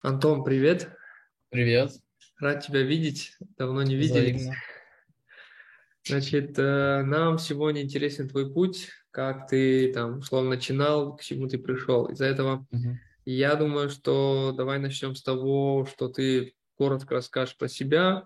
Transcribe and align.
Антон, 0.00 0.44
привет. 0.44 0.96
Привет. 1.50 1.90
Рад 2.38 2.64
тебя 2.64 2.82
видеть. 2.82 3.32
Давно 3.56 3.82
не 3.82 3.96
виделись. 3.96 4.42
Взаимно. 4.42 4.56
Значит, 6.06 6.56
э, 6.56 7.02
нам 7.02 7.38
сегодня 7.38 7.82
интересен 7.82 8.28
твой 8.28 8.52
путь, 8.52 8.90
как 9.10 9.48
ты 9.48 9.92
там 9.92 10.18
условно 10.18 10.50
начинал, 10.50 11.16
к 11.16 11.22
чему 11.22 11.48
ты 11.48 11.58
пришел. 11.58 12.06
Из-за 12.06 12.26
этого 12.26 12.64
Мгм. 12.70 13.00
я 13.24 13.56
думаю, 13.56 13.90
что 13.90 14.54
давай 14.56 14.78
начнем 14.78 15.16
с 15.16 15.22
того, 15.22 15.84
что 15.90 16.08
ты 16.08 16.54
коротко 16.76 17.16
расскажешь 17.16 17.56
про 17.56 17.66
себя, 17.66 18.24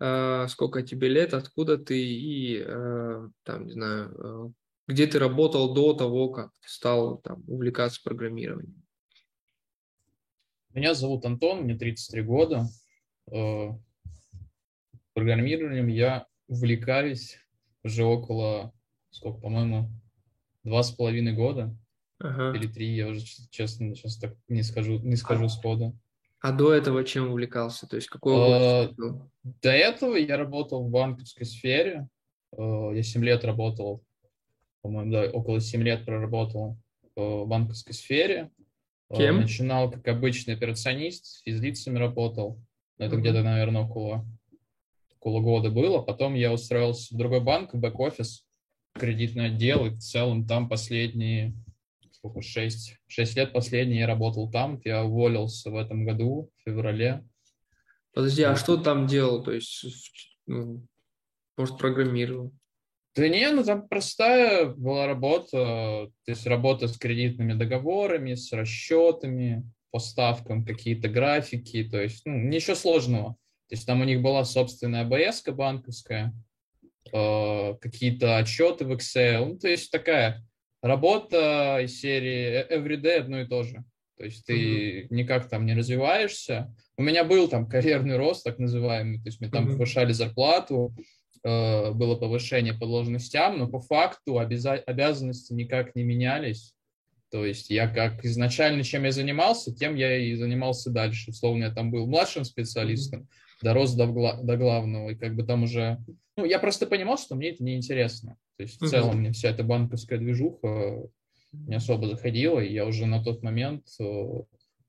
э, 0.00 0.46
сколько 0.48 0.80
тебе 0.82 1.08
лет, 1.08 1.34
откуда 1.34 1.76
ты 1.76 2.02
и 2.02 2.64
э, 2.64 3.28
там, 3.42 3.66
не 3.66 3.72
знаю, 3.72 4.54
где 4.88 5.06
ты 5.06 5.18
работал 5.18 5.74
до 5.74 5.92
того, 5.92 6.30
как 6.30 6.50
стал 6.64 7.18
там 7.18 7.44
увлекаться 7.46 8.00
программированием. 8.02 8.82
Меня 10.72 10.94
зовут 10.94 11.24
Антон, 11.24 11.62
мне 11.62 11.74
33 11.76 12.22
года. 12.22 12.66
Э, 13.30 13.70
Программированием 15.14 15.88
я 15.88 16.26
увлекаюсь 16.46 17.36
уже 17.82 18.04
около, 18.04 18.72
сколько, 19.10 19.40
по-моему, 19.40 19.90
два 20.62 20.82
с 20.84 20.92
половиной 20.92 21.32
года 21.32 21.76
Ага. 22.20 22.56
или 22.56 22.68
три, 22.68 22.94
я 22.94 23.08
уже, 23.08 23.20
честно, 23.50 23.94
сейчас 23.96 24.16
так 24.18 24.36
не 24.48 24.62
скажу, 24.62 25.00
не 25.00 25.16
скажу 25.16 25.48
сходу. 25.48 25.98
А 26.40 26.52
до 26.52 26.72
этого 26.72 27.02
чем 27.04 27.30
увлекался? 27.30 27.88
То 27.88 27.96
есть 27.96 28.08
какой 28.08 28.34
области 28.34 28.94
Э? 29.02 29.28
До 29.62 29.70
этого 29.70 30.14
я 30.16 30.36
работал 30.36 30.86
в 30.86 30.90
банковской 30.90 31.44
сфере. 31.46 32.08
Э, 32.56 32.92
Я 32.94 33.02
7 33.02 33.24
лет 33.24 33.44
работал, 33.44 34.04
по-моему, 34.82 35.10
да, 35.12 35.24
около 35.30 35.60
7 35.60 35.82
лет 35.82 36.06
проработал 36.06 36.78
в 37.16 37.44
банковской 37.46 37.92
сфере. 37.94 38.50
Э, 39.10 39.16
Кем? 39.16 39.40
Начинал 39.40 39.90
как 39.90 40.06
обычный 40.08 40.54
операционист, 40.54 41.26
с 41.26 41.42
физлицами 41.42 41.98
работал. 41.98 42.62
Но 42.98 43.06
Это 43.06 43.16
Мгм. 43.16 43.22
где-то, 43.22 43.42
наверное, 43.42 43.82
около, 43.82 44.26
около 45.18 45.40
года 45.40 45.70
было. 45.70 46.00
Потом 46.00 46.34
я 46.34 46.52
устроился 46.52 47.14
в 47.14 47.18
другой 47.18 47.40
банк, 47.40 47.74
в 47.74 47.78
бэк-офис, 47.78 48.46
кредитный 48.94 49.46
отдел. 49.46 49.86
И 49.86 49.90
в 49.90 49.98
целом 49.98 50.46
там 50.46 50.68
последние, 50.68 51.54
сколько, 52.12 52.40
6, 52.42 52.96
6 53.08 53.36
лет 53.36 53.52
последние 53.52 54.00
я 54.00 54.06
работал 54.06 54.50
там. 54.50 54.80
Я 54.84 55.04
уволился 55.04 55.70
в 55.70 55.76
этом 55.76 56.04
году, 56.04 56.50
в 56.58 56.62
феврале. 56.64 57.26
Подожди, 58.12 58.42
а 58.42 58.56
что 58.56 58.76
там 58.76 59.06
делал? 59.06 59.42
То 59.42 59.52
есть, 59.52 59.84
ну, 60.46 60.86
может, 61.56 61.78
программировал? 61.78 62.52
Да 63.16 63.28
не, 63.28 63.50
ну 63.50 63.64
там 63.64 63.88
простая 63.88 64.66
была 64.66 65.06
работа, 65.06 65.50
то 65.50 66.30
есть 66.30 66.46
работа 66.46 66.86
с 66.86 66.96
кредитными 66.96 67.54
договорами, 67.54 68.34
с 68.34 68.52
расчетами, 68.52 69.64
по 69.90 69.98
ставкам, 69.98 70.64
какие-то 70.64 71.08
графики, 71.08 71.82
то 71.84 72.00
есть 72.00 72.22
ну, 72.24 72.36
ничего 72.38 72.76
сложного. 72.76 73.36
То 73.68 73.74
есть 73.74 73.86
там 73.86 74.00
у 74.00 74.04
них 74.04 74.22
была 74.22 74.44
собственная 74.44 75.02
АБС 75.02 75.42
банковская, 75.48 76.32
э, 77.12 77.74
какие-то 77.80 78.38
отчеты 78.38 78.84
в 78.84 78.92
Excel, 78.92 79.44
ну, 79.46 79.58
то 79.58 79.68
есть 79.68 79.90
такая 79.90 80.44
работа 80.82 81.80
из 81.82 82.00
серии 82.00 82.64
э, 82.68 82.76
everyday 82.76 83.18
одно 83.18 83.40
и 83.40 83.46
то 83.46 83.64
же. 83.64 83.84
То 84.16 84.24
есть 84.24 84.44
ты 84.44 85.06
никак 85.10 85.48
там 85.48 85.64
не 85.64 85.74
развиваешься. 85.74 86.74
У 86.98 87.02
меня 87.02 87.24
был 87.24 87.48
там 87.48 87.66
карьерный 87.66 88.18
рост, 88.18 88.44
так 88.44 88.58
называемый, 88.58 89.18
то 89.18 89.28
есть 89.28 89.40
мне 89.40 89.50
там 89.50 89.64
Мгм. 89.64 89.72
повышали 89.72 90.12
зарплату, 90.12 90.94
было 91.42 92.16
повышение 92.16 92.74
по 92.74 92.86
должностям, 92.86 93.58
но 93.58 93.68
по 93.68 93.80
факту 93.80 94.38
обяза- 94.38 94.82
обязанности 94.86 95.52
никак 95.52 95.94
не 95.94 96.02
менялись. 96.02 96.74
То 97.30 97.46
есть 97.46 97.70
я 97.70 97.86
как 97.88 98.24
изначально, 98.24 98.82
чем 98.82 99.04
я 99.04 99.12
занимался, 99.12 99.74
тем 99.74 99.94
я 99.94 100.16
и 100.16 100.34
занимался 100.34 100.90
дальше. 100.90 101.30
Условно, 101.30 101.64
я 101.64 101.70
там 101.70 101.90
был 101.90 102.06
младшим 102.06 102.44
специалистом, 102.44 103.28
дорос 103.62 103.94
до, 103.94 104.06
гла- 104.06 104.42
до 104.42 104.56
главного, 104.56 105.10
и 105.10 105.14
как 105.14 105.36
бы 105.36 105.44
там 105.44 105.62
уже... 105.62 105.98
Ну, 106.36 106.44
я 106.44 106.58
просто 106.58 106.86
понимал, 106.86 107.18
что 107.18 107.36
мне 107.36 107.50
это 107.50 107.62
неинтересно. 107.62 108.36
То 108.56 108.64
есть 108.64 108.78
в 108.78 108.82
Мгм. 108.82 108.90
целом 108.90 109.18
мне 109.20 109.32
вся 109.32 109.50
эта 109.50 109.62
банковская 109.62 110.18
движуха 110.18 111.02
не 111.52 111.76
особо 111.76 112.08
заходила, 112.08 112.58
и 112.60 112.72
я 112.72 112.84
уже 112.84 113.06
на 113.06 113.22
тот 113.22 113.42
момент 113.42 113.86
э, 114.00 114.24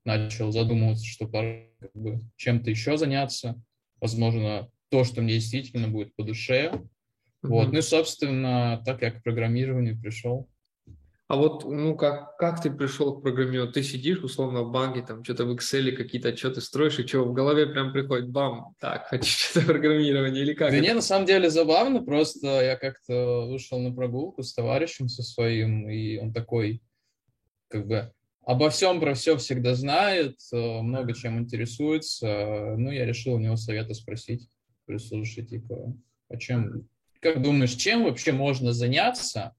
начал 0.04 0.50
задумываться, 0.50 1.06
что 1.06 1.28
пора 1.28 1.60
как 1.80 1.92
бы 1.94 2.22
чем-то 2.36 2.70
еще 2.70 2.96
заняться. 2.96 3.54
Возможно, 4.00 4.68
то, 4.92 5.04
что 5.04 5.22
мне 5.22 5.34
действительно 5.34 5.88
будет 5.88 6.14
по 6.14 6.22
душе. 6.22 6.70
Вот. 7.42 7.64
Мгм. 7.64 7.72
Ну 7.72 7.78
и, 7.78 7.82
собственно, 7.82 8.82
так 8.84 9.00
я 9.00 9.10
к 9.10 9.22
программированию 9.22 9.98
пришел. 9.98 10.50
А 11.28 11.36
вот, 11.36 11.64
ну, 11.64 11.96
как, 11.96 12.36
как 12.36 12.60
ты 12.60 12.70
пришел 12.70 13.18
к 13.18 13.22
программированию? 13.22 13.72
Ты 13.72 13.82
сидишь, 13.82 14.18
условно, 14.18 14.64
в 14.64 14.70
банке, 14.70 15.00
там, 15.00 15.24
что-то 15.24 15.46
в 15.46 15.56
Excel 15.56 15.92
какие-то 15.92 16.28
отчеты 16.28 16.60
строишь, 16.60 16.98
и 16.98 17.06
что, 17.06 17.24
в 17.24 17.32
голове 17.32 17.64
прям 17.66 17.90
приходит, 17.90 18.28
бам, 18.28 18.74
так, 18.78 19.06
хочу 19.08 19.24
что-то 19.24 19.64
программирование, 19.64 20.42
или 20.42 20.52
как? 20.52 20.70
Да 20.70 20.76
это? 20.76 20.86
не, 20.86 20.92
на 20.92 21.00
самом 21.00 21.24
деле 21.24 21.48
забавно, 21.48 22.02
просто 22.02 22.46
я 22.62 22.76
как-то 22.76 23.46
вышел 23.48 23.78
на 23.78 23.94
прогулку 23.94 24.42
с 24.42 24.52
товарищем 24.52 25.08
со 25.08 25.22
своим, 25.22 25.88
и 25.88 26.18
он 26.18 26.34
такой, 26.34 26.82
как 27.68 27.86
бы, 27.86 28.12
обо 28.44 28.68
всем 28.68 29.00
про 29.00 29.14
все 29.14 29.38
всегда 29.38 29.74
знает, 29.74 30.36
э, 30.52 30.82
много 30.82 31.14
чем 31.14 31.38
интересуется. 31.38 32.74
Ну, 32.76 32.90
я 32.90 33.06
решил 33.06 33.34
у 33.34 33.38
него 33.38 33.56
совета 33.56 33.94
спросить. 33.94 34.50
Говорю, 34.92 34.98
слушай, 34.98 35.42
типа, 35.42 35.96
а 36.28 36.36
чем, 36.36 36.86
как 37.20 37.40
думаешь, 37.40 37.72
чем 37.72 38.04
вообще 38.04 38.32
можно 38.32 38.74
заняться, 38.74 39.54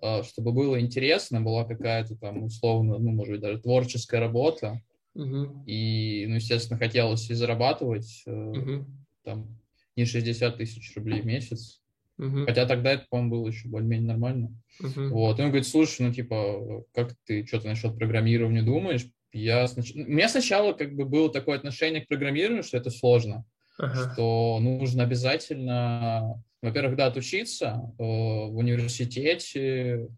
э, 0.00 0.22
чтобы 0.22 0.52
было 0.52 0.80
интересно, 0.80 1.40
была 1.40 1.64
какая-то 1.64 2.14
там 2.16 2.44
условно, 2.44 2.98
ну, 2.98 3.10
может 3.10 3.32
быть, 3.32 3.40
даже 3.40 3.60
творческая 3.60 4.20
работа, 4.20 4.80
Мгм. 5.14 5.64
и, 5.66 6.24
ну, 6.28 6.36
естественно, 6.36 6.78
хотелось 6.78 7.28
и 7.30 7.34
зарабатывать, 7.34 8.22
Мгм. 8.26 9.04
там, 9.24 9.58
не 9.96 10.04
60 10.04 10.58
тысяч 10.58 10.94
рублей 10.94 11.20
в 11.20 11.26
месяц, 11.26 11.80
Мгм. 12.16 12.44
Хотя 12.44 12.66
тогда 12.66 12.92
это, 12.92 13.06
по-моему, 13.08 13.30
было 13.30 13.48
еще 13.48 13.66
более-менее 13.66 14.08
нормально. 14.08 14.54
Мгм. 14.78 15.08
Вот. 15.10 15.38
И 15.38 15.42
он 15.42 15.48
говорит, 15.48 15.66
слушай, 15.66 16.06
ну, 16.06 16.12
типа, 16.12 16.84
как 16.92 17.14
ты 17.24 17.46
что-то 17.46 17.66
насчет 17.66 17.96
программирования 17.96 18.62
думаешь? 18.62 19.06
Я 19.32 19.66
снач... 19.66 19.92
У 19.94 20.00
меня 20.00 20.28
сначала 20.28 20.74
как 20.74 20.94
бы 20.94 21.06
было 21.06 21.32
такое 21.32 21.56
отношение 21.56 22.04
к 22.04 22.08
программированию, 22.08 22.62
что 22.62 22.76
это 22.76 22.90
сложно, 22.90 23.46
Что 23.88 24.58
нужно 24.60 25.04
обязательно, 25.04 26.42
во-первых, 26.62 26.96
да, 26.96 27.06
отучиться 27.06 27.80
э, 27.98 28.02
в 28.02 28.56
университете, 28.56 30.08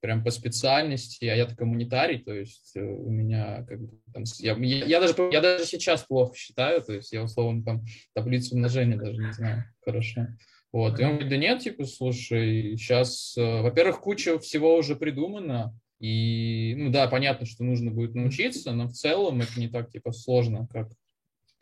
прям 0.00 0.22
по 0.22 0.30
специальности, 0.30 1.24
а 1.24 1.34
я-то 1.34 1.54
гуманитарий, 1.54 2.18
то 2.18 2.34
есть 2.34 2.72
э, 2.76 2.82
у 2.82 3.08
меня 3.08 3.64
как 3.66 3.80
бы 3.80 3.98
там, 4.12 4.24
я, 4.38 4.54
я, 4.54 4.84
я 4.84 5.00
даже, 5.00 5.14
я 5.32 5.40
даже 5.40 5.64
сейчас 5.64 6.02
плохо 6.02 6.36
считаю, 6.36 6.82
то 6.82 6.92
есть 6.92 7.12
я 7.12 7.22
условно 7.22 7.64
там 7.64 7.84
таблицу 8.14 8.54
умножения 8.54 8.98
даже 8.98 9.22
не 9.22 9.32
знаю 9.32 9.64
хорошо. 9.82 10.26
Вот, 10.72 10.98
и 10.98 11.04
он 11.04 11.12
говорит, 11.12 11.30
да 11.30 11.36
нет, 11.36 11.60
типа, 11.60 11.84
слушай, 11.84 12.76
сейчас, 12.76 13.34
во-первых, 13.36 14.00
куча 14.00 14.38
всего 14.40 14.76
уже 14.76 14.96
придумано, 14.96 15.72
и, 16.00 16.74
ну 16.76 16.90
да, 16.90 17.06
понятно, 17.08 17.46
что 17.46 17.64
нужно 17.64 17.90
будет 17.90 18.14
научиться, 18.14 18.72
но 18.72 18.88
в 18.88 18.92
целом 18.92 19.40
это 19.40 19.58
не 19.58 19.68
так, 19.68 19.90
типа, 19.90 20.12
сложно, 20.12 20.68
как 20.70 20.90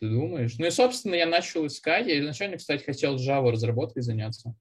ты 0.02 0.08
думаешь. 0.08 0.58
Ну 0.58 0.66
и, 0.66 0.70
собственно, 0.70 1.14
я 1.14 1.26
начал 1.26 1.64
искать, 1.64 2.08
я 2.08 2.18
изначально, 2.18 2.56
кстати, 2.56 2.82
хотел 2.82 3.14
Java 3.16 3.52
разработкой 3.52 4.02
заняться, 4.02 4.56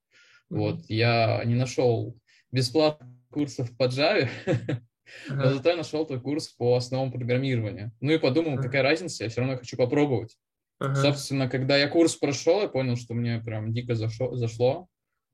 вот, 0.51 0.85
я 0.87 1.41
не 1.45 1.55
нашел 1.55 2.15
бесплатных 2.51 3.09
курсов 3.31 3.75
по 3.75 3.85
Java, 3.85 4.29
но 5.27 5.45
Ага. 5.45 5.53
зато 5.55 5.69
я 5.69 5.77
нашел 5.77 6.05
твой 6.05 6.21
курс 6.21 6.49
по 6.49 6.75
основам 6.75 7.11
программирования. 7.11 7.91
Ну 8.01 8.11
и 8.11 8.19
подумал, 8.19 8.53
Ага. 8.53 8.61
какая 8.61 8.83
разница, 8.83 9.23
я 9.23 9.31
все 9.31 9.41
равно 9.41 9.57
хочу 9.57 9.77
попробовать. 9.77 10.37
Ага. 10.79 10.93
Собственно, 10.93 11.49
когда 11.49 11.75
я 11.75 11.87
курс 11.87 12.15
прошел, 12.15 12.61
я 12.61 12.67
понял, 12.67 12.95
что 12.95 13.15
мне 13.15 13.39
прям 13.39 13.73
дико 13.73 13.95
зашло. 13.95 14.35
зашло. 14.35 14.87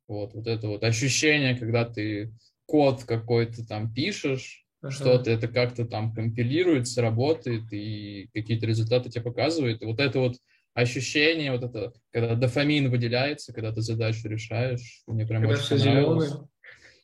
Вот, 0.07 0.33
вот 0.33 0.47
это 0.47 0.69
вот 0.69 0.85
ощущение, 0.85 1.57
когда 1.57 1.83
ты 1.83 2.31
код 2.65 3.03
какой-то 3.03 3.67
там 3.67 3.93
пишешь, 3.93 4.65
Что-то 4.91 5.31
это 5.31 5.47
как-то 5.47 5.85
там 5.85 6.13
компилируется, 6.13 7.01
работает, 7.01 7.71
и 7.71 8.29
какие-то 8.33 8.65
результаты 8.65 9.09
тебе 9.09 9.23
показывает. 9.23 9.81
И 9.81 9.85
вот 9.85 9.99
это 9.99 10.19
вот 10.19 10.37
ощущение, 10.73 11.51
вот 11.51 11.63
это, 11.63 11.93
когда 12.11 12.35
дофамин 12.35 12.89
выделяется, 12.89 13.53
когда 13.53 13.71
ты 13.71 13.81
задачу 13.81 14.27
решаешь, 14.27 15.01
мне 15.07 15.25
прям 15.25 15.41
Когда 15.41 15.55
очень 15.55 15.69
понравилось. 15.69 16.33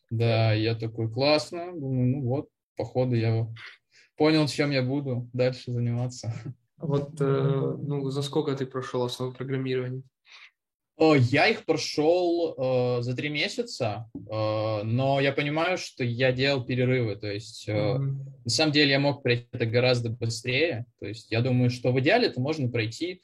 Да, 0.10 0.54
я 0.54 0.76
такой, 0.76 1.12
классно, 1.12 1.72
думаю, 1.74 2.18
ну 2.18 2.22
вот, 2.22 2.50
походу 2.76 3.16
я 3.16 3.48
понял, 4.16 4.48
чем 4.48 4.70
я 4.70 4.84
буду 4.84 5.30
дальше 5.34 5.72
заниматься. 5.72 6.34
Вот, 6.78 7.20
э, 7.20 7.78
ну, 7.82 8.10
за 8.10 8.22
сколько 8.22 8.56
ты 8.56 8.66
прошел 8.66 9.04
основу 9.04 9.32
программирования? 9.34 10.04
О, 11.04 11.16
Я 11.16 11.50
их 11.50 11.66
прошел 11.66 12.56
э, 12.58 13.02
за 13.02 13.14
три 13.14 13.28
месяца, 13.28 14.10
э, 14.16 14.84
но 14.84 15.20
я 15.20 15.34
понимаю, 15.34 15.78
что 15.78 16.02
я 16.06 16.32
делал 16.32 16.64
перерывы. 16.64 17.18
То 17.18 17.30
есть, 17.30 17.68
э, 17.68 17.74
Мгм. 17.74 18.34
на 18.46 18.50
самом 18.50 18.72
деле, 18.72 18.92
я 18.92 19.00
мог 19.02 19.22
пройти 19.22 19.46
это 19.52 19.66
гораздо 19.66 20.12
быстрее. 20.12 20.86
То 21.02 21.08
есть, 21.08 21.30
я 21.30 21.42
думаю, 21.42 21.72
что 21.72 21.92
в 21.92 22.00
идеале 22.00 22.28
это 22.28 22.40
можно 22.40 22.70
пройти, 22.70 23.22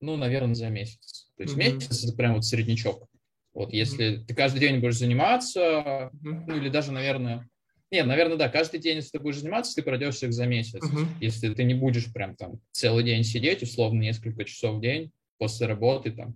ну, 0.00 0.16
наверное, 0.16 0.56
за 0.56 0.68
месяц. 0.68 1.30
То 1.36 1.44
есть, 1.44 1.54
Мгм. 1.54 1.64
месяц 1.64 2.02
это 2.02 2.16
прям 2.16 2.34
вот 2.34 2.44
среднячок. 2.44 3.06
Вот, 3.52 3.72
если 3.72 4.24
ты 4.26 4.34
каждый 4.34 4.58
день 4.58 4.80
будешь 4.80 4.98
заниматься, 4.98 6.10
Мгм. 6.12 6.46
ну, 6.48 6.56
или 6.56 6.70
даже, 6.70 6.90
наверное, 6.90 7.48
Нет, 7.92 8.06
наверное, 8.06 8.36
да, 8.36 8.48
каждый 8.48 8.80
день, 8.80 8.96
если 8.96 9.10
ты 9.10 9.20
будешь 9.20 9.38
заниматься, 9.38 9.76
ты 9.76 9.82
пройдешь 9.82 10.20
их 10.24 10.32
за 10.32 10.46
месяц. 10.46 10.90
Мгм. 10.90 11.20
Если 11.20 11.54
ты 11.54 11.62
не 11.62 11.74
будешь 11.74 12.12
прям 12.12 12.34
там 12.34 12.58
целый 12.72 13.04
день 13.04 13.22
сидеть, 13.22 13.62
условно, 13.62 14.00
несколько 14.00 14.44
часов 14.44 14.78
в 14.78 14.80
день 14.80 15.12
после 15.38 15.68
работы, 15.68 16.10
там, 16.10 16.34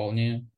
вполне 0.00 0.48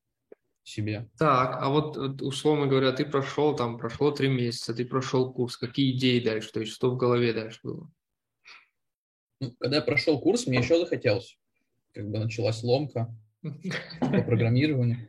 себе. 0.62 1.08
Так, 1.18 1.56
а 1.60 1.68
вот 1.68 1.96
условно 2.22 2.66
говоря, 2.66 2.92
ты 2.92 3.04
прошел 3.04 3.56
там, 3.56 3.76
прошло 3.76 4.12
три 4.12 4.28
месяца, 4.28 4.72
ты 4.72 4.84
прошел 4.84 5.32
курс, 5.32 5.56
какие 5.56 5.96
идеи 5.96 6.20
дальше, 6.20 6.52
то 6.52 6.60
есть 6.60 6.72
что 6.72 6.92
в 6.92 6.96
голове 6.96 7.32
дальше 7.32 7.58
было? 7.64 7.90
Ну, 9.40 9.52
когда 9.58 9.76
я 9.76 9.82
прошел 9.82 10.20
курс, 10.20 10.46
мне 10.46 10.58
еще 10.58 10.78
захотелось. 10.78 11.36
Как 11.92 12.08
бы 12.08 12.20
началась 12.20 12.62
ломка 12.62 13.12
по 13.42 13.50
программированию. 14.22 15.08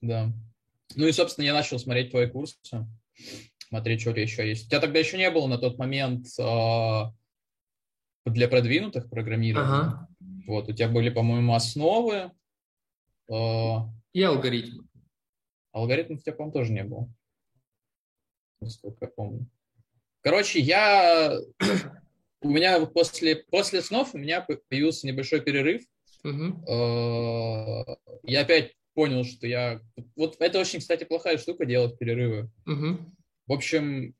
Да. 0.00 0.32
Ну 0.94 1.06
и, 1.06 1.12
собственно, 1.12 1.46
я 1.46 1.52
начал 1.52 1.80
смотреть 1.80 2.12
твои 2.12 2.28
курсы, 2.28 2.56
смотреть, 3.68 4.02
что 4.02 4.10
у 4.10 4.12
тебя 4.12 4.22
еще 4.22 4.48
есть. 4.48 4.66
У 4.66 4.70
тебя 4.70 4.78
тогда 4.78 5.00
еще 5.00 5.18
не 5.18 5.30
было 5.32 5.48
на 5.48 5.58
тот 5.58 5.78
момент 5.78 6.28
а, 6.38 7.12
для 8.24 8.46
продвинутых 8.46 9.10
программирования. 9.10 9.68
Ага. 9.68 10.08
Вот, 10.46 10.68
у 10.68 10.72
тебя 10.72 10.88
были, 10.88 11.10
по-моему, 11.10 11.54
основы. 11.54 12.30
А, 13.32 13.88
И 14.12 14.22
алгоритм. 14.22 14.82
Алгоритмов 15.72 16.18
у 16.18 16.22
тебя, 16.22 16.32
по-моему, 16.34 16.52
тоже 16.52 16.72
не 16.72 16.84
было. 16.84 17.08
Насколько 18.60 19.06
я 19.06 19.08
помню. 19.08 19.46
Короче, 20.20 20.60
я... 20.60 21.38
У 22.40 22.50
меня 22.50 22.84
после, 22.86 23.36
после 23.36 23.82
снов 23.82 24.14
у 24.14 24.18
меня 24.18 24.40
появился 24.68 25.06
небольшой 25.06 25.40
перерыв. 25.40 25.82
Э, 26.68 27.96
Я 28.24 28.40
опять 28.42 28.74
понял, 28.94 29.24
что 29.24 29.46
я... 29.46 29.80
Вот 30.16 30.36
это 30.40 30.58
очень, 30.58 30.80
кстати, 30.80 31.04
плохая 31.04 31.38
штука 31.38 31.64
делать 31.66 31.98
перерывы. 31.98 32.50
В 33.46 33.52
общем, 33.52 34.14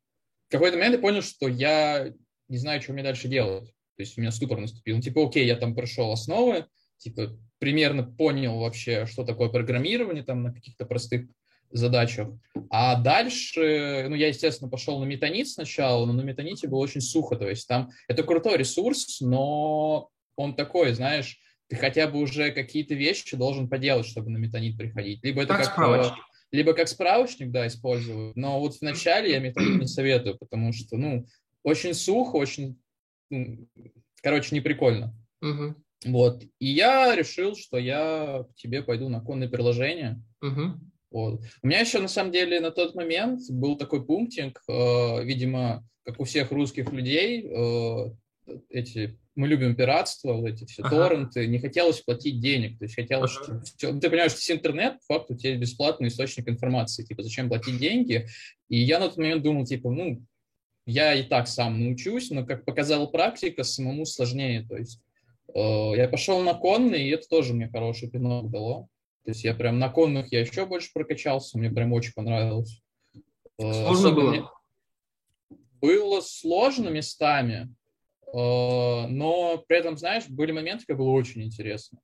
в 0.49 0.53
какой-то 0.53 0.76
момент 0.76 0.94
я 0.97 1.00
понял, 1.00 1.23
что 1.23 1.49
я 1.49 2.12
не 2.49 2.58
знаю, 2.58 2.81
что 2.81 2.93
мне 2.93 3.03
дальше 3.03 3.29
делать. 3.29 3.69
То 3.97 4.03
есть 4.03 4.17
у 4.17 4.20
меня 4.20 4.31
ступор 4.32 4.58
наступил. 4.61 4.97
Ну, 4.97 5.03
типа, 5.03 5.25
окей, 5.26 5.47
я 5.47 5.56
там 5.56 5.75
прошел 5.75 6.12
основы, 6.12 6.67
типа, 7.03 7.37
примерно 7.59 8.03
понял 8.05 8.59
вообще, 8.59 9.07
что 9.07 9.25
такое 9.25 9.49
программирование 9.49 10.25
там 10.25 10.43
на 10.43 10.53
каких-то 10.53 10.85
простых 10.87 11.27
задачах. 11.71 12.29
А 12.71 13.01
дальше, 13.01 14.07
ну, 14.09 14.15
я, 14.15 14.29
естественно, 14.29 14.71
пошел 14.71 15.01
на 15.01 15.05
метанит 15.05 15.49
сначала, 15.49 16.05
но 16.07 16.13
на 16.13 16.21
метаните 16.23 16.69
было 16.69 16.81
очень 16.81 17.01
сухо. 17.01 17.37
То 17.37 17.49
есть 17.49 17.67
там 17.67 17.91
это 18.09 18.23
крутой 18.23 18.59
ресурс, 18.59 19.21
но 19.21 20.11
он 20.37 20.55
такой, 20.55 20.93
знаешь, 20.93 21.39
ты 21.69 21.77
хотя 21.77 22.07
бы 22.07 22.19
уже 22.21 22.51
какие-то 22.53 22.95
вещи 22.95 23.37
должен 23.37 23.69
поделать, 23.69 24.07
чтобы 24.07 24.31
на 24.31 24.37
метанит 24.37 24.77
приходить. 24.77 25.25
Либо 25.25 25.43
это 25.43 25.55
Как 25.55 25.65
как, 25.65 25.73
справочник. 25.73 26.19
э, 26.19 26.57
либо 26.57 26.75
как 26.75 26.89
справочник, 26.89 27.51
да, 27.51 27.67
использую. 27.67 28.33
Но 28.35 28.61
вот 28.61 28.79
вначале 28.81 29.31
я 29.31 29.39
метанит 29.39 29.81
не 29.81 29.87
советую, 29.87 30.37
потому 30.39 30.73
что, 30.75 30.99
ну, 30.99 31.27
очень 31.63 31.95
сухо, 31.95 32.37
очень, 32.37 32.79
короче, 34.23 34.55
не 34.55 34.61
прикольно. 34.61 35.15
Вот. 36.05 36.43
И 36.59 36.67
я 36.67 37.15
решил, 37.15 37.55
что 37.57 37.79
я 37.79 38.45
к 38.51 38.55
тебе 38.57 38.83
пойду 38.83 39.09
на 39.09 39.21
конные 39.21 39.49
приложения. 39.49 40.21
Мгм. 40.41 40.91
Вот. 41.11 41.43
У 41.63 41.67
меня 41.67 41.81
еще, 41.81 42.01
на 42.01 42.09
самом 42.09 42.33
деле, 42.33 42.61
на 42.61 42.71
тот 42.71 42.95
момент 42.95 43.43
был 43.51 43.77
такой 43.77 44.05
пунктик, 44.05 44.61
э, 44.69 45.25
видимо, 45.25 45.87
как 46.05 46.19
у 46.21 46.25
всех 46.25 46.51
русских 46.51 46.91
людей, 46.91 47.47
э, 47.47 48.11
эти, 48.71 49.19
мы 49.37 49.47
любим 49.47 49.77
пиратство, 49.77 50.33
вот 50.35 50.49
эти 50.49 50.65
все 50.65 50.83
Ага. 50.83 50.91
торренты, 50.97 51.47
не 51.47 51.59
хотелось 51.61 52.01
платить 52.01 52.41
денег, 52.41 52.79
то 52.79 52.85
есть 52.87 52.97
хотелось, 52.97 53.31
Ага. 53.37 53.45
чтобы 53.45 53.65
всё- 53.65 54.01
ты 54.01 54.11
понимаешь, 54.11 54.33
что 54.33 54.53
интернет, 54.55 54.95
по 55.07 55.15
факту 55.15 55.35
у 55.35 55.37
тебя 55.37 55.57
бесплатный 55.57 56.09
источник 56.09 56.49
информации, 56.49 57.05
типа, 57.05 57.23
зачем 57.23 57.49
платить 57.49 57.79
деньги? 57.79 58.27
И 58.69 58.79
я 58.79 58.99
на 58.99 59.09
тот 59.09 59.19
момент 59.19 59.43
думал, 59.43 59.65
типа, 59.65 59.91
ну, 59.91 60.25
я 60.87 61.15
и 61.15 61.23
так 61.23 61.47
сам 61.47 61.81
научусь, 61.85 62.31
но, 62.31 62.45
как 62.45 62.65
показала 62.65 63.07
практика, 63.07 63.63
самому 63.63 64.05
сложнее, 64.07 64.67
то 64.69 64.77
есть 64.77 65.01
я 65.55 66.09
пошел 66.09 66.41
на 66.41 66.55
конный, 66.55 67.03
и 67.03 67.11
это 67.11 67.29
тоже 67.29 67.53
мне 67.55 67.69
хороший 67.69 68.11
пинок 68.11 68.51
дало. 68.51 68.89
То 69.25 69.31
есть 69.31 69.45
я 69.45 69.55
прям 69.55 69.79
на 69.79 69.89
конных 69.89 70.33
я 70.33 70.41
еще 70.41 70.67
больше 70.67 70.91
прокачался, 70.93 71.59
мне 71.59 71.71
прям 71.71 71.93
очень 71.93 72.13
понравилось. 72.13 72.83
Э, 73.59 73.73
Сложно 73.73 73.91
особенно 74.09 74.15
было? 74.15 74.31
мне- 74.31 74.45
Было 75.81 76.21
сложно 76.21 76.89
местами, 76.89 77.69
э, 78.27 78.31
но 78.33 79.63
при 79.67 79.77
этом, 79.79 79.97
знаешь, 79.97 80.29
были 80.29 80.53
моменты, 80.53 80.85
когда 80.87 80.99
было 81.03 81.11
очень 81.11 81.43
интересно. 81.43 81.99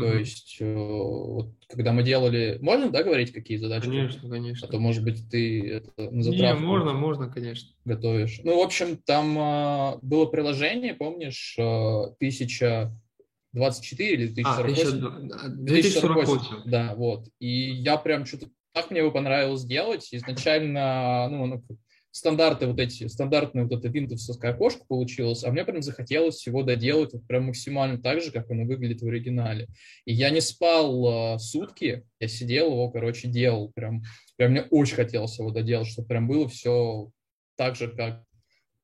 То 0.00 0.18
есть, 0.18 0.56
э, 0.58 0.74
вот, 0.74 1.52
когда 1.68 1.92
мы 1.92 2.02
делали... 2.02 2.58
Можно, 2.60 2.90
да, 2.90 3.04
говорить, 3.04 3.32
какие 3.32 3.58
задачи? 3.58 3.86
Конечно, 3.86 4.28
А 4.28 4.30
конечно. 4.30 4.66
то, 4.66 4.80
может 4.80 5.04
быть, 5.04 5.30
ты 5.30 5.70
это 5.70 5.92
на 5.96 6.10
Не, 6.16 6.22
затравку 6.22 6.64
можно, 6.64 6.92
можно, 6.94 7.30
конечно. 7.30 7.70
готовишь. 7.84 8.40
Ну, 8.42 8.58
в 8.58 8.62
общем, 8.62 8.96
там 8.96 9.38
э, 9.38 9.98
было 10.02 10.26
приложение, 10.26 10.94
помнишь, 10.94 11.54
э, 11.58 11.62
1024 11.62 14.14
или 14.14 14.34
А, 14.42 14.60
1048? 14.60 15.64
2048. 15.64 16.62
Да, 16.66 16.94
вот. 16.96 17.28
И 17.38 17.70
я 17.70 17.96
прям 17.96 18.26
что-то 18.26 18.48
так 18.72 18.90
мне 18.90 18.98
его 19.00 19.12
понравилось 19.12 19.64
делать. 19.64 20.08
Изначально, 20.10 21.28
ну, 21.30 21.44
оно 21.44 21.60
как 21.60 21.76
стандарты 22.14 22.68
вот 22.68 22.78
эти, 22.78 23.08
стандартное 23.08 23.64
вот 23.64 23.72
это 23.72 23.88
винтовское 23.88 24.52
окошко 24.52 24.84
получилось, 24.86 25.42
а 25.42 25.50
мне 25.50 25.64
прям 25.64 25.82
захотелось 25.82 26.46
его 26.46 26.62
доделать 26.62 27.12
вот 27.12 27.26
прям 27.26 27.46
максимально 27.46 27.98
так 27.98 28.22
же, 28.22 28.30
как 28.30 28.48
оно 28.52 28.64
выглядит 28.64 29.02
в 29.02 29.06
оригинале. 29.08 29.66
И 30.04 30.14
я 30.14 30.30
не 30.30 30.40
спал 30.40 31.34
э, 31.34 31.38
сутки, 31.40 32.06
я 32.20 32.28
сидел 32.28 32.70
его, 32.70 32.88
короче, 32.90 33.26
делал. 33.26 33.72
Прям, 33.74 34.04
прям 34.36 34.52
мне 34.52 34.62
очень 34.70 34.94
хотелось 34.94 35.36
его 35.40 35.50
доделать, 35.50 35.88
чтобы 35.88 36.06
прям 36.06 36.28
было 36.28 36.48
все 36.48 37.10
так 37.56 37.74
же, 37.74 37.88
как 37.88 38.22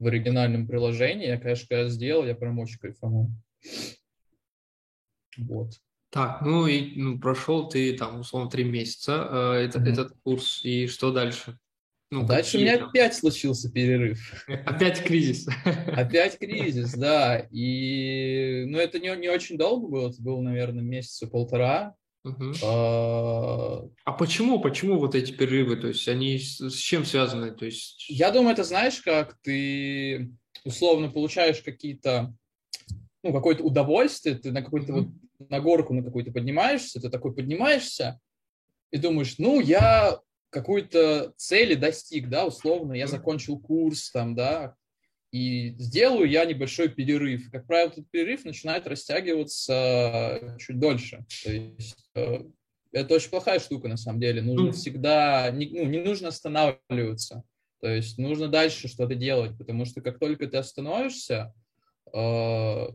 в 0.00 0.08
оригинальном 0.08 0.66
приложении. 0.66 1.28
Я, 1.28 1.38
конечно, 1.38 1.68
когда 1.68 1.88
сделал, 1.88 2.26
я 2.26 2.34
прям 2.34 2.58
очень 2.58 2.78
кайфанул. 2.80 3.30
Вот. 5.38 5.74
Так, 6.10 6.42
ну 6.42 6.66
и 6.66 6.96
ну, 6.96 7.20
прошел 7.20 7.68
ты 7.68 7.96
там, 7.96 8.20
условно, 8.20 8.50
три 8.50 8.64
месяца 8.64 9.28
э, 9.30 9.66
это- 9.66 9.78
Мгм. 9.78 9.88
этот 9.92 10.12
курс, 10.24 10.64
и 10.64 10.88
что 10.88 11.12
дальше? 11.12 11.56
Ну, 12.12 12.24
Дальше 12.26 12.58
у 12.58 12.60
меня 12.60 12.76
там? 12.78 12.88
опять 12.88 13.14
случился 13.14 13.70
перерыв. 13.70 14.44
Опять 14.66 15.02
кризис. 15.04 15.46
Опять 15.86 16.38
кризис, 16.38 16.94
да. 16.94 17.46
И, 17.52 18.64
ну, 18.66 18.78
это 18.78 18.98
не, 18.98 19.14
не 19.16 19.28
очень 19.28 19.56
долго 19.56 19.86
было, 19.86 20.10
это 20.10 20.20
было, 20.20 20.40
наверное, 20.40 20.82
месяца 20.82 21.28
полтора. 21.28 21.94
Мгм. 22.24 22.52
А, 22.64 23.88
А 24.04 24.12
почему, 24.12 24.60
почему 24.60 24.98
вот 24.98 25.14
эти 25.14 25.30
перерывы? 25.30 25.76
То 25.76 25.86
есть 25.88 26.08
они 26.08 26.36
с, 26.38 26.74
чем 26.74 27.04
связаны? 27.04 27.52
То 27.52 27.64
есть... 27.64 28.06
Я 28.10 28.32
думаю, 28.32 28.54
это 28.54 28.64
знаешь, 28.64 29.00
как 29.00 29.38
ты 29.42 30.32
условно 30.64 31.10
получаешь 31.10 31.62
какие-то, 31.62 32.34
ну, 33.22 33.32
какое-то 33.32 33.62
удовольствие, 33.62 34.34
ты 34.34 34.50
на 34.50 34.62
какой-то 34.62 34.92
вот, 34.92 35.04
Мгм. 35.06 35.20
на 35.48 35.60
горку 35.60 35.94
на 35.94 36.02
какую-то 36.02 36.32
поднимаешься, 36.32 37.00
ты 37.00 37.08
такой 37.08 37.32
поднимаешься 37.34 38.18
и 38.90 38.98
думаешь, 38.98 39.36
ну, 39.38 39.60
я 39.60 40.18
какой-то 40.50 41.32
цели 41.36 41.74
достиг, 41.74 42.28
да, 42.28 42.46
условно, 42.46 42.92
я 42.92 43.06
закончил 43.06 43.58
курс 43.58 44.10
там, 44.10 44.34
да, 44.34 44.74
и 45.32 45.74
сделаю 45.78 46.28
я 46.28 46.44
небольшой 46.44 46.88
перерыв. 46.88 47.50
Как 47.50 47.66
правило, 47.66 47.90
этот 47.90 48.10
перерыв 48.10 48.44
начинает 48.44 48.86
растягиваться 48.86 50.56
чуть 50.58 50.80
дольше. 50.80 51.24
То 51.44 51.52
есть 51.52 52.10
э, 52.16 52.40
это 52.92 53.14
очень 53.14 53.30
плохая 53.30 53.60
штука, 53.60 53.88
на 53.88 53.96
самом 53.96 54.20
деле. 54.20 54.42
Нужно 54.42 54.72
всегда, 54.72 55.50
не, 55.52 55.68
ну, 55.68 55.84
не 55.84 56.00
нужно 56.00 56.28
останавливаться. 56.28 57.44
То 57.80 57.88
есть 57.88 58.18
нужно 58.18 58.48
дальше 58.48 58.88
что-то 58.88 59.14
делать, 59.14 59.56
потому 59.56 59.84
что 59.84 60.00
как 60.00 60.18
только 60.18 60.48
ты 60.48 60.56
остановишься, 60.56 61.54
э, 62.12 62.86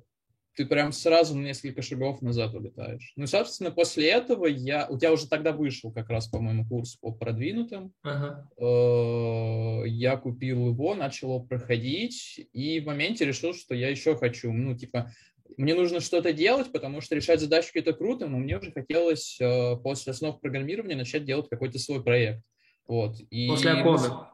ты 0.56 0.66
прям 0.66 0.92
сразу 0.92 1.36
на 1.36 1.42
несколько 1.42 1.82
шагов 1.82 2.22
назад 2.22 2.54
улетаешь. 2.54 3.14
Ну 3.16 3.26
и, 3.26 3.28
собственно, 3.28 3.72
после 3.72 4.10
этого 4.10 4.46
я... 4.46 4.88
У 4.90 4.98
тебя 4.98 5.12
уже 5.12 5.28
тогда 5.28 5.52
вышел 5.52 5.92
как 5.92 6.10
раз, 6.10 6.28
по-моему, 6.28 6.66
курс 6.66 6.96
по 6.96 7.12
продвинутым. 7.12 7.94
Ага. 8.04 8.50
Э, 8.58 9.88
Я 9.88 10.18
купил 10.18 10.70
его, 10.70 10.96
начал 10.96 11.30
его 11.30 11.40
проходить, 11.42 12.48
и 12.54 12.80
в 12.80 12.86
моменте 12.86 13.26
решил, 13.26 13.54
что 13.54 13.76
я 13.76 13.90
еще 13.90 14.16
хочу. 14.16 14.52
Ну, 14.52 14.76
типа, 14.76 15.12
мне 15.58 15.76
нужно 15.76 16.00
что-то 16.00 16.34
делать, 16.34 16.72
потому 16.72 17.02
что 17.02 17.16
решать 17.16 17.40
задачки 17.40 17.78
это 17.78 17.94
круто, 17.94 18.28
но 18.28 18.38
мне 18.38 18.58
уже 18.58 18.72
хотелось 18.72 19.38
э, 19.40 19.76
после 19.84 20.12
основ 20.12 20.40
программирования 20.40 20.96
начать 20.96 21.26
делать 21.26 21.50
какой-то 21.50 21.80
свой 21.80 22.04
проект. 22.04 22.44
Вот. 22.88 23.20
И 23.30 23.48
После 23.48 23.72
окона. 23.72 24.32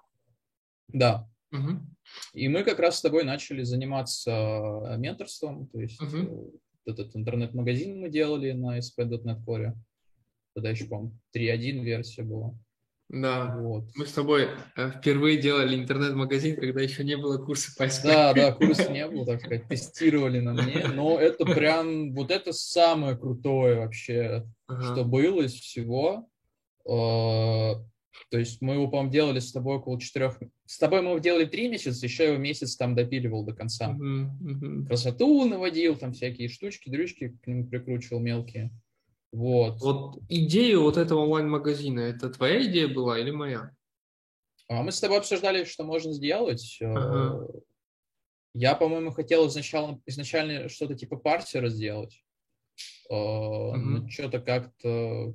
Да. 0.88 1.28
Мгм. 1.51 1.96
И 2.34 2.48
мы 2.48 2.63
как 2.63 2.80
раз 2.80 2.98
с 2.98 3.01
тобой 3.01 3.24
начали 3.24 3.63
заниматься 3.63 4.32
э, 4.32 4.98
менторством, 4.98 5.68
то 5.68 5.80
есть 5.80 6.01
э, 6.01 6.06
вот 6.06 6.53
этот 6.86 7.15
интернет-магазин 7.15 8.00
мы 8.00 8.10
делали 8.10 8.51
на 8.51 8.77
SP.NET 8.80 9.44
Core. 9.46 9.74
Тогда 10.53 10.70
еще, 10.70 10.86
по-моему, 10.86 11.13
3.1 11.36 11.84
версия 11.84 12.24
была. 12.24 12.53
Да. 13.12 13.58
Вот. 13.60 13.89
Мы 13.96 14.06
с 14.06 14.13
тобой 14.13 14.48
э, 14.77 14.91
впервые 14.91 15.38
делали 15.38 15.75
интернет-магазин, 15.75 16.56
когда 16.56 16.82
еще 16.82 17.03
не 17.03 17.18
было 17.18 17.38
курса 17.38 17.72
по 17.77 17.84
SQL. 17.84 18.03
Да, 18.03 18.34
да, 18.34 18.51
курса 18.53 18.89
не 18.89 19.06
было, 19.10 19.25
так 19.25 19.41
сказать, 19.41 19.68
тестировали 19.68 20.39
на 20.39 20.53
мне, 20.53 20.88
но 20.88 21.20
это 21.20 21.44
прям, 21.46 22.13
вот 22.13 22.32
это 22.32 22.53
самое 22.53 23.18
крутое 23.18 23.80
вообще, 23.80 24.48
Ага. 24.68 24.82
что 24.84 25.03
было 25.03 25.41
из 25.41 25.53
всего. 25.53 26.30
То 28.30 28.38
есть 28.38 28.62
мы 28.62 28.74
его, 28.74 28.88
по-моему, 28.88 29.12
делали 29.12 29.40
с 29.40 29.51
тобой 29.51 29.78
около 29.78 30.00
четырех... 30.00 30.40
С 30.66 30.78
тобой 30.78 31.01
мы 31.01 31.10
его 31.10 31.20
делали 31.20 31.46
три 31.46 31.68
месяца, 31.68 32.06
еще 32.06 32.28
его 32.28 32.38
месяц 32.38 32.75
там 32.75 32.96
допиливал 32.96 33.44
до 33.44 33.54
конца. 33.54 33.90
Мгм, 33.90 34.38
мгм. 34.40 34.86
Красоту 34.86 35.46
наводил, 35.46 35.96
там 35.96 36.13
всякие 36.13 36.48
штучки, 36.48 36.90
дрючки 36.90 37.38
к 37.42 37.48
нему 37.48 37.68
прикручивал 37.68 38.20
мелкие. 38.20 38.72
Вот. 39.32 39.80
Вот 39.82 40.20
идея 40.30 40.78
вот 40.78 40.98
этого 40.98 41.20
онлайн-магазина, 41.20 42.01
это 42.01 42.30
твоя 42.30 42.63
идея 42.66 42.88
была 42.88 43.18
или 43.18 43.32
моя? 43.32 43.72
А 44.68 44.84
мы 44.84 44.92
с 44.92 45.00
тобой 45.00 45.18
обсуждали, 45.18 45.63
что 45.63 45.84
можно 45.84 46.13
сделать. 46.13 46.78
Ага. 46.82 47.48
Я, 48.54 48.75
по-моему, 48.75 49.12
хотел 49.12 49.48
изначально, 49.48 50.01
изначально 50.06 50.68
что-то 50.70 50.96
типа 50.96 51.16
партера 51.16 51.70
сделать. 51.70 52.24
Мгм. 53.10 54.04
Но 54.04 54.10
что-то 54.10 54.40
как-то 54.40 55.34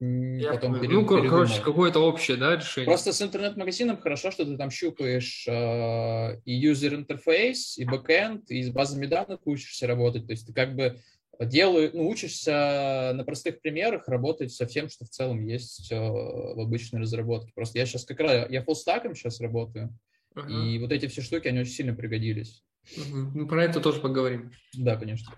Я 0.00 0.52
потом 0.52 0.72
понял. 0.72 0.82
пере- 0.82 0.94
Ну, 0.94 1.06
кор- 1.06 1.28
короче, 1.28 1.52
передумал. 1.54 1.72
какое-то 1.72 1.98
общее, 2.00 2.36
да, 2.38 2.56
решение? 2.56 2.86
Просто 2.86 3.12
с 3.12 3.20
интернет-магазином 3.20 3.98
хорошо, 4.00 4.30
что 4.30 4.46
ты 4.46 4.56
там 4.56 4.70
щупаешь 4.70 5.44
э, 5.46 6.40
и 6.46 6.54
юзер-интерфейс, 6.54 7.76
и 7.76 7.84
бэкэнд, 7.84 8.50
и 8.50 8.62
с 8.62 8.70
базами 8.70 9.04
данных 9.06 9.40
учишься 9.44 9.86
работать. 9.86 10.26
То 10.26 10.32
есть 10.32 10.46
ты 10.46 10.54
как 10.54 10.74
бы 10.74 10.98
делаешь, 11.38 11.90
ну, 11.92 12.08
учишься 12.08 13.12
на 13.14 13.24
простых 13.24 13.60
примерах 13.60 14.08
работать 14.08 14.52
со 14.52 14.66
всем, 14.66 14.88
что 14.88 15.04
в 15.04 15.10
целом 15.10 15.46
есть 15.46 15.92
э, 15.92 15.98
в 15.98 16.60
обычной 16.60 17.00
разработке. 17.00 17.52
Просто 17.54 17.78
я 17.78 17.84
сейчас 17.84 18.04
как 18.06 18.20
раз, 18.20 18.48
я 18.50 18.62
фуллстаком 18.62 19.14
сейчас 19.14 19.38
работаю, 19.40 19.90
Ага. 20.34 20.48
и 20.50 20.78
вот 20.78 20.92
эти 20.92 21.08
все 21.08 21.20
штуки, 21.20 21.48
они 21.48 21.60
очень 21.60 21.72
сильно 21.72 21.94
пригодились. 21.94 22.62
Мгм. 22.96 23.32
Ну, 23.34 23.46
про 23.48 23.64
это 23.64 23.80
тоже 23.80 24.00
поговорим. 24.00 24.50
Да, 24.74 24.96
конечно. 24.96 25.34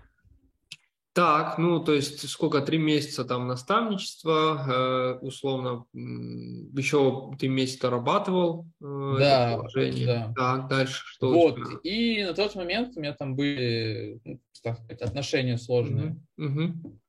Так, 1.13 1.59
ну, 1.59 1.79
то 1.79 1.93
есть 1.93 2.27
сколько, 2.27 2.61
три 2.61 2.79
месяца 2.79 3.23
там 3.23 3.47
наставничества, 3.47 5.19
э, 5.21 5.25
условно, 5.25 5.85
еще 5.93 7.31
ты 7.39 7.47
месяц 7.47 7.79
дорабатывал 7.79 8.65
э, 8.81 9.15
Да, 9.19 9.47
это 9.51 9.57
положение. 9.57 10.05
да. 10.07 10.33
Так, 10.35 10.67
дальше 10.69 11.03
что 11.05 11.29
Вот, 11.29 11.59
и 11.83 12.23
на 12.23 12.33
тот 12.33 12.55
момент 12.55 12.97
у 12.97 12.99
меня 12.99 13.13
там 13.13 13.35
были, 13.35 14.19
ну, 14.25 14.39
так 14.63 14.77
сказать, 14.79 15.01
отношения 15.03 15.57
сложные. 15.59 16.19
Мгм, 16.35 16.73
мгм. 16.81 16.99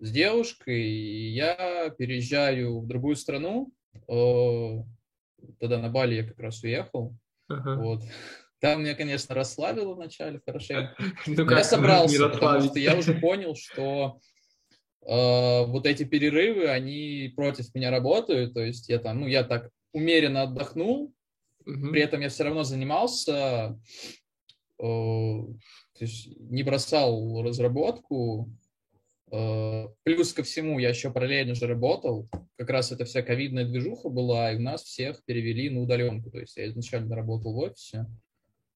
с 0.00 0.10
девушкой, 0.10 0.82
и 0.82 1.28
я 1.30 1.90
переезжаю 1.96 2.80
в 2.80 2.88
другую 2.88 3.14
страну. 3.14 3.72
Э, 4.08 4.82
Тогда 5.58 5.78
на 5.78 5.88
Бали 5.88 6.14
я 6.16 6.24
как 6.24 6.38
раз 6.38 6.62
уехал. 6.62 7.16
Ага. 7.48 7.76
Вот. 7.76 8.02
Там 8.62 8.84
меня, 8.84 8.94
конечно, 8.94 9.34
расслабило 9.34 9.94
вначале 9.94 10.40
хорошенько. 10.46 10.94
Ну, 11.26 11.50
я 11.50 11.64
собрался, 11.64 12.28
потому 12.28 12.60
что 12.60 12.78
я 12.78 12.96
уже 12.96 13.14
понял, 13.14 13.56
что 13.56 14.20
э, 15.04 15.66
вот 15.66 15.84
эти 15.84 16.04
перерывы, 16.04 16.68
они 16.68 17.32
против 17.34 17.74
меня 17.74 17.90
работают. 17.90 18.54
То 18.54 18.60
есть 18.60 18.88
я 18.88 19.00
там, 19.00 19.22
ну, 19.22 19.26
я 19.26 19.42
так 19.42 19.68
умеренно 19.92 20.42
отдохнул, 20.42 21.12
при 21.64 22.02
этом 22.02 22.20
я 22.20 22.28
все 22.28 22.44
равно 22.44 22.62
занимался, 22.62 23.76
э, 24.78 24.82
то 24.82 25.58
есть 25.98 26.28
не 26.38 26.62
бросал 26.62 27.42
разработку. 27.42 28.48
Э, 29.32 29.88
плюс 30.04 30.32
ко 30.32 30.44
всему 30.44 30.78
я 30.78 30.90
еще 30.90 31.10
параллельно 31.10 31.56
же 31.56 31.66
работал. 31.66 32.28
Как 32.56 32.70
раз 32.70 32.92
эта 32.92 33.06
вся 33.06 33.22
ковидная 33.22 33.64
движуха 33.64 34.08
была, 34.08 34.52
и 34.52 34.56
у 34.56 34.60
нас 34.60 34.84
всех 34.84 35.24
перевели 35.24 35.68
на 35.68 35.80
удаленку. 35.80 36.30
То 36.30 36.38
есть 36.38 36.56
я 36.56 36.68
изначально 36.68 37.16
работал 37.16 37.54
в 37.54 37.58
офисе. 37.58 38.06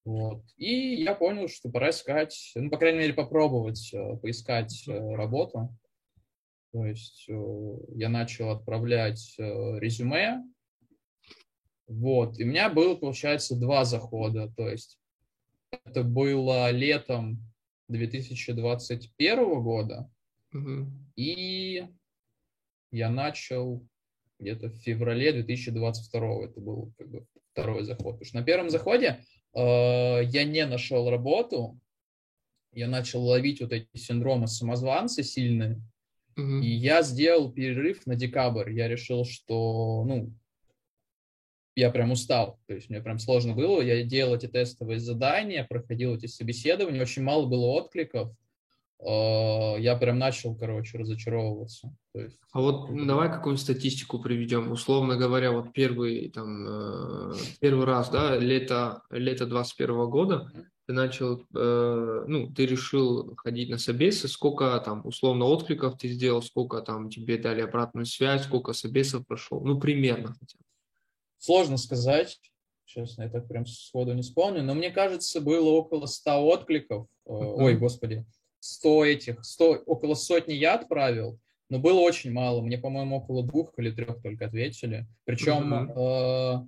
Вот. 0.07 0.45
И 0.57 1.03
я 1.03 1.17
понял, 1.17 1.49
что 1.49 1.69
пора 1.69 1.91
искать, 1.91 2.53
ну, 2.55 2.71
по 2.71 2.79
крайней 2.79 3.01
мере, 3.01 3.13
попробовать 3.13 3.93
э, 3.93 4.17
поискать 4.19 4.87
э, 4.87 4.93
работу. 5.17 5.77
То 6.73 6.87
есть 6.87 7.27
э, 7.29 7.77
я 7.97 8.09
начал 8.09 8.51
отправлять 8.51 9.35
резюме, 9.37 10.45
вот, 11.89 12.39
и 12.39 12.45
у 12.45 12.47
меня 12.47 12.69
было, 12.71 12.95
получается, 12.95 13.57
два 13.57 13.85
захода. 13.85 14.53
То 14.57 14.69
есть 14.69 14.97
это 15.85 16.05
было 16.05 16.71
летом 16.71 17.43
2021 17.89 19.63
года, 19.63 20.09
Мгм. 20.53 21.13
и 21.17 21.85
я 22.93 23.11
начал 23.11 23.85
где-то 24.39 24.69
в 24.69 24.77
феврале 24.77 25.33
2022. 25.33 26.45
Это 26.45 26.61
был 26.61 26.93
как 26.97 27.11
бы 27.11 27.27
второй 27.51 27.83
заход. 27.83 28.15
Потому 28.15 28.25
что 28.25 28.37
на 28.37 28.45
первом 28.45 28.71
заходе 28.71 29.25
я 29.61 30.45
не 30.45 30.67
нашел 30.67 31.09
работу, 31.11 31.79
я 32.73 32.89
начал 32.89 33.25
ловить 33.25 33.61
вот 33.61 33.73
эти 33.73 33.89
синдромы 33.95 34.49
самозванца 34.49 35.23
сильные, 35.23 35.81
Мгм. 36.37 36.63
и 36.63 36.69
я 36.69 37.03
сделал 37.03 37.51
перерыв 37.51 38.07
на 38.07 38.15
декабрь. 38.17 38.73
Я 38.73 38.89
решил, 38.89 39.25
что, 39.25 40.05
ну, 40.05 40.33
я 41.75 41.91
прям 41.91 42.11
устал. 42.11 42.59
То 42.67 42.75
есть 42.75 42.91
мне 42.91 43.01
прям 43.01 43.19
сложно 43.19 43.55
было. 43.55 43.81
Я 43.81 44.03
делал 44.03 44.35
эти 44.35 44.47
тестовые 44.47 44.99
задания, 44.99 45.65
проходил 45.65 46.15
эти 46.15 46.27
собеседования. 46.27 47.03
Очень 47.03 47.23
мало 47.23 47.47
было 47.47 47.67
откликов. 47.67 48.35
Э, 49.01 49.81
Я 49.81 49.97
прям 49.97 50.19
начал, 50.19 50.55
короче, 50.57 50.99
разочаровываться. 50.99 51.95
То 52.13 52.21
есть, 52.21 52.39
А 52.53 52.61
вот 52.61 52.89
давай 53.07 53.29
какую-нибудь 53.31 53.63
статистику 53.63 54.19
приведем. 54.19 54.73
Условно 54.73 55.17
говоря, 55.17 55.53
вот 55.53 55.73
первый, 55.73 56.31
там, 56.31 56.67
э, 56.67 57.33
первый 57.61 57.85
раз, 57.85 58.09
да, 58.11 58.37
лето, 58.37 59.03
лето 59.11 59.47
21 59.47 60.09
года, 60.09 60.51
ты 60.87 60.93
начал, 60.93 61.43
э, 61.55 62.25
ну, 62.27 62.53
ты 62.55 62.65
решил 62.65 63.35
ходить 63.37 63.69
на 63.71 63.77
собесы, 63.79 64.29
сколько 64.29 64.81
там, 64.85 65.03
условно, 65.05 65.45
откликов 65.45 65.99
ты 65.99 66.09
сделал, 66.09 66.43
сколько 66.43 66.81
там 66.81 67.11
тебе 67.11 67.39
дали 67.39 67.61
обратную 67.61 68.07
связь, 68.07 68.45
сколько 68.45 68.73
собесов 68.73 69.27
прошел, 69.27 69.61
ну, 69.65 69.79
примерно 69.79 70.29
хотя 70.29 70.59
бы. 70.59 70.65
Сложно 71.39 71.77
сказать. 71.77 72.41
Честно, 72.87 73.25
я 73.25 73.29
так 73.29 73.49
прям 73.49 73.67
сходу 73.67 74.15
не 74.15 74.23
вспомню. 74.23 74.63
Но 74.63 74.75
мне 74.75 74.91
кажется, 74.91 75.41
было 75.41 75.71
около 75.71 76.07
100 76.07 76.47
откликов. 76.47 77.09
Ой, 77.25 77.77
господи. 77.77 78.25
100 78.61 79.05
этих, 79.05 79.45
100, 79.45 79.83
около 79.87 80.15
сотни 80.15 80.55
я 80.55 80.75
отправил. 80.75 81.39
Но 81.69 81.79
было 81.79 82.01
очень 82.01 82.33
мало. 82.33 82.63
Мне, 82.63 82.79
по-моему, 82.79 83.17
около 83.17 83.45
двух 83.45 83.73
или 83.79 83.91
трех 83.91 84.23
только 84.23 84.47
ответили. 84.47 85.07
Причем 85.25 85.69
Мгм. 85.71 85.91
э, 85.91 86.67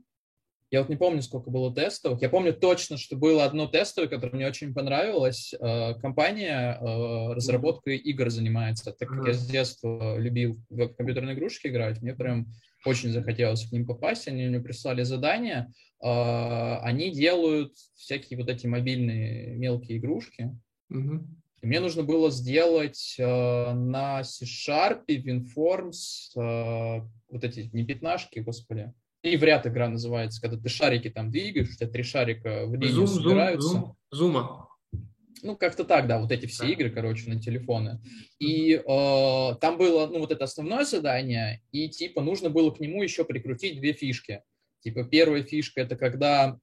я 0.71 0.81
вот 0.81 0.89
не 0.89 0.97
помню, 0.97 1.23
сколько 1.23 1.51
было 1.51 1.75
тестовых. 1.75 2.21
Я 2.21 2.29
помню 2.29 2.53
точно, 2.53 2.99
что 2.99 3.17
было 3.17 3.45
одно 3.45 3.67
тестовое, 3.69 4.09
которое 4.09 4.35
мне 4.35 4.47
очень 4.49 4.75
понравилось. 4.75 5.55
Э, 5.55 5.95
компания 5.95 6.77
э, 6.81 7.33
разработкой 7.33 7.97
игр 7.97 8.29
занимается. 8.29 8.93
Так 8.93 9.09
как 9.09 9.19
Ага. 9.19 9.29
я 9.29 9.35
с 9.35 9.47
детства 9.47 10.19
любил 10.19 10.61
в 10.69 10.89
компьютерные 10.89 11.37
игрушки 11.37 11.69
играть, 11.69 12.03
мне 12.03 12.15
прям 12.15 12.49
очень 12.85 13.11
захотелось 13.11 13.67
к 13.69 13.73
ним 13.73 13.87
попасть. 13.87 14.29
Они 14.29 14.47
мне 14.47 14.61
прислали 14.61 15.05
задание. 15.05 15.73
Э, 16.03 16.79
Они 16.83 17.13
делают 17.13 17.75
всякие 17.95 18.39
вот 18.39 18.49
эти 18.51 18.67
мобильные 18.67 19.55
мелкие 19.57 19.99
игрушки. 19.99 20.55
Мгм. 20.89 21.41
И 21.61 21.67
мне 21.67 21.81
нужно 21.81 22.05
было 22.05 22.31
сделать 22.31 23.17
э, 23.19 23.73
на 23.73 24.23
C-Sharp, 24.23 25.07
WinForms, 25.09 26.37
э, 26.37 27.03
вот 27.31 27.45
эти, 27.45 27.69
не 27.73 27.85
пятнашки, 27.85 28.39
господи, 28.41 28.93
и 29.23 29.37
в 29.37 29.43
ряд 29.43 29.67
игра 29.67 29.89
называется, 29.89 30.41
когда 30.41 30.57
ты 30.57 30.69
шарики 30.69 31.11
там 31.11 31.31
двигаешь, 31.31 31.71
у 31.71 31.77
тебя 31.77 31.89
три 31.89 32.05
шарика 32.05 32.67
в 32.67 32.75
линию 32.75 33.07
зум, 33.07 33.09
собираются. 33.09 33.69
зум, 33.69 33.97
зума. 34.13 34.69
Ну, 35.43 35.57
как-то 35.57 35.85
так, 35.85 36.07
да, 36.07 36.19
вот 36.21 36.33
эти 36.33 36.47
все 36.47 36.65
Да. 36.65 36.69
игры, 36.71 36.91
короче, 36.91 37.29
на 37.29 37.41
телефоны. 37.41 38.01
И 38.39 38.75
э, 38.75 39.55
там 39.61 39.77
было, 39.77 40.07
ну, 40.07 40.21
вот 40.21 40.33
это 40.33 40.45
основное 40.45 40.85
задание, 40.85 41.63
и, 41.73 41.89
типа, 41.89 42.21
нужно 42.23 42.51
было 42.51 42.71
к 42.71 42.81
нему 42.81 43.03
еще 43.03 43.25
прикрутить 43.25 43.81
две 43.81 43.93
фишки. 43.93 44.43
Типа, 44.81 45.05
первая 45.05 45.43
фишка– 45.43 45.81
это 45.83 45.97
когда 45.97 46.59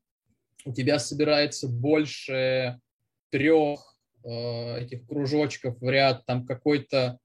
у 0.66 0.74
тебя 0.74 1.00
собирается 1.00 1.68
больше 1.68 2.80
трех 3.30 3.95
э, 4.26 4.82
этих 4.84 5.06
кружочков 5.08 5.80
в 5.80 5.90
ряд, 5.90 6.26
там 6.26 6.46
какой-то 6.46 7.20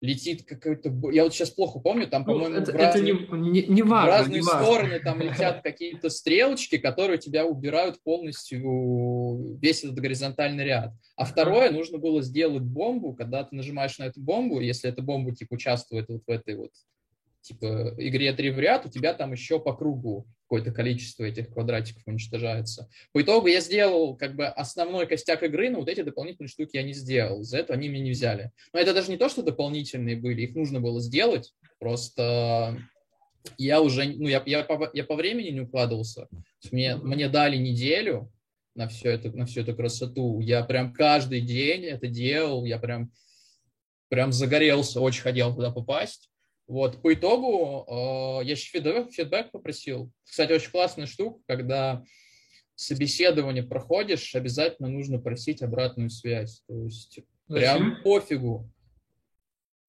летит 0.00 0.44
какой-то... 0.44 0.90
Я 1.10 1.24
вот 1.24 1.34
сейчас 1.34 1.50
плохо 1.50 1.80
помню, 1.80 2.06
там, 2.06 2.22
Ну, 2.22 2.32
по-моему, 2.34 2.54
это, 2.56 2.70
в 2.70 2.74
это 2.76 2.84
разные- 2.98 3.14
не, 3.32 3.50
не, 3.50 3.62
не 3.66 3.82
в 3.82 3.88
важно, 3.88 4.10
разные 4.10 4.40
не 4.40 4.46
важно. 4.46 4.62
стороны 4.64 5.00
там 5.00 5.20
летят 5.22 5.62
какие-то 5.62 6.08
стрелочки, 6.08 6.78
которые 6.78 7.18
тебя 7.18 7.44
убирают 7.46 8.00
полностью 8.04 9.58
весь 9.60 9.82
этот 9.82 9.98
горизонтальный 9.98 10.64
ряд. 10.64 10.92
А 11.16 11.24
второе, 11.24 11.70
нужно 11.70 11.98
было 11.98 12.22
сделать 12.22 12.62
бомбу, 12.62 13.12
когда 13.14 13.42
ты 13.42 13.56
нажимаешь 13.56 13.98
на 13.98 14.04
эту 14.04 14.20
бомбу, 14.20 14.60
если 14.60 14.88
эта 14.88 15.02
бомба 15.02 15.34
типа 15.34 15.54
участвует 15.54 16.08
вот 16.08 16.22
в 16.24 16.30
этой 16.30 16.54
вот 16.56 16.70
типа 17.40 17.94
игре 17.98 18.32
три 18.32 18.50
в 18.50 18.58
ряд, 18.60 18.86
у 18.86 18.90
тебя 18.90 19.14
там 19.14 19.32
еще 19.32 19.58
по 19.58 19.72
кругу 19.74 20.26
какое-то 20.48 20.72
количество 20.72 21.24
этих 21.24 21.50
квадратиков 21.50 22.02
уничтожается. 22.06 22.88
По 23.12 23.20
итогу 23.20 23.48
я 23.48 23.60
сделал 23.60 24.16
как 24.16 24.34
бы 24.34 24.46
основной 24.46 25.06
костяк 25.06 25.42
игры, 25.42 25.68
но 25.68 25.80
вот 25.80 25.90
эти 25.90 26.00
дополнительные 26.00 26.48
штуки 26.48 26.70
я 26.76 26.82
не 26.82 26.94
сделал. 26.94 27.42
За 27.42 27.58
это 27.58 27.74
они 27.74 27.88
меня 27.88 28.04
не 28.04 28.12
взяли. 28.12 28.50
Но 28.72 28.80
это 28.80 28.94
даже 28.94 29.10
не 29.10 29.18
то, 29.18 29.28
что 29.28 29.42
дополнительные 29.42 30.16
были, 30.16 30.42
их 30.42 30.54
нужно 30.54 30.80
было 30.80 31.02
сделать. 31.02 31.52
Просто 31.78 32.78
я 33.58 33.82
уже, 33.82 34.06
ну, 34.06 34.26
я, 34.26 34.42
я, 34.46 34.64
по, 34.64 34.90
я 34.94 35.04
по 35.04 35.16
времени 35.16 35.50
не 35.50 35.60
укладывался. 35.60 36.28
Мне, 36.72 36.96
мне 36.96 37.28
дали 37.28 37.58
неделю 37.58 38.32
на, 38.74 38.88
все 38.88 39.10
это, 39.10 39.30
на 39.36 39.44
всю 39.44 39.60
эту 39.60 39.76
красоту. 39.76 40.40
Я 40.40 40.64
прям 40.64 40.94
каждый 40.94 41.42
день 41.42 41.84
это 41.84 42.06
делал, 42.06 42.64
я 42.64 42.78
прям, 42.78 43.12
прям 44.08 44.32
загорелся, 44.32 45.02
очень 45.02 45.20
хотел 45.20 45.54
туда 45.54 45.70
попасть. 45.70 46.30
Вот, 46.68 47.00
по 47.00 47.14
итогу 47.14 47.86
э, 47.88 48.44
я 48.44 48.52
еще 48.52 48.70
фидбэк, 48.70 49.10
фидбэк 49.10 49.50
попросил. 49.50 50.12
Кстати, 50.24 50.52
очень 50.52 50.70
классная 50.70 51.06
штука, 51.06 51.40
когда 51.46 52.04
собеседование 52.74 53.62
проходишь, 53.62 54.34
обязательно 54.34 54.88
нужно 54.88 55.18
просить 55.18 55.62
обратную 55.62 56.10
связь. 56.10 56.62
То 56.68 56.84
есть 56.84 57.20
Зачем? 57.48 57.58
прям 57.58 58.02
пофигу. 58.02 58.70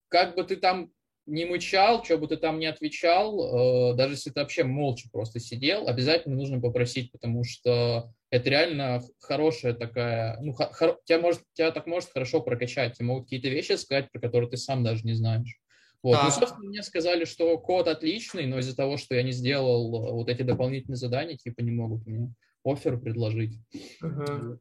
Как 0.07 0.35
бы 0.35 0.43
ты 0.45 0.55
там 0.55 0.89
не 1.25 1.43
мычал, 1.45 2.03
что 2.03 2.17
бы 2.17 2.27
ты 2.27 2.37
там 2.37 2.59
не 2.59 2.67
отвечал, 2.67 3.91
э, 3.91 3.95
даже 3.97 4.13
если 4.13 4.29
ты 4.29 4.39
вообще 4.39 4.63
молча 4.63 5.09
просто 5.11 5.41
сидел, 5.41 5.85
обязательно 5.85 6.37
нужно 6.37 6.61
попросить, 6.61 7.11
потому 7.11 7.43
что 7.43 8.13
это 8.31 8.49
реально 8.49 9.03
хорошая 9.19 9.73
такая, 9.73 10.39
ну, 10.39 10.53
хор, 10.53 10.97
тебя, 11.03 11.19
может, 11.19 11.41
тебя 11.53 11.71
так 11.71 11.87
может 11.87 12.09
хорошо 12.09 12.39
прокачать, 12.39 12.93
тебе 12.93 13.07
могут 13.07 13.25
какие-то 13.25 13.49
вещи 13.49 13.73
сказать, 13.73 14.09
про 14.13 14.21
которые 14.21 14.49
ты 14.49 14.55
сам 14.55 14.81
даже 14.81 15.03
не 15.03 15.13
знаешь. 15.13 15.59
Вот. 16.01 16.17
Ну, 16.23 16.31
собственно, 16.31 16.69
мне 16.69 16.81
сказали, 16.81 17.25
что 17.25 17.57
код 17.57 17.87
отличный, 17.87 18.45
но 18.45 18.59
из-за 18.59 18.75
того, 18.75 18.97
что 18.97 19.15
я 19.15 19.23
не 19.23 19.31
сделал 19.31 20.07
э, 20.07 20.11
вот 20.11 20.29
эти 20.29 20.43
дополнительные 20.43 20.97
задания, 20.97 21.35
типа 21.35 21.61
не 21.61 21.71
могут 21.71 22.05
мне 22.05 22.33
офер 22.63 22.99
предложить. 22.99 23.59
Ага. 24.01 24.59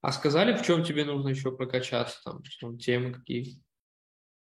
А 0.00 0.12
сказали, 0.12 0.56
в 0.56 0.62
чем 0.62 0.84
тебе 0.84 1.04
нужно 1.04 1.30
еще 1.30 1.50
прокачаться, 1.50 2.20
там, 2.24 2.44
что 2.44 2.76
темы 2.76 3.12
какие? 3.12 3.60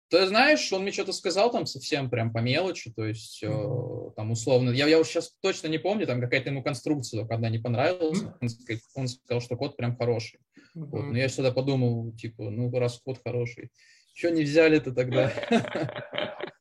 Ты 0.10 0.28
знаешь, 0.28 0.72
он 0.74 0.82
мне 0.82 0.92
что-то 0.92 1.14
сказал 1.14 1.52
там 1.52 1.66
совсем 1.66 2.10
прям 2.10 2.34
по 2.34 2.40
мелочи, 2.40 2.92
то 2.92 3.06
есть 3.06 3.42
mm-hmm. 3.44 4.14
там 4.16 4.32
условно, 4.32 4.70
я, 4.72 4.88
я 4.88 5.00
уже 5.00 5.10
сейчас 5.10 5.38
точно 5.42 5.68
не 5.68 5.78
помню, 5.78 6.06
там 6.06 6.20
какая-то 6.20 6.50
ему 6.50 6.62
конструкция 6.62 7.26
когда 7.26 7.48
не 7.50 7.60
понравилась, 7.60 8.22
mm-hmm. 8.22 8.80
он, 8.96 9.04
он 9.04 9.08
сказал, 9.08 9.42
что 9.42 9.56
код 9.56 9.78
прям 9.78 9.96
хороший. 9.96 10.42
Mm-hmm. 10.76 10.86
Вот, 10.86 11.04
но 11.04 11.18
я 11.18 11.30
сюда 11.30 11.52
подумал, 11.52 12.12
типа, 12.14 12.50
ну 12.50 12.70
раз 12.78 13.00
код 13.00 13.22
хороший, 13.24 13.72
что 14.14 14.32
не 14.32 14.44
взяли-то 14.44 14.94
тогда? 14.94 15.32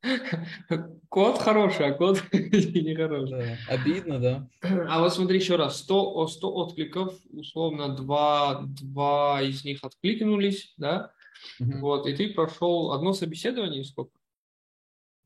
Код 1.11 1.39
хороший, 1.39 1.87
а 1.87 1.93
код 1.93 2.23
не 2.33 2.95
хороший. 2.95 3.39
Да, 3.39 3.57
обидно, 3.69 4.19
да. 4.21 4.49
А 4.63 5.01
вот 5.01 5.13
смотри 5.13 5.39
еще 5.39 5.57
раз, 5.57 5.79
100, 5.81 6.29
100 6.29 6.55
откликов, 6.55 7.15
условно, 7.31 7.95
два, 7.95 8.63
два 8.81 9.43
из 9.43 9.65
них 9.65 9.83
откликнулись, 9.83 10.73
да? 10.77 11.13
Угу. 11.59 11.79
Вот, 11.79 12.07
и 12.07 12.15
ты 12.15 12.33
прошел 12.33 12.93
одно 12.93 13.13
собеседование, 13.13 13.85
сколько? 13.85 14.13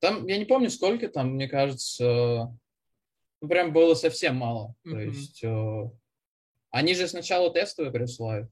Там, 0.00 0.26
я 0.26 0.38
не 0.38 0.44
помню, 0.44 0.70
сколько 0.70 1.08
там, 1.08 1.34
мне 1.34 1.48
кажется, 1.48 2.56
ну, 3.40 3.48
прям 3.48 3.72
было 3.72 3.94
совсем 3.94 4.36
мало. 4.36 4.74
Угу. 4.84 4.94
То 4.94 5.00
есть, 5.00 5.44
э, 5.44 5.90
они 6.70 6.94
же 6.94 7.06
сначала 7.08 7.52
тестовые 7.52 7.92
присылают. 7.92 8.50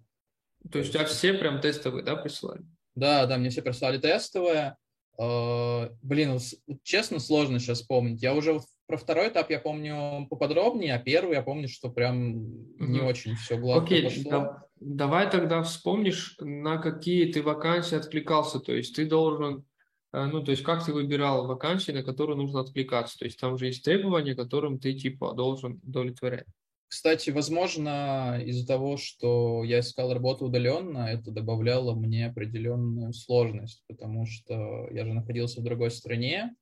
То 0.71 0.79
есть 0.79 0.91
у 0.91 0.93
тебя 0.93 1.07
все 1.07 1.35
прям 1.35 1.61
тестовые, 1.61 2.05
да, 2.05 2.15
присылали? 2.15 2.63
Да, 2.95 3.27
да, 3.27 3.39
мне 3.39 3.51
все 3.51 3.63
прислали 3.63 3.99
тестовые. 3.99 4.77
Uh, 5.21 5.95
блин, 6.03 6.39
честно, 6.83 7.19
сложно 7.19 7.59
сейчас 7.59 7.81
вспомнить. 7.81 8.23
Я 8.23 8.35
уже 8.35 8.61
про 8.87 8.97
второй 8.97 9.29
этап 9.29 9.51
я 9.51 9.59
помню 9.59 10.27
поподробнее, 10.29 10.95
а 10.95 10.99
первый 10.99 11.35
я 11.35 11.43
помню, 11.43 11.69
что 11.69 11.91
прям 11.91 12.37
mm-hmm. 12.37 12.87
не 12.87 13.01
очень 13.01 13.37
все 13.37 13.57
гладко 13.57 13.85
Окей, 13.85 14.07
okay, 14.07 14.29
да, 14.29 14.65
давай 14.81 15.31
тогда 15.31 15.63
вспомнишь, 15.63 16.37
на 16.41 16.79
какие 16.79 17.33
ты 17.33 17.43
вакансии 17.43 17.97
откликался. 17.97 18.59
То 18.59 18.73
есть 18.73 18.97
ты 18.97 19.07
должен, 19.07 19.65
э, 20.13 20.25
ну, 20.27 20.43
то 20.43 20.51
есть 20.51 20.63
как 20.63 20.85
ты 20.85 20.93
выбирал 20.93 21.47
вакансии, 21.47 21.93
на 21.93 22.03
которые 22.03 22.37
нужно 22.37 22.61
откликаться. 22.61 23.19
То 23.19 23.25
есть 23.25 23.39
там 23.39 23.57
же 23.57 23.67
есть 23.67 23.85
требования, 23.85 24.35
которым 24.35 24.79
ты 24.79 24.95
типа 24.95 25.33
должен 25.33 25.81
удовлетворять. 25.85 26.47
Кстати, 26.93 27.31
возможно, 27.31 28.39
из-за 28.45 28.67
того, 28.67 28.99
что 28.99 29.65
я 29.65 29.81
искал 29.81 30.13
работу 30.13 30.45
удаленно, 30.45 31.07
это 31.07 31.31
добавляло 31.31 31.95
мне 31.95 32.27
определенную 32.27 33.15
сложность, 33.15 33.83
потому 33.89 34.27
что 34.27 34.91
я 34.91 35.07
же 35.07 35.15
находился 35.15 35.63
в 35.63 35.65
другой 35.65 35.91
стране, 35.91 36.55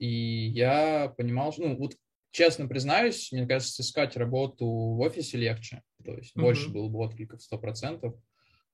и 0.00 0.48
я 0.48 1.14
понимал, 1.16 1.52
что, 1.52 1.68
ну, 1.68 1.76
вот 1.76 1.94
честно 2.32 2.66
признаюсь, 2.66 3.30
мне 3.30 3.46
кажется, 3.46 3.82
искать 3.82 4.16
работу 4.16 4.66
в 4.66 4.98
офисе 4.98 5.38
легче, 5.38 5.84
то 6.04 6.16
есть 6.16 6.36
mm-hmm. 6.36 6.42
больше 6.42 6.68
было 6.70 6.88
бы 6.88 6.98
откликов 6.98 7.38
100%. 7.40 8.08
Э, 8.08 8.12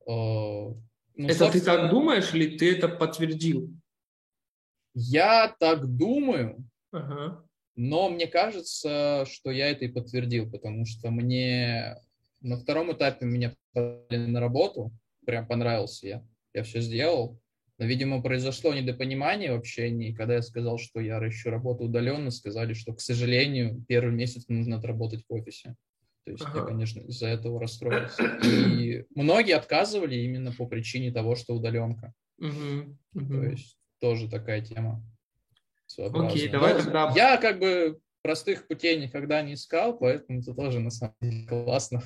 ну, 0.07 0.79
это 1.19 1.35
собственно, 1.35 1.51
ты 1.51 1.61
так 1.61 1.91
думаешь 1.91 2.33
или 2.33 2.57
ты 2.57 2.75
это 2.75 2.89
подтвердил? 2.89 3.71
Я 4.95 5.55
так 5.61 5.87
думаю, 5.95 6.67
uh-huh. 6.95 7.46
Но 7.77 8.09
мне 8.09 8.27
кажется, 8.27 9.25
что 9.31 9.51
я 9.51 9.71
это 9.71 9.85
и 9.85 9.89
подтвердил, 9.89 10.51
потому 10.51 10.87
что 10.87 11.11
мне 11.11 11.99
на 12.41 12.57
втором 12.57 12.93
этапе 12.93 13.27
меня 13.27 13.55
подали 13.73 14.27
на 14.27 14.41
работу, 14.41 14.93
прям 15.27 15.47
понравился 15.47 16.07
я, 16.07 16.25
я 16.55 16.63
все 16.63 16.81
сделал. 16.81 17.39
Но, 17.79 17.85
видимо, 17.85 18.23
произошло 18.23 18.73
недопонимание 18.73 19.53
в 19.53 19.57
общении. 19.57 20.15
Когда 20.15 20.37
я 20.37 20.43
сказал, 20.43 20.79
что 20.79 21.01
я 21.01 21.19
ищу 21.29 21.51
работу 21.51 21.85
удаленно, 21.85 22.31
сказали, 22.31 22.73
что, 22.73 22.95
к 22.95 23.01
сожалению, 23.03 23.85
первый 23.87 24.15
месяц 24.15 24.49
нужно 24.49 24.79
отработать 24.79 25.25
в 25.29 25.35
офисе. 25.35 25.77
То 26.25 26.33
есть 26.33 26.45
ага. 26.45 26.61
я, 26.61 26.65
конечно, 26.65 27.01
из-за 27.01 27.29
этого 27.29 27.61
расстроился. 27.61 28.39
И 28.43 29.05
многие 29.15 29.55
отказывали 29.55 30.17
именно 30.17 30.53
по 30.53 30.67
причине 30.67 31.13
того, 31.13 31.37
что 31.37 31.55
удаленка. 31.55 32.15
Угу, 32.39 32.97
угу. 33.15 33.35
То 33.35 33.45
есть 33.45 33.79
тоже 34.01 34.29
такая 34.29 34.63
тема. 34.63 35.05
Окей, 35.99 36.49
давай 36.49 36.75
Но 36.75 36.81
тогда... 36.81 37.13
Я 37.15 37.37
как 37.37 37.59
бы 37.59 37.99
простых 38.23 38.67
путей 38.67 39.01
никогда 39.01 39.43
не 39.43 39.55
искал, 39.55 39.97
поэтому 39.97 40.41
это 40.41 40.53
тоже 40.55 40.81
на 40.81 40.91
самом 40.91 41.15
деле 41.21 41.47
классно. 41.47 42.03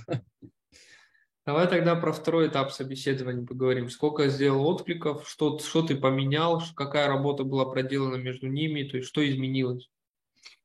Давай 1.46 1.66
тогда 1.66 1.96
про 1.96 2.12
второй 2.12 2.48
этап 2.48 2.70
собеседования 2.70 3.46
поговорим. 3.46 3.88
Сколько 3.88 4.28
сделал 4.28 4.66
откликов, 4.66 5.26
что, 5.26 5.58
что 5.58 5.82
ты 5.82 5.96
поменял, 5.96 6.62
какая 6.76 7.08
работа 7.08 7.44
была 7.44 7.64
проделана 7.64 8.16
между 8.16 8.46
ними, 8.46 8.82
то 8.82 8.98
есть 8.98 9.08
что 9.08 9.26
изменилось? 9.28 9.90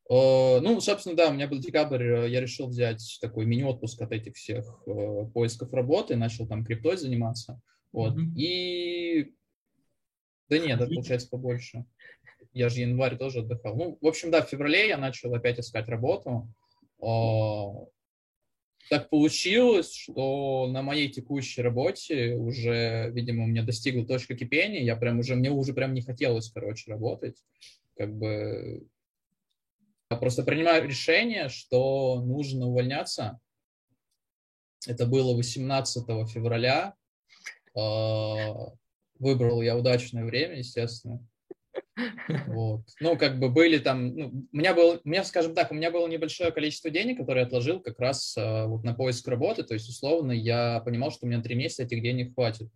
Ну, 0.07 0.79
собственно, 0.81 1.15
да, 1.15 1.29
у 1.29 1.33
меня 1.33 1.47
был 1.47 1.57
декабрь, 1.57 2.03
э, 2.03 2.29
я 2.29 2.39
решил 2.39 2.67
взять 2.67 3.17
такой 3.21 3.45
мини-отпуск 3.47 3.99
от 4.03 4.11
этих 4.11 4.35
всех 4.35 4.83
uh, 4.85 5.31
поисков 5.31 5.73
работы, 5.73 6.15
начал 6.15 6.47
там 6.47 6.63
криптой 6.63 6.97
заниматься, 6.97 7.59
вот, 7.91 8.15
mm-hmm. 8.15 8.35
и... 8.35 9.33
Да 10.47 10.59
нет, 10.59 10.79
это 10.79 10.93
получается 10.93 11.27
побольше 11.27 11.85
я 12.55 12.69
же 12.69 12.81
январь 12.81 13.17
тоже 13.17 13.39
отдыхал. 13.41 13.75
Ну, 13.75 13.97
в 14.01 14.07
общем, 14.07 14.31
да, 14.31 14.41
в 14.41 14.49
феврале 14.49 14.87
я 14.87 14.97
начал 14.97 15.33
опять 15.35 15.59
искать 15.59 15.87
работу. 15.89 16.47
Так 18.89 19.09
получилось, 19.09 19.93
что 19.93 20.67
на 20.67 20.81
моей 20.81 21.09
текущей 21.09 21.61
работе 21.61 22.35
уже, 22.35 23.11
видимо, 23.11 23.43
у 23.43 23.47
меня 23.47 23.63
достигла 23.63 24.05
точка 24.05 24.35
кипения, 24.35 24.83
я 24.83 24.95
прям 24.95 25.19
уже, 25.19 25.35
мне 25.35 25.51
уже 25.51 25.73
прям 25.73 25.93
не 25.93 26.01
хотелось, 26.01 26.49
короче, 26.49 26.91
работать. 26.91 27.43
Как 27.97 28.15
бы 28.15 28.87
я 30.09 30.17
просто 30.17 30.43
принимаю 30.43 30.87
решение, 30.87 31.49
что 31.49 32.21
нужно 32.21 32.67
увольняться. 32.67 33.39
Это 34.87 35.07
было 35.07 35.35
18 35.35 36.07
февраля. 36.29 36.93
Выбрал 37.73 39.61
я 39.61 39.75
удачное 39.77 40.25
время, 40.25 40.59
естественно. 40.59 41.25
Вот. 42.47 42.81
Ну, 42.99 43.17
как 43.17 43.39
бы 43.39 43.49
были 43.49 43.77
там, 43.77 44.15
ну, 44.15 44.45
у 44.51 44.58
меня 44.58 44.73
был, 44.73 45.01
у 45.03 45.10
меня, 45.10 45.23
скажем 45.23 45.53
так, 45.53 45.71
у 45.71 45.75
меня 45.75 45.91
было 45.91 46.08
небольшое 46.08 46.51
количество 46.51 46.89
денег, 46.89 47.17
которые 47.17 47.41
я 47.41 47.47
отложил 47.47 47.79
как 47.79 47.99
раз 47.99 48.36
uh, 48.38 48.65
вот 48.67 48.84
на 48.84 48.93
поиск 48.93 49.27
работы, 49.27 49.63
то 49.63 49.73
есть, 49.73 49.89
условно, 49.89 50.31
я 50.31 50.81
понимал, 50.81 51.12
что 51.12 51.25
у 51.25 51.29
меня 51.29 51.41
три 51.41 51.55
месяца 51.55 51.84
этих 51.84 52.01
денег 52.01 52.34
хватит. 52.34 52.69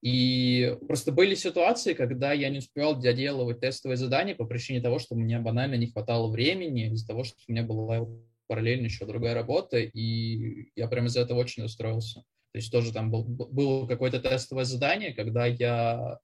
И 0.00 0.76
просто 0.86 1.10
были 1.10 1.34
ситуации, 1.34 1.92
когда 1.92 2.32
я 2.32 2.50
не 2.50 2.58
успевал 2.58 3.00
доделывать 3.00 3.60
тестовые 3.60 3.96
задания 3.96 4.34
по 4.34 4.44
причине 4.44 4.80
того, 4.80 4.98
что 4.98 5.16
мне 5.16 5.38
банально 5.40 5.74
не 5.74 5.88
хватало 5.88 6.30
времени, 6.30 6.92
из-за 6.92 7.06
того, 7.06 7.24
что 7.24 7.36
у 7.48 7.52
меня 7.52 7.64
была 7.64 8.06
параллельно 8.46 8.86
еще 8.86 9.06
другая 9.06 9.34
работа, 9.34 9.78
и 9.78 10.70
я 10.76 10.86
прям 10.88 11.06
из-за 11.06 11.20
этого 11.20 11.38
очень 11.38 11.64
устроился. 11.64 12.20
То 12.52 12.58
есть 12.58 12.72
тоже 12.72 12.92
там 12.92 13.10
был, 13.10 13.24
было 13.24 13.86
какое-то 13.86 14.20
тестовое 14.20 14.64
задание, 14.64 15.12
когда 15.12 15.46
я 15.46 16.18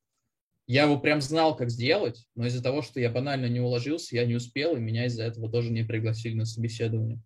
я 0.67 0.85
его 0.85 0.99
прям 0.99 1.21
знал, 1.21 1.57
как 1.57 1.71
сделать, 1.71 2.27
но 2.35 2.47
из-за 2.47 2.63
того, 2.63 2.83
что 2.83 3.01
я 3.01 3.11
банально 3.11 3.47
не 3.47 3.61
уложился, 3.61 4.17
я 4.17 4.25
не 4.25 4.35
успел, 4.35 4.77
и 4.77 4.81
меня 4.81 5.07
из-за 5.07 5.25
этого 5.25 5.51
тоже 5.51 5.71
не 5.71 5.85
пригласили 5.85 6.35
на 6.35 6.47
собеседование. 6.47 7.21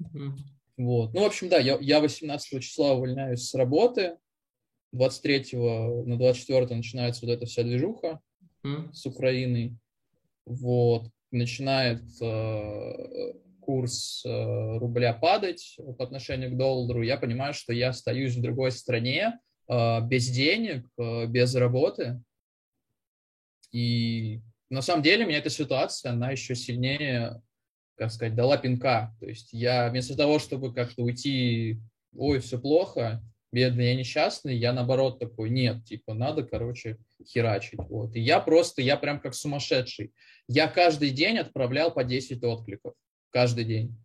Mm-hmm. 0.00 0.32
Вот. 0.78 1.14
Ну, 1.14 1.20
в 1.20 1.24
общем, 1.24 1.48
да, 1.48 1.58
я, 1.58 1.78
я 1.80 2.00
18 2.00 2.62
числа 2.62 2.94
увольняюсь 2.94 3.48
с 3.48 3.54
работы, 3.54 4.16
23 4.92 5.56
на 6.06 6.18
24 6.18 6.74
начинается 6.74 7.26
вот 7.26 7.32
эта 7.32 7.46
вся 7.46 7.62
движуха 7.62 8.20
mm-hmm. 8.64 8.92
с 8.92 9.06
Украиной. 9.06 9.76
Вот. 10.46 11.10
Начинает 11.30 12.02
э, 12.20 13.32
курс 13.60 14.24
э, 14.26 14.78
рубля 14.78 15.12
падать 15.12 15.78
по 15.96 16.02
отношению 16.02 16.50
к 16.50 16.56
доллару. 16.56 17.02
Я 17.02 17.18
понимаю, 17.18 17.54
что 17.54 17.72
я 17.72 17.90
остаюсь 17.90 18.34
в 18.34 18.42
другой 18.42 18.72
стране, 18.72 19.38
э, 19.68 20.00
без 20.08 20.28
денег, 20.28 20.86
э, 20.98 21.26
без 21.26 21.54
работы, 21.54 22.20
и 23.72 24.40
на 24.68 24.82
самом 24.82 25.02
деле 25.02 25.24
меня 25.24 25.38
эта 25.38 25.50
ситуация, 25.50 26.12
она 26.12 26.30
еще 26.30 26.54
сильнее, 26.54 27.42
как 27.96 28.12
сказать, 28.12 28.34
дала 28.34 28.56
пинка. 28.56 29.14
То 29.20 29.26
есть 29.26 29.52
я 29.52 29.88
вместо 29.90 30.16
того, 30.16 30.38
чтобы 30.38 30.72
как-то 30.72 31.02
уйти, 31.02 31.80
ой, 32.14 32.38
все 32.40 32.58
плохо, 32.58 33.22
бедный, 33.52 33.86
я 33.88 33.96
несчастный, 33.96 34.56
я 34.56 34.72
наоборот 34.72 35.18
такой, 35.18 35.50
нет, 35.50 35.84
типа, 35.84 36.14
надо, 36.14 36.44
короче, 36.44 36.98
херачить. 37.26 37.80
Вот. 37.88 38.14
И 38.14 38.20
я 38.20 38.40
просто, 38.40 38.80
я 38.82 38.96
прям 38.96 39.20
как 39.20 39.34
сумасшедший. 39.34 40.12
Я 40.46 40.68
каждый 40.68 41.10
день 41.10 41.38
отправлял 41.38 41.92
по 41.92 42.04
10 42.04 42.42
откликов. 42.44 42.94
Каждый 43.30 43.64
день. 43.64 43.96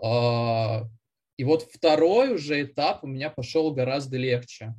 А, 0.00 0.88
и 1.36 1.44
вот 1.44 1.62
второй 1.62 2.34
уже 2.34 2.62
этап 2.62 3.04
у 3.04 3.06
меня 3.06 3.30
пошел 3.30 3.72
гораздо 3.72 4.16
легче. 4.16 4.74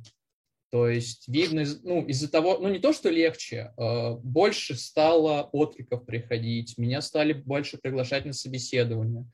То 0.70 0.88
есть 0.88 1.28
видно, 1.28 1.64
ну, 1.82 2.04
из-за 2.06 2.30
того, 2.30 2.58
ну, 2.58 2.68
не 2.68 2.78
то, 2.78 2.92
что 2.92 3.08
легче, 3.08 3.72
а, 3.76 4.14
больше 4.16 4.74
стало 4.74 5.48
откликов 5.52 6.04
приходить, 6.04 6.76
меня 6.76 7.00
стали 7.00 7.32
больше 7.32 7.78
приглашать 7.78 8.26
на 8.26 8.34
собеседование. 8.34 9.24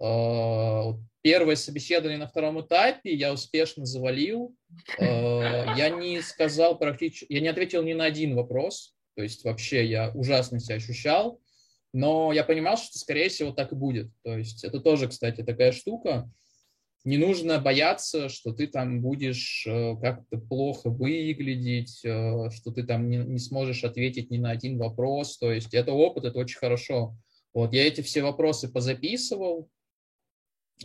А, 0.00 0.94
первое 1.20 1.56
собеседование 1.56 2.18
на 2.18 2.28
втором 2.28 2.60
этапе 2.62 3.12
я 3.12 3.32
успешно 3.32 3.84
завалил. 3.84 4.54
Я 4.98 5.90
не 5.90 6.22
сказал 6.22 6.78
практически, 6.78 7.32
я 7.32 7.40
не 7.40 7.48
ответил 7.48 7.82
ни 7.82 7.92
на 7.92 8.04
один 8.04 8.34
вопрос, 8.34 8.94
то 9.16 9.22
есть 9.22 9.44
вообще 9.44 9.84
я 9.84 10.10
ужасно 10.14 10.60
себя 10.60 10.76
ощущал, 10.76 11.40
но 11.92 12.32
я 12.32 12.44
понимал, 12.44 12.78
что, 12.78 12.98
скорее 12.98 13.28
всего, 13.28 13.52
так 13.52 13.72
и 13.72 13.74
будет. 13.74 14.10
То 14.22 14.38
есть 14.38 14.64
это 14.64 14.80
тоже, 14.80 15.08
кстати, 15.08 15.42
такая 15.42 15.72
штука 15.72 16.30
не 17.04 17.16
нужно 17.16 17.58
бояться, 17.58 18.28
что 18.28 18.52
ты 18.52 18.66
там 18.66 19.00
будешь 19.00 19.66
э, 19.66 19.96
как-то 20.00 20.38
плохо 20.38 20.90
выглядеть, 20.90 22.04
э, 22.04 22.50
что 22.50 22.72
ты 22.72 22.82
там 22.82 23.08
не, 23.08 23.18
не 23.18 23.38
сможешь 23.38 23.84
ответить 23.84 24.30
ни 24.30 24.36
на 24.36 24.50
один 24.50 24.78
вопрос. 24.78 25.38
То 25.38 25.50
есть 25.50 25.72
это 25.72 25.92
опыт, 25.92 26.24
это 26.24 26.38
очень 26.38 26.58
хорошо. 26.58 27.16
Вот 27.54 27.72
я 27.72 27.86
эти 27.86 28.02
все 28.02 28.22
вопросы 28.22 28.70
позаписывал, 28.70 29.70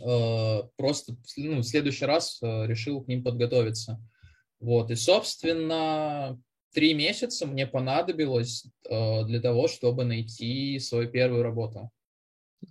э, 0.02 0.62
просто 0.76 1.16
ну, 1.36 1.58
в 1.58 1.64
следующий 1.64 2.06
раз 2.06 2.38
решил 2.42 3.02
к 3.02 3.08
ним 3.08 3.22
подготовиться. 3.22 4.00
Вот, 4.58 4.90
и, 4.90 4.94
собственно, 4.94 6.40
три 6.72 6.94
месяца 6.94 7.46
мне 7.46 7.66
понадобилось 7.66 8.64
для 8.88 9.40
того, 9.42 9.68
чтобы 9.68 10.04
найти 10.04 10.78
свою 10.78 11.10
первую 11.10 11.42
работу. 11.42 11.90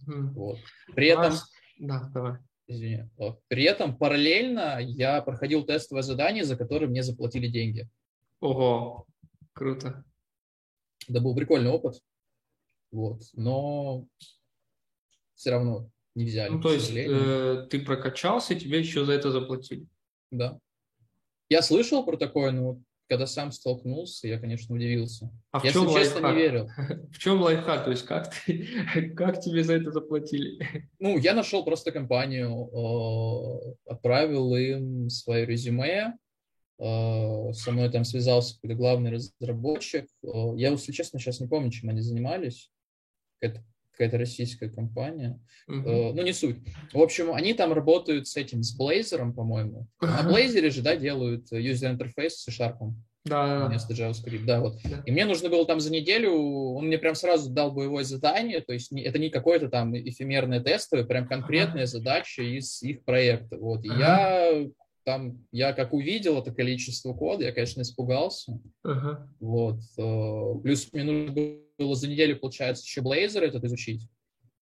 Mm. 0.08 0.32
Вот. 0.34 0.58
При 0.96 1.10
этом... 1.10 1.34
Да, 1.78 2.10
давай. 2.12 2.38
Извини. 2.68 3.10
При 3.48 3.64
этом 3.64 3.98
параллельно 3.98 4.80
я 4.82 5.22
проходил 5.22 5.66
тестовое 5.66 6.02
задание, 6.02 6.44
за 6.44 6.58
которое 6.58 6.88
мне 6.88 7.04
заплатили 7.04 7.48
деньги. 7.48 7.88
Ого, 8.40 9.06
круто. 9.54 10.04
Это 11.08 11.22
был 11.22 11.36
прикольный 11.36 11.70
опыт. 11.70 12.02
Вот. 12.92 13.22
Но 13.34 14.08
все 15.36 15.52
равно 15.52 15.90
не 16.16 16.26
взяли. 16.26 16.50
Ну, 16.50 16.62
то 16.62 16.74
есть 16.74 16.92
э, 16.92 17.68
ты 17.70 17.86
прокачался, 17.86 18.56
тебе 18.56 18.80
еще 18.80 19.06
за 19.06 19.14
это 19.14 19.32
заплатили. 19.32 19.86
Да. 20.32 20.60
Я 21.50 21.62
слышал 21.62 22.04
про 22.06 22.18
такое, 22.18 22.52
но 22.52 22.82
когда 23.08 23.28
сам 23.28 23.52
столкнулся, 23.52 24.28
я, 24.28 24.40
конечно, 24.40 24.76
удивился. 24.76 25.32
А 25.52 25.60
в 25.60 25.64
я, 25.64 25.72
чем 25.72 25.86
честно, 25.86 26.22
лайфхак? 26.22 26.24
не 26.24 26.42
верил. 26.42 26.70
В 27.12 27.18
чем 27.20 27.42
лайфхак? 27.42 27.86
То 27.86 27.92
есть 27.92 28.06
как, 28.06 28.34
ты, 28.34 28.68
как 29.16 29.40
тебе 29.42 29.64
за 29.64 29.76
это 29.76 29.92
заплатили? 29.92 30.60
Ну, 31.00 31.18
я 31.18 31.34
нашел 31.34 31.64
просто 31.64 31.92
компанию, 31.92 32.50
э, 32.50 33.76
отправил 33.92 34.56
им 34.56 35.10
свое 35.10 35.46
резюме, 35.46 36.18
э, 36.80 37.54
со 37.54 37.72
мной 37.72 37.92
там 37.92 38.04
связался 38.06 38.56
какой-то 38.56 38.76
главный 38.76 39.12
разработчик. 39.12 40.08
Э, 40.24 40.54
я, 40.56 40.72
если 40.72 40.92
честно, 40.92 41.20
сейчас 41.20 41.40
не 41.40 41.48
помню, 41.48 41.70
чем 41.70 41.90
они 41.90 42.02
занимались. 42.02 42.72
Какая-то 43.40 43.64
какая-то 43.96 44.18
российская 44.18 44.70
компания. 44.70 45.40
Uh-huh. 45.70 46.14
Ну, 46.14 46.22
не 46.22 46.34
суть. 46.34 46.58
В 46.94 47.02
общем, 47.02 47.34
они 47.34 47.54
там 47.54 47.74
работают 47.74 48.28
с 48.28 48.36
этим, 48.36 48.62
с 48.62 48.78
Blazor, 48.80 49.34
по-моему. 49.34 49.88
Uh-huh. 50.02 50.24
На 50.24 50.30
Blazor 50.30 50.70
же, 50.70 50.82
да, 50.82 50.96
делают 50.96 51.52
user 51.52 51.98
interface 51.98 52.30
с 52.30 52.44
C-Sharp. 52.44 52.94
Да. 53.24 53.66
Вместо 53.66 53.94
JavaScript, 53.94 54.46
да, 54.46 54.62
вот. 54.62 54.78
Да. 54.84 55.02
И 55.06 55.12
мне 55.12 55.26
нужно 55.26 55.50
было 55.50 55.66
там 55.66 55.80
за 55.80 55.92
неделю, 55.92 56.32
он 56.32 56.86
мне 56.86 57.00
прям 57.00 57.16
сразу 57.16 57.50
дал 57.50 57.72
боевое 57.72 58.04
задание, 58.04 58.62
то 58.62 58.72
есть 58.72 58.92
это 58.92 59.18
не 59.18 59.32
какое-то 59.32 59.68
там 59.68 59.98
эфемерное 59.98 60.60
тестовое, 60.60 61.06
прям 61.06 61.28
конкретная 61.28 61.86
uh-huh. 61.86 61.88
задача 61.88 62.44
из 62.44 62.84
их 62.84 63.04
проекта, 63.04 63.58
вот. 63.58 63.84
И 63.84 63.90
uh-huh. 63.90 64.00
я 64.00 64.68
там, 65.06 65.46
я 65.52 65.72
как 65.72 65.94
увидел 65.94 66.40
это 66.40 66.52
количество 66.52 67.14
кода, 67.14 67.46
я, 67.46 67.52
конечно, 67.52 67.82
испугался, 67.82 68.60
uh-huh. 68.84 69.18
вот. 69.40 69.80
Э, 69.98 70.62
плюс 70.64 70.92
мне 70.92 71.04
нужно 71.04 71.60
было 71.78 71.96
за 71.96 72.08
неделю, 72.08 72.40
получается, 72.40 72.84
еще 72.84 73.02
Blazor 73.02 73.42
этот 73.42 73.64
изучить. 73.64 74.10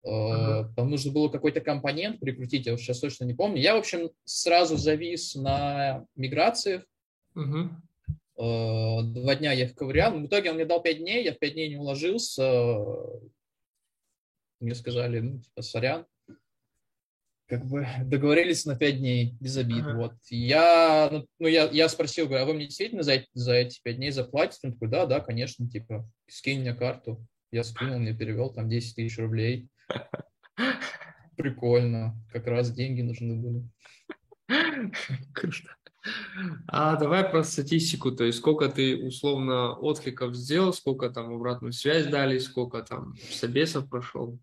Uh-huh. 0.04 0.74
Там 0.76 0.90
нужно 0.90 1.12
было 1.12 1.30
какой-то 1.30 1.62
компонент 1.62 2.20
прикрутить, 2.20 2.66
я 2.66 2.76
сейчас 2.76 3.00
точно 3.00 3.26
не 3.26 3.36
помню. 3.36 3.62
Я, 3.62 3.76
в 3.76 3.80
общем, 3.80 4.10
сразу 4.24 4.78
завис 4.78 5.36
на 5.36 6.06
миграциях. 6.16 6.84
Uh-huh. 7.38 7.70
Два 8.36 9.36
дня 9.36 9.52
я 9.52 9.66
их 9.66 9.76
ковырял. 9.76 10.18
В 10.18 10.26
итоге 10.26 10.50
он 10.50 10.56
мне 10.56 10.66
дал 10.66 10.82
пять 10.82 10.98
дней, 10.98 11.24
я 11.24 11.34
в 11.36 11.38
пять 11.38 11.54
дней 11.54 11.70
не 11.70 11.78
уложился. 11.78 12.76
Мне 14.60 14.74
сказали, 14.74 15.20
ну, 15.20 15.40
типа, 15.40 15.62
сорян. 15.62 16.08
Как 17.52 17.66
бы 17.66 17.86
договорились 18.06 18.66
на 18.66 18.78
пять 18.78 19.00
дней, 19.00 19.36
без 19.42 19.58
обид. 19.58 19.84
Uh-huh. 19.84 19.98
Вот. 19.98 20.14
Я, 20.30 21.10
ну, 21.12 21.28
ну, 21.38 21.48
я, 21.48 21.66
я 21.66 21.90
спросил, 21.90 22.28
говорю, 22.28 22.44
а 22.44 22.46
вы 22.46 22.54
мне 22.54 22.68
действительно 22.68 23.04
за, 23.04 23.26
за 23.34 23.56
эти 23.56 23.82
пять 23.84 23.98
дней 23.98 24.12
заплатите? 24.12 24.68
Он 24.68 24.72
такой, 24.72 24.88
да, 24.88 25.06
да, 25.06 25.20
конечно, 25.20 25.70
типа, 25.70 26.10
скинь 26.30 26.62
мне 26.62 26.74
карту. 26.74 27.22
Я 27.52 27.66
скинул, 27.66 28.00
мне 28.00 28.16
перевел 28.16 28.54
там 28.54 28.70
10 28.70 28.96
тысяч 28.96 29.18
рублей. 29.18 29.68
Прикольно. 31.36 32.16
Как 32.32 32.48
раз 32.48 32.72
деньги 32.72 33.02
нужны 33.02 33.36
были. 33.36 33.68
Круто. 35.34 35.76
А 36.68 36.96
давай 36.96 37.30
про 37.30 37.44
статистику, 37.44 38.14
то 38.14 38.24
есть 38.24 38.38
сколько 38.38 38.70
ты 38.70 38.96
условно 38.96 39.74
откликов 39.74 40.36
сделал, 40.36 40.72
сколько 40.72 41.10
там 41.10 41.34
обратную 41.34 41.74
связь 41.74 42.08
дали, 42.08 42.38
сколько 42.38 42.82
там 42.82 43.14
собесов 43.30 43.90
прошел? 43.90 44.40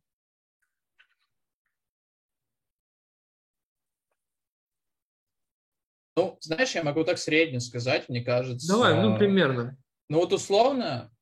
Ну, 6.19 6.37
знаешь, 6.41 6.75
я 6.75 6.83
могу 6.83 7.05
так 7.05 7.17
средне 7.17 7.61
сказать, 7.61 8.09
мне 8.09 8.23
кажется. 8.23 8.67
Давай, 8.67 9.01
ну, 9.01 9.17
примерно. 9.17 9.79
Ну, 10.09 10.19
вот 10.19 10.33
условно, 10.33 11.13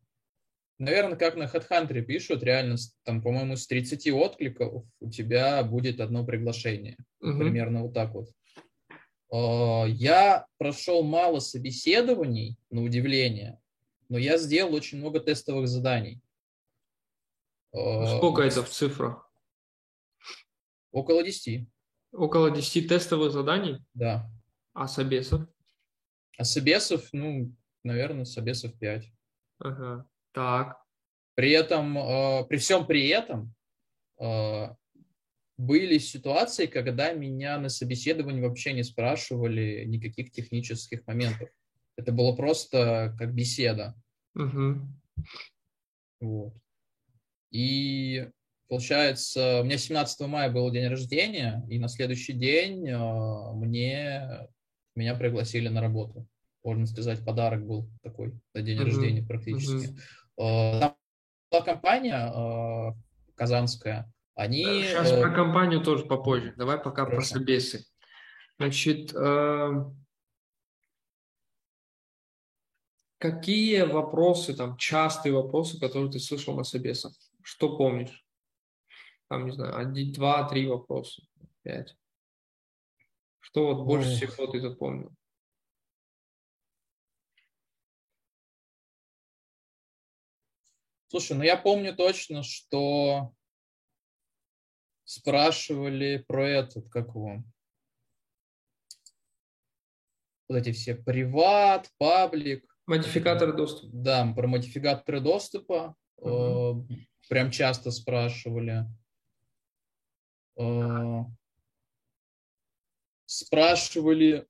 наверное, 0.78 1.18
как 1.18 1.36
на 1.36 1.42
HeadHunter 1.42 2.00
пишут, 2.00 2.42
реально, 2.42 2.76
там, 3.04 3.20
по-моему, 3.20 3.56
с 3.56 3.66
30 3.66 4.10
откликов 4.12 4.84
у 5.00 5.10
тебя 5.10 5.62
будет 5.64 6.00
одно 6.00 6.24
приглашение. 6.24 6.96
Угу. 7.20 7.38
Примерно 7.38 7.82
вот 7.82 7.92
так 7.92 8.14
вот. 8.14 8.30
А, 9.30 9.84
я 9.86 10.46
прошел 10.56 11.02
мало 11.02 11.40
собеседований, 11.40 12.56
на 12.70 12.82
удивление, 12.82 13.60
но 14.08 14.16
я 14.16 14.38
сделал 14.38 14.72
очень 14.74 14.96
много 14.96 15.20
тестовых 15.20 15.68
заданий. 15.68 16.22
А, 17.74 18.16
сколько 18.16 18.40
это 18.40 18.62
в 18.62 18.70
цифрах? 18.70 19.30
Около 20.90 21.22
10. 21.22 21.68
Около 22.12 22.50
10 22.50 22.88
тестовых 22.88 23.30
заданий? 23.30 23.84
Да. 23.92 24.30
А 24.76 24.86
собесов? 24.88 25.40
А 26.36 26.44
собесов, 26.44 27.08
ну, 27.12 27.50
наверное, 27.82 28.26
собесов 28.26 28.78
5. 28.78 29.10
Ага. 29.60 30.06
Так. 30.32 30.76
При 31.34 31.52
этом, 31.52 31.96
э, 31.96 32.44
при 32.46 32.58
всем 32.58 32.86
при 32.86 33.08
этом, 33.08 33.54
э, 34.20 34.66
были 35.56 35.96
ситуации, 35.96 36.66
когда 36.66 37.14
меня 37.14 37.58
на 37.58 37.70
собеседовании 37.70 38.42
вообще 38.42 38.74
не 38.74 38.82
спрашивали 38.82 39.84
никаких 39.86 40.30
технических 40.30 41.06
моментов. 41.06 41.48
Это 41.96 42.12
было 42.12 42.36
просто 42.36 43.14
как 43.18 43.32
беседа. 43.32 43.94
Угу. 44.34 44.80
Вот. 46.20 46.54
И 47.50 48.28
получается, 48.68 49.62
у 49.62 49.64
меня 49.64 49.78
17 49.78 50.20
мая 50.28 50.50
был 50.50 50.70
день 50.70 50.88
рождения, 50.88 51.66
и 51.70 51.78
на 51.78 51.88
следующий 51.88 52.34
день 52.34 52.86
э, 52.86 53.52
мне 53.54 54.50
меня 54.96 55.14
пригласили 55.14 55.68
на 55.68 55.80
работу. 55.80 56.26
Можно 56.64 56.86
сказать, 56.86 57.24
подарок 57.24 57.64
был 57.66 57.88
такой 58.02 58.34
на 58.54 58.62
день 58.62 58.78
uh-huh. 58.78 58.84
рождения 58.84 59.22
практически. 59.22 59.94
Uh-huh. 60.38 60.80
Там 60.80 60.96
была 61.50 61.62
компания 61.62 62.32
э, 62.34 62.92
казанская, 63.36 64.12
они... 64.34 64.64
Сейчас 64.64 65.12
э, 65.12 65.20
про 65.20 65.30
компанию 65.30 65.80
тоже 65.80 66.04
попозже. 66.04 66.52
Давай 66.56 66.78
пока 66.78 67.04
Хорошо. 67.04 67.16
про 67.16 67.24
собесы. 67.24 67.86
Значит, 68.58 69.12
какие 73.18 73.82
вопросы, 73.82 74.54
там, 74.54 74.76
частые 74.76 75.32
вопросы, 75.32 75.80
которые 75.80 76.10
ты 76.10 76.18
слышал 76.18 76.56
на 76.56 76.64
собесах? 76.64 77.12
Что 77.42 77.76
помнишь? 77.76 78.24
Там, 79.28 79.46
не 79.46 79.52
знаю, 79.52 79.76
один, 79.76 80.12
два, 80.12 80.48
три 80.48 80.66
вопроса, 80.66 81.22
пять. 81.62 81.96
Что 83.46 83.74
вот 83.74 83.86
больше 83.86 84.10
Ох. 84.10 84.16
всего 84.16 84.46
ты 84.48 84.60
запомнил? 84.60 85.14
Слушай, 91.06 91.36
ну 91.36 91.44
я 91.44 91.56
помню 91.56 91.94
точно, 91.94 92.42
что 92.42 93.32
спрашивали 95.04 96.24
про 96.26 96.48
этот, 96.48 96.88
как 96.88 97.10
его, 97.10 97.44
вот 100.48 100.56
эти 100.56 100.72
все 100.72 100.96
приват, 100.96 101.88
паблик. 101.98 102.68
Модификаторы 102.86 103.52
доступа. 103.56 103.90
Да, 103.92 104.32
про 104.34 104.48
модификаторы 104.48 105.20
доступа. 105.20 105.94
Угу. 106.16 106.88
Прям 107.28 107.52
часто 107.52 107.92
спрашивали. 107.92 108.86
Спрашивали 113.26 114.46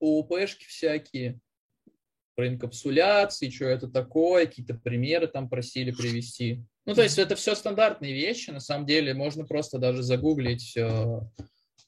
ООПшки 0.00 0.66
всякие 0.66 1.40
про 2.34 2.48
инкапсуляции, 2.48 3.48
что 3.48 3.66
это 3.66 3.88
такое, 3.88 4.46
какие-то 4.46 4.74
примеры 4.74 5.28
там 5.28 5.48
просили 5.48 5.92
привести. 5.92 6.64
Ну, 6.84 6.94
то 6.94 7.02
есть 7.02 7.18
это 7.18 7.36
все 7.36 7.54
стандартные 7.54 8.12
вещи, 8.12 8.50
на 8.50 8.60
самом 8.60 8.86
деле 8.86 9.14
можно 9.14 9.44
просто 9.46 9.78
даже 9.78 10.02
загуглить 10.02 10.76
э, 10.76 11.20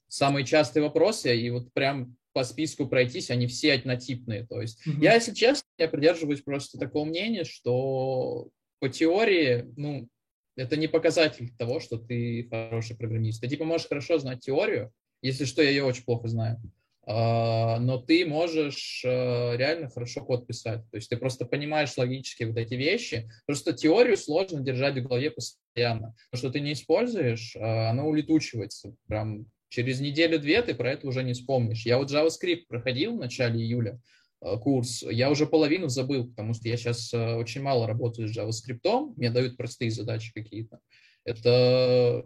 самые 0.09 0.47
частые 0.47 0.83
вопросы 0.83 1.37
и 1.37 1.51
вот 1.51 1.73
прям 1.73 2.17
по 2.33 2.45
списку 2.45 2.87
пройтись, 2.87 3.31
они 3.31 3.47
все 3.47 3.75
однотипные. 3.75 4.47
То 4.47 4.61
есть 4.61 4.87
mm-hmm. 4.87 5.03
я, 5.03 5.15
если 5.15 5.35
честно, 5.35 5.67
я 5.79 5.89
придерживаюсь 5.89 6.43
просто 6.43 6.79
такого 6.79 7.05
мнения, 7.05 7.45
что 7.45 8.49
по 8.79 8.89
теории, 8.89 9.65
ну, 9.77 10.09
это 10.55 10.77
не 10.77 10.87
показатель 10.87 11.51
того, 11.57 11.81
что 11.81 11.99
ты 11.99 12.47
хороший 12.51 12.97
программист. 12.97 13.41
Ты 13.41 13.49
типа 13.49 13.65
можешь 13.65 13.89
хорошо 13.89 14.19
знать 14.19 14.41
теорию, 14.41 14.93
если 15.27 15.45
что, 15.45 15.63
я 15.63 15.71
ее 15.71 15.85
очень 15.85 16.05
плохо 16.05 16.29
знаю. 16.29 16.61
А, 17.09 17.79
но 17.79 17.99
ты 17.99 18.27
можешь 18.27 19.03
э, 19.05 19.57
реально 19.57 19.89
хорошо 19.89 20.25
код 20.25 20.47
писать. 20.47 20.83
То 20.91 20.97
есть 20.97 21.09
ты 21.09 21.17
просто 21.17 21.45
понимаешь 21.45 21.97
логически 21.97 22.43
вот 22.45 22.57
эти 22.57 22.75
вещи. 22.75 23.31
Просто 23.47 23.73
теорию 23.73 24.17
сложно 24.17 24.61
держать 24.61 24.99
в 24.99 25.03
голове 25.03 25.31
постоянно. 25.31 26.17
То, 26.33 26.37
что 26.37 26.51
ты 26.51 26.59
не 26.59 26.73
используешь, 26.73 27.55
э, 27.55 27.61
оно 27.61 28.09
улетучивается. 28.09 28.95
Прям 29.07 29.47
через 29.69 30.01
неделю-две 30.01 30.63
ты 30.63 30.75
про 30.75 30.91
это 30.91 31.07
уже 31.07 31.23
не 31.23 31.35
вспомнишь. 31.35 31.87
Я 31.87 31.99
вот 31.99 32.11
JavaScript 32.11 32.65
проходил 32.69 33.15
в 33.15 33.21
начале 33.21 33.61
июля 33.61 34.01
э, 34.43 34.57
курс, 34.59 35.05
я 35.09 35.31
уже 35.31 35.47
половину 35.47 35.89
забыл, 35.89 36.27
потому 36.27 36.55
что 36.55 36.69
я 36.69 36.77
сейчас 36.77 37.15
очень 37.15 37.63
мало 37.63 37.87
работаю 37.87 38.27
с 38.27 38.37
JavaScript, 38.37 39.15
мне 39.17 39.31
дают 39.31 39.57
простые 39.57 39.93
задачи 39.93 40.33
какие-то. 40.33 40.81
Это 41.25 42.25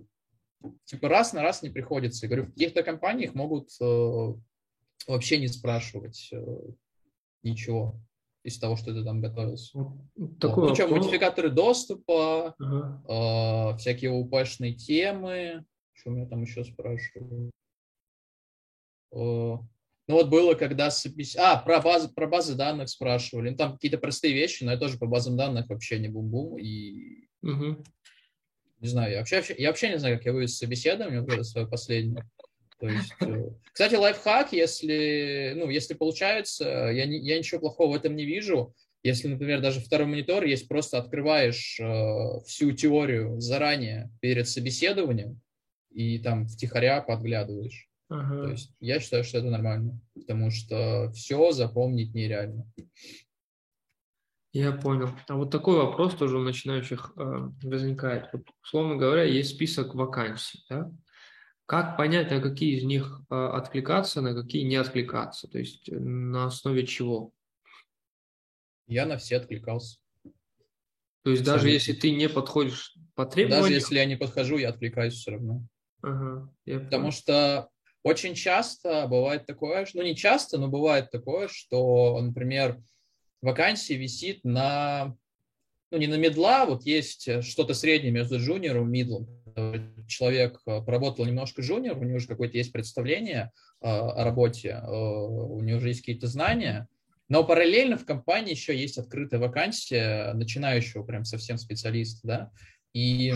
типа 0.85 1.09
раз 1.09 1.33
на 1.33 1.43
раз 1.43 1.63
не 1.63 1.71
приходится. 1.71 2.27
Я 2.27 2.31
говорю, 2.31 2.47
в 2.47 2.53
каких-то 2.53 2.83
компаниях 2.83 3.35
могут 3.35 3.71
вообще 5.07 5.39
не 5.39 5.49
спрашивать 5.49 6.31
э, 6.33 6.57
ничего 7.43 8.01
из 8.43 8.59
того, 8.59 8.77
что 8.77 8.95
ты 8.95 9.05
там 9.05 9.21
готовился. 9.21 9.79
Такой 10.41 10.63
вот. 10.63 10.69
Ну 10.71 10.75
что, 10.75 10.89
модификаторы 10.89 11.51
доступа, 11.51 12.55
ага. 12.59 13.73
э, 13.75 13.77
всякие 13.79 14.13
УПшные 14.13 14.75
темы. 14.75 15.65
Что 15.93 16.11
меня 16.11 16.27
там 16.27 16.43
еще 16.43 16.65
спрашивают? 16.65 17.53
Э, 19.13 19.17
ну 19.17 20.17
вот 20.17 20.29
было, 20.29 20.55
когда 20.55 20.91
собес... 20.91 21.37
А, 21.37 21.59
про 21.59 21.81
базы, 21.81 22.09
про 22.09 22.27
базы 22.27 22.55
данных 22.55 22.89
спрашивали. 22.89 23.51
Ну, 23.51 23.57
там 23.57 23.73
какие-то 23.75 23.99
простые 23.99 24.35
вещи, 24.35 24.65
но 24.65 24.73
я 24.73 24.79
тоже 24.79 24.99
по 24.99 25.07
базам 25.07 25.37
данных 25.37 25.69
вообще 25.69 25.99
не 25.99 26.09
бум-бум. 26.09 26.59
И 26.59 27.29
угу. 27.43 27.85
Не 28.81 28.89
знаю, 28.89 29.13
я 29.13 29.19
вообще, 29.19 29.55
я 29.59 29.69
вообще 29.69 29.91
не 29.91 29.99
знаю, 29.99 30.17
как 30.17 30.27
я 30.27 30.33
вывез 30.33 30.57
собеседование, 30.57 31.21
вот 31.21 31.33
это 31.33 31.45
свое 31.45 31.67
последнее. 31.67 32.25
То 32.79 32.89
есть, 32.89 33.13
э, 33.21 33.51
кстати, 33.73 33.95
лайфхак, 33.95 34.53
если, 34.53 35.53
ну, 35.57 35.69
если 35.69 35.95
получается, 35.95 36.91
я, 36.93 37.05
не, 37.07 37.19
я 37.19 37.39
ничего 37.39 37.61
плохого 37.61 37.93
в 37.93 37.97
этом 37.97 38.17
не 38.17 38.25
вижу. 38.25 38.75
Если, 39.03 39.29
например, 39.29 39.61
даже 39.61 39.81
второй 39.81 40.07
монитор 40.07 40.45
есть, 40.45 40.69
просто 40.69 40.99
открываешь 40.99 41.79
э, 41.79 42.41
всю 42.47 42.73
теорию 42.73 43.41
заранее 43.41 44.11
перед 44.21 44.49
собеседованием 44.49 45.41
и 45.91 46.19
там 46.19 46.47
втихаря 46.47 47.03
подглядываешь. 47.03 47.89
Ага. 48.09 48.45
То 48.45 48.51
есть 48.51 48.73
я 48.81 48.99
считаю, 48.99 49.25
что 49.25 49.39
это 49.39 49.49
нормально, 49.49 50.01
потому 50.15 50.51
что 50.51 51.11
все 51.13 51.53
запомнить 51.53 52.15
нереально. 52.15 52.71
Я 54.53 54.73
понял. 54.73 55.11
А 55.29 55.37
вот 55.37 55.51
такой 55.51 55.77
вопрос 55.77 56.15
тоже 56.17 56.37
у 56.37 56.43
начинающих 56.43 57.13
э, 57.17 57.49
возникает. 57.63 58.31
Вот, 58.33 58.43
условно 58.65 58.97
говоря, 58.97 59.23
есть 59.23 59.51
список 59.51 59.95
вакансий, 59.95 60.65
да? 60.69 60.91
Как 61.67 61.97
понять, 61.97 62.33
на 62.33 62.41
какие 62.41 62.77
из 62.77 62.83
них 62.83 63.21
а, 63.29 63.57
откликаться, 63.57 64.21
на 64.21 64.35
какие 64.35 64.65
не 64.65 64.75
откликаться? 64.75 65.47
То 65.47 65.59
есть 65.59 65.89
э, 65.89 65.97
на 65.97 66.47
основе 66.47 66.85
чего? 66.85 67.33
Я 68.89 69.07
на 69.07 69.19
все 69.19 69.37
откликался. 69.37 69.99
То 71.23 71.31
есть 71.31 71.45
даже 71.45 71.71
если 71.71 71.93
ты 71.93 72.11
не 72.11 72.29
подходишь 72.29 72.97
по 73.15 73.25
требованиям... 73.27 73.63
Даже 73.63 73.75
если 73.75 73.97
я 73.97 74.05
не 74.05 74.17
подхожу, 74.17 74.57
я 74.57 74.71
откликаюсь 74.71 75.15
все 75.15 75.33
равно. 75.33 75.63
Ага, 76.03 76.53
Потому 76.65 77.13
что 77.13 77.69
очень 78.03 78.35
часто 78.35 79.07
бывает 79.07 79.47
такое, 79.47 79.87
ну 79.95 80.03
не 80.03 80.17
часто, 80.17 80.59
но 80.59 80.67
бывает 80.67 81.13
такое, 81.13 81.47
что, 81.47 82.21
например, 82.21 82.81
вакансия 83.43 83.97
висит 83.97 84.45
на, 84.45 85.17
ну 85.91 85.99
не 85.99 86.07
на 86.07 86.17
медла, 86.17 86.67
вот 86.67 86.85
есть 86.85 87.43
что-то 87.45 87.75
среднее 87.75 88.13
между 88.13 88.39
джуниором 88.39 88.89
и 88.89 88.91
мидлом. 88.91 89.29
Человек 90.07 90.61
э, 90.67 90.81
поработал 90.83 91.25
немножко 91.25 91.63
джуниор, 91.63 91.99
у 91.99 92.05
него 92.05 92.17
уже 92.17 92.27
какое-то 92.27 92.57
есть 92.57 92.73
представление 92.73 93.51
э, 93.81 93.89
о 93.89 94.25
работе, 94.25 94.81
э, 94.83 94.91
у 94.91 95.61
него 95.61 95.79
уже 95.79 95.89
есть 95.89 96.01
какие-то 96.01 96.27
знания, 96.27 96.89
но 97.29 97.45
параллельно 97.45 97.97
в 97.97 98.05
компании 98.05 98.53
еще 98.53 98.77
есть 98.77 98.99
открытая 98.99 99.41
вакансия 99.41 100.33
начинающего 100.35 101.05
прям 101.05 101.25
совсем 101.25 101.59
специалиста, 101.59 102.21
да, 102.27 102.51
и 102.93 103.33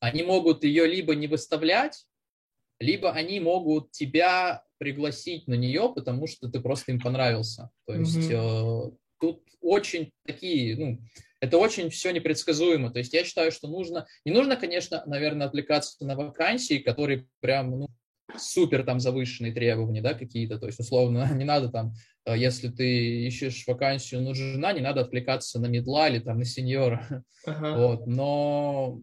они 0.00 0.22
могут 0.22 0.64
ее 0.64 0.86
либо 0.86 1.14
не 1.14 1.28
выставлять, 1.28 2.06
либо 2.80 3.12
они 3.12 3.38
могут 3.40 3.92
тебя 3.92 4.64
пригласить 4.82 5.46
на 5.46 5.54
нее, 5.54 5.92
потому 5.94 6.26
что 6.26 6.48
ты 6.48 6.58
просто 6.58 6.90
им 6.90 6.98
понравился. 6.98 7.70
То 7.86 7.94
есть 7.94 8.16
mm-hmm. 8.16 8.96
тут 9.20 9.44
очень 9.60 10.10
такие, 10.26 10.76
ну, 10.76 10.98
это 11.40 11.56
очень 11.58 11.88
все 11.88 12.10
непредсказуемо. 12.10 12.90
То 12.90 12.98
есть 12.98 13.14
я 13.14 13.22
считаю, 13.22 13.52
что 13.52 13.68
нужно, 13.68 14.08
не 14.24 14.32
нужно, 14.32 14.56
конечно, 14.56 15.04
наверное, 15.06 15.46
отвлекаться 15.46 16.04
на 16.04 16.16
вакансии, 16.16 16.78
которые 16.78 17.28
прям 17.38 17.78
ну, 17.78 17.86
супер 18.36 18.84
там 18.84 18.98
завышенные 18.98 19.52
требования, 19.52 20.02
да, 20.02 20.14
какие-то. 20.14 20.58
То 20.58 20.66
есть, 20.66 20.80
условно, 20.80 21.30
не 21.36 21.44
надо 21.44 21.68
там, 21.68 21.92
э, 21.92 21.92
если 22.26 22.68
ты 22.68 23.26
ищешь 23.26 23.66
вакансию 23.66 24.22
на 24.22 24.34
жена, 24.34 24.72
не 24.72 24.80
надо 24.80 25.00
отвлекаться 25.00 25.60
на 25.60 25.66
медла 25.66 26.08
или 26.08 26.18
там 26.20 26.38
на 26.38 26.44
сеньора. 26.44 27.24
Ага. 27.44 27.76
Вот. 27.76 28.06
Но 28.06 29.02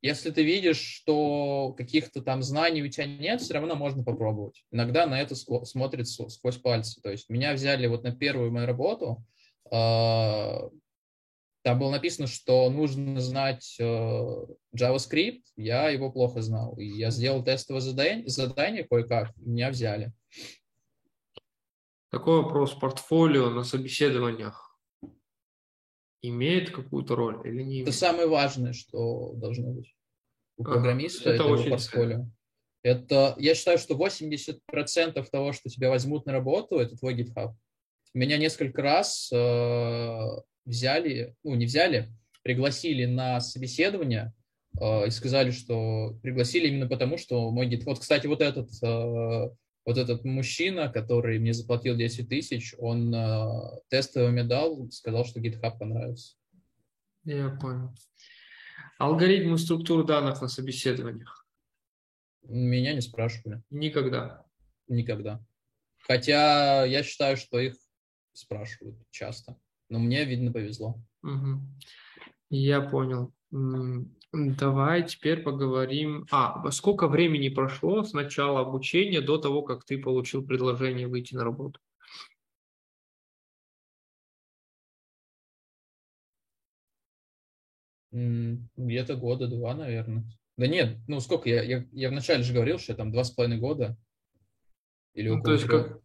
если 0.00 0.30
ты 0.30 0.42
видишь, 0.42 0.80
что 0.80 1.74
каких-то 1.76 2.22
там 2.22 2.42
знаний 2.42 2.82
у 2.82 2.88
тебя 2.88 3.06
нет, 3.06 3.42
все 3.42 3.54
равно 3.54 3.74
можно 3.74 4.02
попробовать. 4.02 4.64
Иногда 4.70 5.06
на 5.06 5.20
это 5.20 5.34
смотрит 5.34 6.08
сквозь 6.08 6.56
пальцы. 6.56 7.00
То 7.02 7.10
есть 7.10 7.28
меня 7.28 7.52
взяли 7.52 7.86
вот 7.86 8.02
на 8.02 8.14
первую 8.14 8.50
мою 8.52 8.66
работу, 8.66 9.24
а, 9.70 10.70
там 11.64 11.78
было 11.78 11.90
написано, 11.90 12.26
что 12.26 12.68
нужно 12.68 13.20
знать 13.20 13.76
э, 13.80 14.46
JavaScript, 14.76 15.40
я 15.56 15.88
его 15.88 16.12
плохо 16.12 16.42
знал. 16.42 16.76
И 16.76 16.84
я 16.84 17.10
сделал 17.10 17.42
тестовое 17.42 17.80
задание, 17.80 18.28
задание 18.28 18.84
кое-как, 18.84 19.34
меня 19.38 19.70
взяли. 19.70 20.12
Такой 22.14 22.42
вопрос. 22.42 22.74
Портфолио 22.74 23.50
на 23.50 23.64
собеседованиях 23.64 24.78
имеет 26.22 26.70
какую-то 26.70 27.16
роль 27.16 27.40
или 27.44 27.60
не 27.64 27.74
имеет? 27.74 27.88
Это 27.88 27.96
самое 27.96 28.28
важное, 28.28 28.72
что 28.72 29.32
должно 29.34 29.72
быть 29.72 29.96
у 30.56 30.62
программиста, 30.62 31.30
ага, 31.30 31.34
это, 31.34 31.42
это 31.42 31.52
очень 31.52 31.70
портфолио. 31.70 32.26
Это, 32.84 33.34
я 33.40 33.56
считаю, 33.56 33.78
что 33.78 33.96
80% 33.96 35.26
того, 35.28 35.52
что 35.52 35.68
тебя 35.68 35.90
возьмут 35.90 36.24
на 36.26 36.32
работу, 36.32 36.78
это 36.78 36.96
твой 36.96 37.20
GitHub. 37.20 37.52
Меня 38.14 38.38
несколько 38.38 38.80
раз 38.80 39.28
э, 39.32 40.28
взяли, 40.66 41.34
ну, 41.42 41.56
не 41.56 41.66
взяли, 41.66 42.12
пригласили 42.44 43.06
на 43.06 43.40
собеседование 43.40 44.32
э, 44.80 45.08
и 45.08 45.10
сказали, 45.10 45.50
что 45.50 46.16
пригласили 46.22 46.68
именно 46.68 46.86
потому, 46.86 47.18
что 47.18 47.50
мой 47.50 47.66
гид... 47.66 47.84
Вот, 47.84 47.98
кстати, 47.98 48.28
вот 48.28 48.40
этот, 48.40 48.70
э, 48.84 49.50
вот 49.84 49.98
этот 49.98 50.24
мужчина, 50.24 50.88
который 50.88 51.38
мне 51.38 51.52
заплатил 51.52 51.96
10 51.96 52.28
тысяч, 52.28 52.74
он 52.78 53.14
э, 53.14 53.80
тестовый 53.88 54.30
мне 54.30 54.44
дал, 54.44 54.90
сказал, 54.90 55.24
что 55.24 55.40
GitHub 55.40 55.78
понравился. 55.78 56.36
Я 57.24 57.50
понял. 57.50 57.94
Алгоритмы 58.98 59.58
структур 59.58 60.04
данных 60.06 60.40
на 60.40 60.48
собеседованиях? 60.48 61.46
Меня 62.42 62.94
не 62.94 63.00
спрашивали. 63.00 63.62
Никогда? 63.70 64.44
Никогда. 64.88 65.44
Хотя 65.98 66.84
я 66.84 67.02
считаю, 67.02 67.36
что 67.36 67.58
их 67.58 67.74
спрашивают 68.32 68.96
часто. 69.10 69.58
Но 69.88 69.98
мне, 69.98 70.24
видно, 70.24 70.52
повезло. 70.52 71.00
Угу. 71.22 71.60
Я 72.50 72.82
понял. 72.82 73.32
Давай 74.34 75.06
теперь 75.06 75.42
поговорим. 75.42 76.26
А, 76.32 76.68
сколько 76.72 77.06
времени 77.06 77.48
прошло 77.48 78.02
с 78.02 78.12
начала 78.12 78.60
обучения 78.60 79.20
до 79.20 79.38
того, 79.38 79.62
как 79.62 79.84
ты 79.84 79.96
получил 79.96 80.44
предложение 80.44 81.06
выйти 81.06 81.34
на 81.34 81.44
работу? 81.44 81.80
Где-то 88.10 89.16
года 89.16 89.46
два, 89.46 89.74
наверное. 89.74 90.24
Да 90.56 90.66
нет, 90.66 90.98
ну 91.08 91.20
сколько? 91.20 91.48
Я, 91.48 91.62
я, 91.62 91.86
я 91.92 92.10
вначале 92.10 92.42
же 92.42 92.52
говорил, 92.52 92.78
что 92.78 92.92
я 92.92 92.96
там 92.96 93.12
два 93.12 93.24
с 93.24 93.30
половиной 93.30 93.58
года. 93.58 93.96
Или 95.14 95.28
ну, 95.28 95.42
то 95.42 95.52
есть 95.52 95.64
как, 95.64 96.00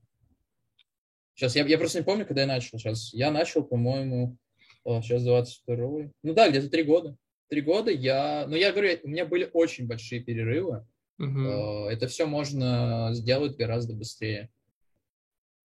Сейчас, 1.36 1.56
я, 1.56 1.66
я 1.66 1.78
просто 1.78 2.00
не 2.00 2.04
помню, 2.04 2.26
когда 2.26 2.42
я 2.42 2.48
начал. 2.48 2.78
Сейчас, 2.78 3.14
я 3.14 3.32
начал, 3.32 3.64
по-моему, 3.64 4.38
сейчас 4.84 5.24
22 5.24 6.12
Ну 6.22 6.34
да, 6.34 6.50
где-то 6.50 6.70
три 6.70 6.84
года. 6.84 7.16
Три 7.50 7.62
года 7.62 7.92
я... 7.92 8.46
Ну, 8.48 8.56
я 8.56 8.72
говорю, 8.72 9.00
у 9.04 9.08
меня 9.08 9.26
были 9.26 9.50
очень 9.54 9.88
большие 9.88 10.22
перерывы. 10.22 10.86
Угу. 11.18 11.90
Это 11.90 12.08
все 12.08 12.26
можно 12.26 13.10
сделать 13.14 13.58
гораздо 13.58 13.94
быстрее. 13.94 14.50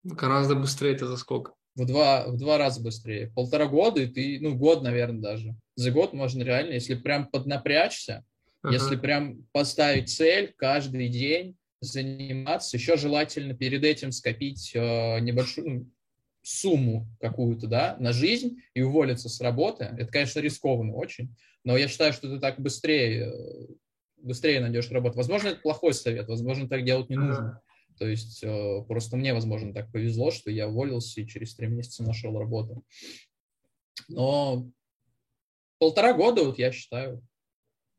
Гораздо 0.03 0.55
быстрее 0.55 0.95
это 0.95 1.07
за 1.07 1.17
сколько? 1.17 1.53
В 1.77 1.87
два, 1.87 2.27
в 2.27 2.37
два 2.37 2.59
раза 2.59 2.83
быстрее. 2.83 3.33
Полтора 3.35 3.67
года, 3.67 4.03
и 4.03 4.07
ты, 4.07 4.39
ну, 4.41 4.55
год, 4.55 4.83
наверное, 4.83 5.21
даже. 5.21 5.57
За 5.77 5.91
год 5.91 6.13
можно 6.13 6.43
реально, 6.43 6.75
если 6.75 6.95
прям 6.95 7.27
поднапрячься, 7.27 8.25
ага. 8.63 8.75
если 8.75 8.97
прям 8.97 9.45
поставить 9.53 10.11
цель 10.11 10.55
каждый 10.57 11.09
день, 11.09 11.57
заниматься, 11.81 12.77
еще 12.77 12.97
желательно 12.97 13.55
перед 13.55 13.85
этим 13.85 14.11
скопить 14.13 14.73
э, 14.75 15.21
небольшую 15.21 15.71
ну, 15.71 15.91
сумму 16.43 17.07
какую-то, 17.21 17.67
да, 17.67 17.97
на 17.99 18.13
жизнь 18.13 18.63
и 18.75 18.83
уволиться 18.83 19.29
с 19.29 19.41
работы. 19.41 19.95
Это, 19.99 20.11
конечно, 20.11 20.41
рискованно 20.41 20.95
очень, 20.95 21.35
но 21.65 21.77
я 21.77 21.89
считаю, 21.89 22.13
что 22.13 22.29
ты 22.29 22.39
так 22.39 22.61
быстрее, 22.61 23.33
э, 23.33 23.67
быстрее 24.19 24.61
найдешь 24.61 24.91
работу. 24.91 25.17
Возможно, 25.17 25.49
это 25.49 25.61
плохой 25.61 25.95
совет, 25.95 26.29
возможно, 26.29 26.69
так 26.69 26.85
делать 26.85 27.11
не 27.11 27.17
нужно. 27.17 27.61
То 27.99 28.07
есть 28.07 28.43
э, 28.43 28.83
просто 28.87 29.17
мне, 29.17 29.35
возможно, 29.35 29.73
так 29.73 29.91
повезло, 29.91 30.31
что 30.31 30.51
я 30.51 30.69
уволился 30.69 31.21
и 31.21 31.27
через 31.27 31.55
три 31.55 31.69
месяца 31.69 32.03
нашел 32.03 32.39
работу. 32.39 32.85
Но 34.09 34.69
полтора 35.79 36.13
года, 36.13 36.45
вот 36.45 36.59
я 36.59 36.73
считаю, 36.73 37.23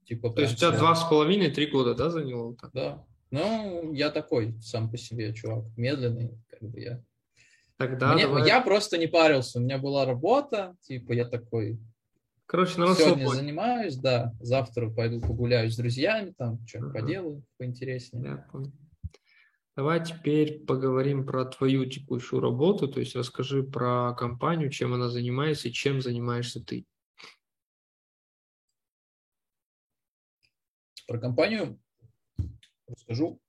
типа... 0.05 0.31
То 0.31 0.41
есть 0.41 0.55
у 0.55 0.57
тебя 0.57 0.71
два 0.71 0.95
с 0.95 1.07
половиной, 1.07 1.49
три 1.49 1.67
года, 1.67 1.95
да, 1.95 2.09
заняло? 2.09 2.55
Так? 2.57 2.71
Да. 2.73 3.05
Ну, 3.31 3.93
я 3.93 4.11
такой 4.11 4.59
сам 4.61 4.91
по 4.91 4.97
себе 4.97 5.33
чувак, 5.33 5.65
медленный, 5.77 6.37
как 6.49 6.61
бы 6.61 6.79
я. 6.79 7.03
Тогда 7.77 8.13
Мне, 8.13 8.27
давай... 8.27 8.47
Я 8.47 8.61
просто 8.61 8.97
не 8.97 9.07
парился, 9.07 9.59
у 9.59 9.61
меня 9.61 9.77
была 9.77 10.05
работа, 10.05 10.75
типа 10.81 11.13
я 11.13 11.25
такой, 11.25 11.79
Короче, 12.47 12.79
на 12.79 12.93
Сегодня 12.93 13.27
занимаюсь, 13.27 13.95
да. 13.95 14.33
Завтра 14.39 14.89
пойду 14.89 15.19
погуляю 15.19 15.69
с 15.71 15.77
друзьями, 15.77 16.33
там 16.37 16.65
что-нибудь 16.67 16.95
uh-huh. 16.95 17.01
поделаю 17.01 17.43
поинтереснее. 17.57 18.23
Я 18.23 18.37
понял. 18.37 18.71
Давай 19.75 20.03
теперь 20.05 20.59
поговорим 20.63 21.25
про 21.25 21.43
твою 21.43 21.85
текущую 21.85 22.41
работу, 22.41 22.87
то 22.87 23.01
есть 23.01 23.13
расскажи 23.15 23.61
про 23.61 24.13
компанию, 24.13 24.69
чем 24.69 24.93
она 24.93 25.09
занимается 25.09 25.67
и 25.67 25.73
чем 25.73 26.01
занимаешься 26.01 26.63
ты. 26.63 26.85
Про 31.07 31.19
компанию 31.19 31.77
расскажу, 32.87 33.41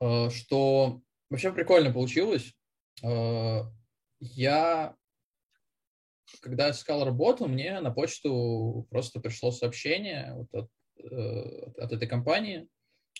э, 0.00 0.28
что 0.30 1.00
вообще 1.30 1.52
прикольно 1.52 1.90
получилось. 1.90 2.54
Э, 3.02 3.62
я, 4.20 4.96
когда 6.40 6.70
искал 6.70 7.04
работу, 7.04 7.46
мне 7.46 7.80
на 7.80 7.90
почту 7.90 8.86
просто 8.90 9.20
пришло 9.20 9.50
сообщение 9.50 10.32
вот 10.34 10.54
от, 10.54 10.70
э, 10.98 11.72
от 11.78 11.92
этой 11.92 12.08
компании, 12.08 12.68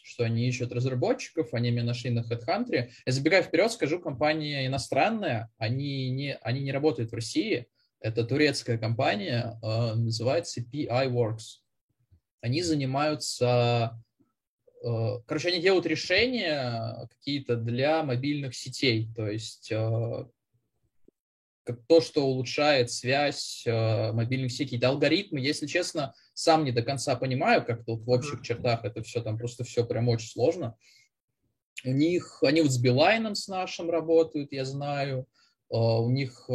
что 0.03 0.25
они 0.25 0.47
ищут 0.47 0.73
разработчиков, 0.73 1.55
они 1.55 1.71
меня 1.71 1.85
нашли 1.85 2.11
на 2.11 2.21
HeadHunter. 2.21 2.91
Я 3.07 3.13
забегая 3.13 3.43
вперед, 3.43 3.73
скажу, 3.73 4.01
компания 4.01 4.67
иностранная, 4.67 5.51
они 5.59 6.11
не, 6.11 6.35
они 6.37 6.61
не 6.61 6.73
работают 6.73 7.11
в 7.11 7.15
России, 7.15 7.67
это 8.01 8.25
турецкая 8.25 8.77
компания, 8.77 9.59
называется 9.63 10.61
PI 10.61 11.11
Works. 11.11 11.63
Они 12.43 12.63
занимаются 12.63 13.99
Э, 14.85 15.21
короче, 15.27 15.49
они 15.49 15.61
делают 15.61 15.87
решения 15.87 17.09
какие-то 17.11 17.57
для 17.57 18.03
мобильных 18.03 18.55
сетей, 18.55 19.09
то 19.17 19.27
есть 19.27 19.73
э, 19.73 20.27
то, 21.73 22.01
что 22.01 22.27
улучшает 22.27 22.91
связь 22.91 23.65
э, 23.67 24.13
мобильных 24.13 24.53
сетей. 24.53 24.79
Да, 24.79 24.91
алгоритмы, 24.91 25.41
если 25.41 25.67
честно, 25.67 26.15
сам 26.33 26.65
не 26.65 26.73
до 26.73 26.83
конца 26.83 27.17
понимаю, 27.17 27.65
как 27.65 27.85
тут 27.85 28.05
в 28.05 28.11
общих 28.11 28.43
чертах 28.43 28.85
это 28.85 29.03
все, 29.03 29.23
там 29.23 29.39
просто 29.39 29.65
все 29.65 29.85
прям 29.85 30.09
очень 30.09 30.29
сложно. 30.29 30.77
У 31.85 31.93
них, 31.93 32.43
они 32.43 32.63
вот 32.63 32.71
с 32.71 32.79
Билайном 32.79 33.35
с 33.35 33.49
нашим 33.49 33.91
работают, 33.91 34.53
я 34.53 34.65
знаю, 34.65 35.27
у 35.69 36.09
них 36.11 36.49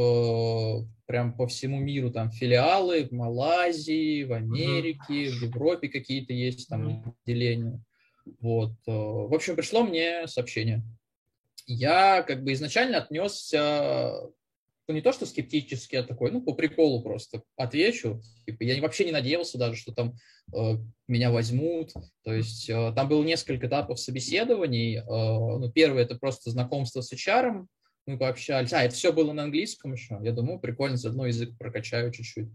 прям 1.09 1.35
по 1.35 1.47
всему 1.47 1.79
миру 1.79 2.11
там 2.11 2.29
филиалы 2.29 3.05
в 3.05 3.11
Малайзии, 3.11 4.23
в 4.23 4.33
Америке, 4.33 5.31
в 5.31 5.41
Европе 5.41 5.89
какие-то 5.89 6.33
есть 6.33 6.69
там 6.69 7.15
отделения. 7.25 7.83
Вот. 8.39 8.73
Э, 8.87 8.91
в 8.91 9.33
общем, 9.33 9.55
пришло 9.55 9.83
мне 9.83 10.27
сообщение. 10.27 10.83
Я 11.65 12.21
как 12.21 12.43
бы 12.43 12.53
изначально 12.53 12.99
отнесся 12.99 14.13
не 14.93 15.01
то, 15.01 15.11
что 15.11 15.25
скептически, 15.25 15.95
а 15.95 16.03
такой, 16.03 16.31
ну, 16.31 16.41
по 16.41 16.53
приколу 16.53 17.01
просто 17.01 17.43
отвечу. 17.55 18.21
Типа, 18.45 18.63
я 18.63 18.81
вообще 18.81 19.05
не 19.05 19.11
надеялся 19.11 19.57
даже, 19.57 19.75
что 19.75 19.93
там 19.93 20.15
э, 20.55 20.77
меня 21.07 21.31
возьмут. 21.31 21.93
То 22.23 22.33
есть 22.33 22.69
э, 22.69 22.93
там 22.95 23.07
было 23.07 23.23
несколько 23.23 23.67
этапов 23.67 23.99
собеседований. 23.99 24.97
Э, 24.97 25.03
ну, 25.05 25.71
первый– 25.71 26.03
это 26.03 26.15
просто 26.15 26.49
знакомство 26.49 27.01
с 27.01 27.13
HR, 27.13 27.65
мы 28.05 28.17
пообщались. 28.17 28.73
А, 28.73 28.83
это 28.83 28.95
все 28.95 29.13
было 29.13 29.31
на 29.33 29.43
английском 29.43 29.93
еще. 29.93 30.17
Я 30.21 30.31
думаю, 30.31 30.59
прикольно, 30.59 30.97
заодно 30.97 31.27
язык 31.27 31.57
прокачаю 31.57 32.11
чуть-чуть. 32.11 32.49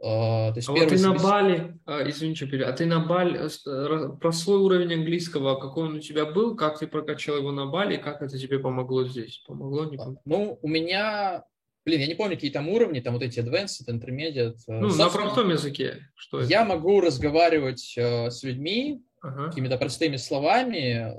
Uh, 0.00 0.52
то 0.52 0.54
есть 0.54 0.68
а 0.68 0.72
вот 0.72 0.88
ты 0.88 0.98
на 1.00 1.12
Бали, 1.12 1.76
uh, 1.86 2.08
извините, 2.08 2.46
а 2.62 2.72
ты 2.72 2.86
на 2.86 3.00
Бали, 3.00 3.40
э, 3.40 4.16
про 4.20 4.30
свой 4.30 4.58
уровень 4.58 4.94
английского, 4.94 5.56
какой 5.58 5.88
он 5.88 5.96
у 5.96 5.98
тебя 5.98 6.24
был, 6.24 6.54
как 6.54 6.78
ты 6.78 6.86
прокачал 6.86 7.38
его 7.38 7.50
на 7.50 7.66
Бали, 7.66 7.96
как 7.96 8.22
это 8.22 8.38
тебе 8.38 8.60
помогло 8.60 9.04
здесь? 9.08 9.42
Помогло, 9.44 9.86
не 9.86 9.96
помогло? 9.96 10.20
Ну, 10.24 10.58
у 10.62 10.68
меня, 10.68 11.42
блин, 11.88 12.00
я 12.00 12.06
не 12.06 12.14
помню, 12.14 12.36
какие 12.36 12.50
там 12.50 12.68
уровни, 12.68 13.00
там 13.00 13.14
вот 13.14 13.22
эти 13.22 13.40
advanced, 13.40 13.88
intermediate. 13.88 14.58
Э, 14.68 14.80
ну, 14.80 14.94
на 14.94 15.08
простом 15.08 15.48
языке. 15.48 16.08
Что 16.14 16.40
это? 16.40 16.50
Я 16.50 16.64
могу 16.64 17.00
разговаривать 17.00 17.96
uh, 17.98 18.30
с 18.30 18.42
людьми, 18.42 19.02
ага. 19.22 19.48
какими-то 19.48 19.78
простыми 19.78 20.16
словами, 20.16 21.14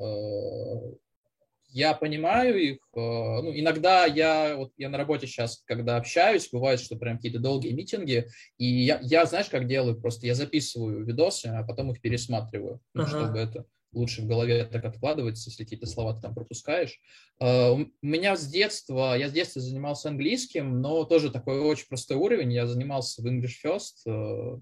я 1.71 1.93
понимаю 1.93 2.59
их. 2.59 2.77
Э, 2.95 2.99
ну, 3.41 3.51
иногда 3.53 4.05
я, 4.05 4.55
вот 4.55 4.71
я 4.77 4.89
на 4.89 4.97
работе 4.97 5.27
сейчас, 5.27 5.63
когда 5.65 5.97
общаюсь, 5.97 6.49
бывает, 6.51 6.79
что 6.79 6.95
прям 6.95 7.17
какие-то 7.17 7.39
долгие 7.39 7.71
митинги, 7.71 8.27
и 8.57 8.65
я, 8.65 8.99
я 9.01 9.25
знаешь, 9.25 9.49
как 9.49 9.67
делаю? 9.67 9.99
Просто 9.99 10.27
я 10.27 10.35
записываю 10.35 11.05
видосы, 11.05 11.47
а 11.47 11.63
потом 11.63 11.91
их 11.91 12.01
пересматриваю, 12.01 12.81
ну, 12.93 13.03
ага. 13.03 13.09
чтобы 13.09 13.39
это 13.39 13.65
лучше 13.91 14.21
в 14.21 14.27
голове 14.27 14.65
так 14.65 14.85
откладывается, 14.85 15.49
если 15.49 15.63
какие-то 15.63 15.87
слова 15.87 16.15
ты 16.15 16.21
там 16.21 16.33
пропускаешь. 16.33 16.99
Uh, 17.41 17.89
у 18.01 18.05
меня 18.05 18.35
с 18.37 18.47
детства, 18.47 19.17
я 19.17 19.29
с 19.29 19.31
детства 19.31 19.61
занимался 19.61 20.09
английским, 20.09 20.81
но 20.81 21.03
тоже 21.05 21.31
такой 21.31 21.59
очень 21.59 21.87
простой 21.87 22.17
уровень. 22.17 22.53
Я 22.53 22.67
занимался 22.67 23.21
в 23.21 23.25
English 23.25 23.55
First. 23.63 24.61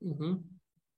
Угу. 0.00 0.42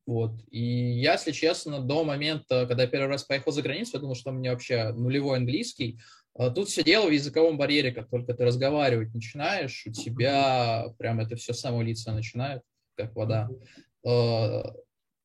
Вот. 0.07 0.41
И 0.51 0.61
я, 1.01 1.13
если 1.13 1.33
честно, 1.33 1.81
до 1.81 2.05
момента, 2.05 2.67
когда 2.67 2.85
я 2.85 2.89
первый 2.89 3.09
раз 3.09 3.25
поехал 3.25 3.53
за 3.53 3.63
границу, 3.63 3.93
я 3.95 4.01
думал, 4.01 4.15
что 4.15 4.31
у 4.31 4.35
меня 4.35 4.53
вообще 4.53 4.93
нулевой 4.93 5.39
английский. 5.39 5.99
А 6.35 6.51
тут 6.51 6.69
все 6.69 6.85
дело 6.85 7.09
в 7.09 7.13
языковом 7.13 7.57
барьере, 7.57 7.93
как 7.93 8.09
только 8.11 8.35
ты 8.35 8.45
разговаривать 8.45 9.15
начинаешь, 9.15 9.85
у 9.87 9.93
тебя 9.93 10.87
прям 10.99 11.19
это 11.19 11.35
все 11.37 11.55
с 11.55 11.61
самого 11.61 11.83
лица 11.83 12.13
начинает, 12.13 12.63
как 12.95 13.17
вода. 13.17 13.49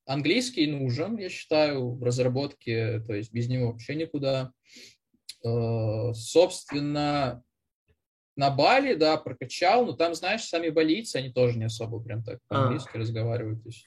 А, 0.05 0.13
английский 0.13 0.67
нужен, 0.67 1.17
я 1.17 1.29
считаю, 1.29 1.95
в 1.95 2.03
разработке, 2.03 2.99
то 3.01 3.13
есть 3.13 3.31
без 3.31 3.47
него 3.47 3.71
вообще 3.71 3.95
никуда. 3.95 4.51
А, 5.43 6.13
собственно, 6.13 7.43
на 8.35 8.49
Бали, 8.49 8.95
да, 8.95 9.17
прокачал, 9.17 9.85
но 9.85 9.93
там, 9.93 10.15
знаешь, 10.15 10.43
сами 10.43 10.69
балийцы, 10.69 11.17
они 11.17 11.31
тоже 11.31 11.57
не 11.57 11.65
особо 11.65 12.01
прям 12.01 12.23
так 12.23 12.39
по-английски 12.47 12.97
разговаривают. 12.97 13.63
То 13.63 13.69
есть 13.69 13.85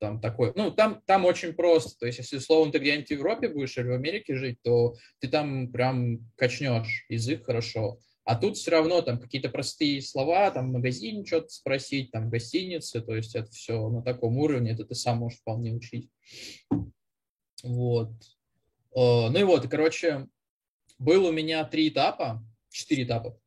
там 0.00 0.20
такой, 0.20 0.52
ну, 0.56 0.72
там, 0.72 1.00
там 1.06 1.24
очень 1.24 1.52
просто, 1.52 1.96
то 1.96 2.06
есть, 2.06 2.18
если, 2.18 2.38
словом, 2.38 2.72
ты 2.72 2.78
где-нибудь 2.78 3.06
в 3.06 3.12
Европе 3.12 3.48
будешь 3.48 3.78
или 3.78 3.86
в 3.86 3.92
Америке 3.92 4.34
жить, 4.34 4.58
то 4.62 4.96
ты 5.20 5.28
там 5.28 5.70
прям 5.70 6.28
качнешь 6.36 7.04
язык 7.08 7.46
хорошо, 7.46 8.00
а 8.24 8.36
тут 8.36 8.56
все 8.56 8.70
равно 8.70 9.02
там 9.02 9.18
какие-то 9.18 9.48
простые 9.48 10.00
слова, 10.00 10.50
там 10.50 10.68
в 10.68 10.72
магазине 10.74 11.24
что-то 11.24 11.48
спросить, 11.48 12.10
там 12.12 12.28
в 12.28 12.30
гостинице, 12.30 13.00
то 13.00 13.14
есть 13.14 13.34
это 13.34 13.50
все 13.50 13.88
на 13.88 14.02
таком 14.02 14.38
уровне, 14.38 14.72
это 14.72 14.84
ты 14.84 14.94
сам 14.94 15.18
можешь 15.18 15.40
вполне 15.40 15.72
учить. 15.72 16.08
Вот. 17.62 18.12
Э, 18.94 19.28
ну 19.28 19.38
и 19.38 19.42
вот, 19.42 19.68
короче, 19.68 20.28
был 20.98 21.26
у 21.26 21.32
меня 21.32 21.64
три 21.64 21.88
этапа, 21.88 22.44
четыре 22.70 23.04
этапа. 23.04 23.38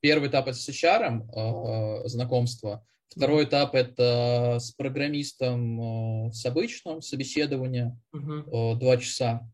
Первый 0.00 0.28
этап 0.28 0.48
это 0.48 0.56
с 0.56 0.68
HR, 0.68 2.04
э, 2.04 2.08
знакомство– 2.08 2.86
Второй 3.16 3.44
этап– 3.44 3.74
это 3.74 4.58
с 4.60 4.72
программистом 4.72 6.26
э, 6.28 6.32
с 6.32 6.44
обычным 6.44 7.00
собеседование, 7.00 7.98
два 8.12 8.98
часа, 8.98 9.50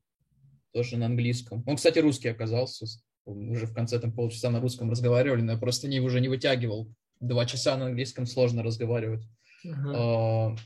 тоже 0.73 0.97
на 0.97 1.07
английском. 1.07 1.63
Он, 1.67 1.77
кстати, 1.77 2.01
русский 2.01 2.29
оказался, 2.29 2.87
уже 3.25 3.67
в 3.67 3.75
конце 3.75 3.99
там 3.99 4.13
полчаса 4.13 4.51
на 4.51 4.61
русском 4.61 4.91
разговаривали, 4.91 5.43
но 5.43 5.53
я 5.53 5.59
просто 5.59 5.89
не, 5.89 6.01
уже 6.01 6.21
не 6.21 6.29
вытягивал. 6.29 6.93
Два 7.21 7.47
часа 7.47 7.77
на 7.77 7.87
английском 7.87 8.27
сложно 8.27 8.63
разговаривать. 8.63 9.23
uh 9.67 10.57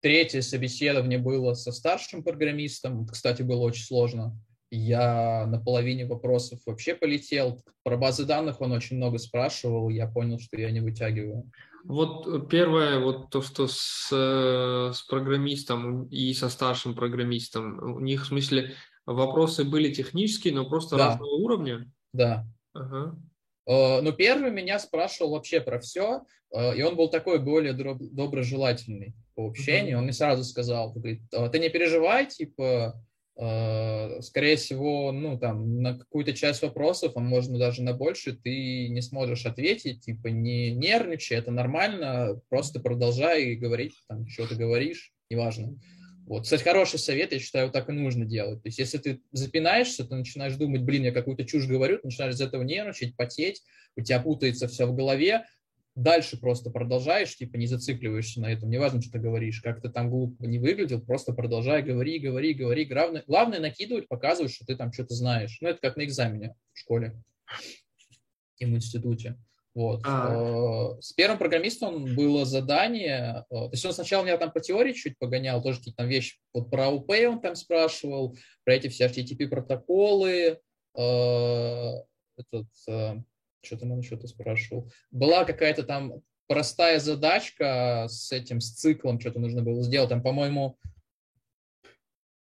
Третье 0.00 0.42
собеседование 0.42 1.18
было 1.18 1.54
со 1.54 1.72
старшим 1.72 2.22
программистом. 2.22 3.06
Кстати, 3.06 3.40
было 3.40 3.62
очень 3.62 3.84
сложно. 3.84 4.38
я 4.70 5.46
на 5.46 5.58
половине 5.58 6.06
вопросов 6.06 6.60
вообще 6.66 6.94
полетел. 6.94 7.62
Про 7.82 7.96
базы 7.96 8.24
данных 8.24 8.60
он 8.60 8.72
очень 8.72 8.96
много 8.96 9.18
спрашивал, 9.18 9.88
я 9.88 10.06
понял, 10.06 10.38
что 10.38 10.60
я 10.60 10.70
не 10.70 10.80
вытягиваю. 10.80 11.50
Вот 11.84 12.48
первое, 12.48 12.98
вот 12.98 13.30
то, 13.30 13.42
что 13.42 13.66
с, 13.66 14.08
с 14.10 15.02
программистом 15.02 16.06
и 16.08 16.32
со 16.32 16.48
старшим 16.48 16.94
программистом, 16.94 17.78
у 17.96 18.00
них, 18.00 18.24
в 18.24 18.26
смысле, 18.26 18.72
вопросы 19.06 19.64
были 19.64 19.92
технические, 19.92 20.54
но 20.54 20.68
просто 20.68 20.96
да. 20.96 21.08
разного 21.08 21.34
уровня? 21.34 21.90
Да. 22.12 22.46
Ага. 22.72 23.16
Э, 23.66 24.00
но 24.00 24.12
первый 24.12 24.50
меня 24.50 24.78
спрашивал 24.78 25.32
вообще 25.32 25.60
про 25.60 25.80
все, 25.80 26.22
э, 26.52 26.76
и 26.76 26.82
он 26.82 26.96
был 26.96 27.08
такой 27.08 27.38
более 27.38 27.72
доброжелательный 27.72 29.14
по 29.34 29.46
общению. 29.46 29.98
Он 29.98 30.04
мне 30.04 30.12
сразу 30.12 30.44
сказал, 30.44 30.92
говорит, 30.92 31.22
ты 31.30 31.58
не 31.58 31.68
переживай, 31.68 32.26
типа, 32.26 32.94
Э, 33.36 34.20
скорее 34.20 34.56
всего, 34.56 35.10
ну, 35.10 35.36
там, 35.38 35.82
на 35.82 35.98
какую-то 35.98 36.32
часть 36.34 36.62
вопросов, 36.62 37.12
а 37.16 37.20
можно 37.20 37.58
даже 37.58 37.82
на 37.82 37.92
больше, 37.92 38.32
ты 38.32 38.88
не 38.88 39.02
сможешь 39.02 39.44
ответить, 39.44 40.02
типа, 40.02 40.28
не 40.28 40.70
нервничай, 40.70 41.38
это 41.38 41.50
нормально, 41.50 42.40
просто 42.48 42.78
продолжай 42.78 43.56
говорить, 43.56 43.94
там, 44.08 44.28
что 44.28 44.46
ты 44.46 44.54
говоришь, 44.54 45.12
неважно. 45.30 45.76
Вот. 46.26 46.44
Кстати, 46.44 46.62
хороший 46.62 46.98
совет, 46.98 47.32
я 47.32 47.38
считаю, 47.38 47.70
так 47.70 47.88
и 47.90 47.92
нужно 47.92 48.24
делать. 48.24 48.62
То 48.62 48.68
есть, 48.68 48.78
если 48.78 48.98
ты 48.98 49.20
запинаешься, 49.32 50.04
ты 50.04 50.14
начинаешь 50.14 50.54
думать, 50.56 50.82
блин, 50.82 51.04
я 51.04 51.12
какую-то 51.12 51.44
чушь 51.44 51.66
говорю, 51.66 51.98
ты 51.98 52.06
начинаешь 52.06 52.34
из 52.34 52.40
этого 52.40 52.62
нервничать, 52.62 53.14
потеть, 53.16 53.62
у 53.96 54.00
тебя 54.00 54.20
путается 54.20 54.66
все 54.66 54.86
в 54.86 54.94
голове, 54.94 55.44
дальше 55.94 56.38
просто 56.40 56.70
продолжаешь, 56.70 57.36
типа 57.36 57.56
не 57.56 57.66
зацикливаешься 57.66 58.40
на 58.40 58.50
этом, 58.50 58.70
неважно, 58.70 59.02
что 59.02 59.12
ты 59.12 59.18
говоришь, 59.18 59.60
как 59.60 59.82
ты 59.82 59.90
там 59.90 60.10
глупо 60.10 60.44
не 60.44 60.58
выглядел, 60.58 61.00
просто 61.00 61.34
продолжай, 61.34 61.82
говори, 61.82 62.18
говори, 62.18 62.54
говори. 62.54 62.84
Главное, 62.86 63.22
главное 63.26 63.60
накидывать, 63.60 64.08
показывать, 64.08 64.52
что 64.52 64.64
ты 64.64 64.76
там 64.76 64.92
что-то 64.92 65.14
знаешь. 65.14 65.58
Ну, 65.60 65.68
это 65.68 65.80
как 65.80 65.96
на 65.96 66.04
экзамене 66.04 66.54
в 66.72 66.78
школе 66.78 67.14
и 68.58 68.64
в 68.64 68.70
институте. 68.70 69.36
Вот. 69.74 70.02
А. 70.04 70.96
С 71.00 71.12
первым 71.12 71.38
программистом 71.38 72.14
было 72.14 72.44
задание, 72.44 73.44
э, 73.50 73.54
то 73.54 73.70
есть 73.72 73.84
он 73.84 73.92
сначала 73.92 74.22
меня 74.22 74.36
там 74.36 74.52
по 74.52 74.60
теории 74.60 74.92
чуть 74.92 75.18
погонял, 75.18 75.62
тоже 75.62 75.78
какие-то 75.78 75.98
там 75.98 76.08
вещи, 76.08 76.36
вот 76.52 76.70
про 76.70 76.86
АУП 76.86 77.10
он 77.28 77.40
там 77.40 77.56
спрашивал, 77.56 78.36
про 78.64 78.74
эти 78.74 78.88
все 78.88 79.06
HTTP 79.06 79.48
протоколы, 79.48 80.60
э, 80.96 81.92
этот, 82.36 82.66
что 82.76 83.76
там 83.78 83.92
он 83.92 84.00
еще-то 84.00 84.26
спрашивал. 84.26 84.90
Была 85.10 85.44
какая-то 85.44 85.84
там 85.84 86.22
простая 86.46 87.00
задачка 87.00 88.06
с 88.08 88.32
этим, 88.32 88.60
с 88.60 88.72
циклом, 88.72 89.20
что-то 89.20 89.40
нужно 89.40 89.62
было 89.62 89.82
сделать. 89.82 90.10
Там, 90.10 90.22
по-моему, 90.22 90.78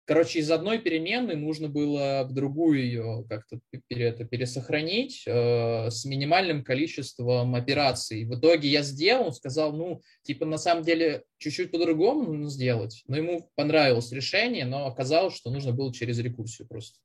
короче, 0.09 0.39
из 0.39 0.51
одной 0.51 0.79
переменной 0.79 1.37
нужно 1.37 1.69
было 1.69 2.27
в 2.27 2.33
другую 2.33 2.81
ее 2.81 3.27
как-то 3.29 3.61
это, 3.91 4.25
пересохранить 4.25 5.23
э, 5.27 5.91
с 5.91 6.07
минимальным 6.07 6.65
количеством 6.65 7.55
операций. 7.55 8.25
В 8.25 8.35
итоге 8.35 8.71
я 8.71 8.83
сделал, 8.83 9.33
сказал, 9.35 9.77
ну, 9.77 10.01
типа, 10.23 10.47
на 10.47 10.57
самом 10.57 10.83
деле, 10.83 11.25
чуть-чуть 11.37 11.71
по-другому 11.71 12.23
нужно 12.23 12.49
сделать. 12.49 13.05
Но 13.07 13.19
ему 13.19 13.51
понравилось 13.55 14.11
решение, 14.11 14.65
но 14.65 14.87
оказалось, 14.87 15.37
что 15.37 15.51
нужно 15.51 15.73
было 15.73 15.93
через 15.93 16.19
рекурсию 16.21 16.67
просто. 16.67 16.99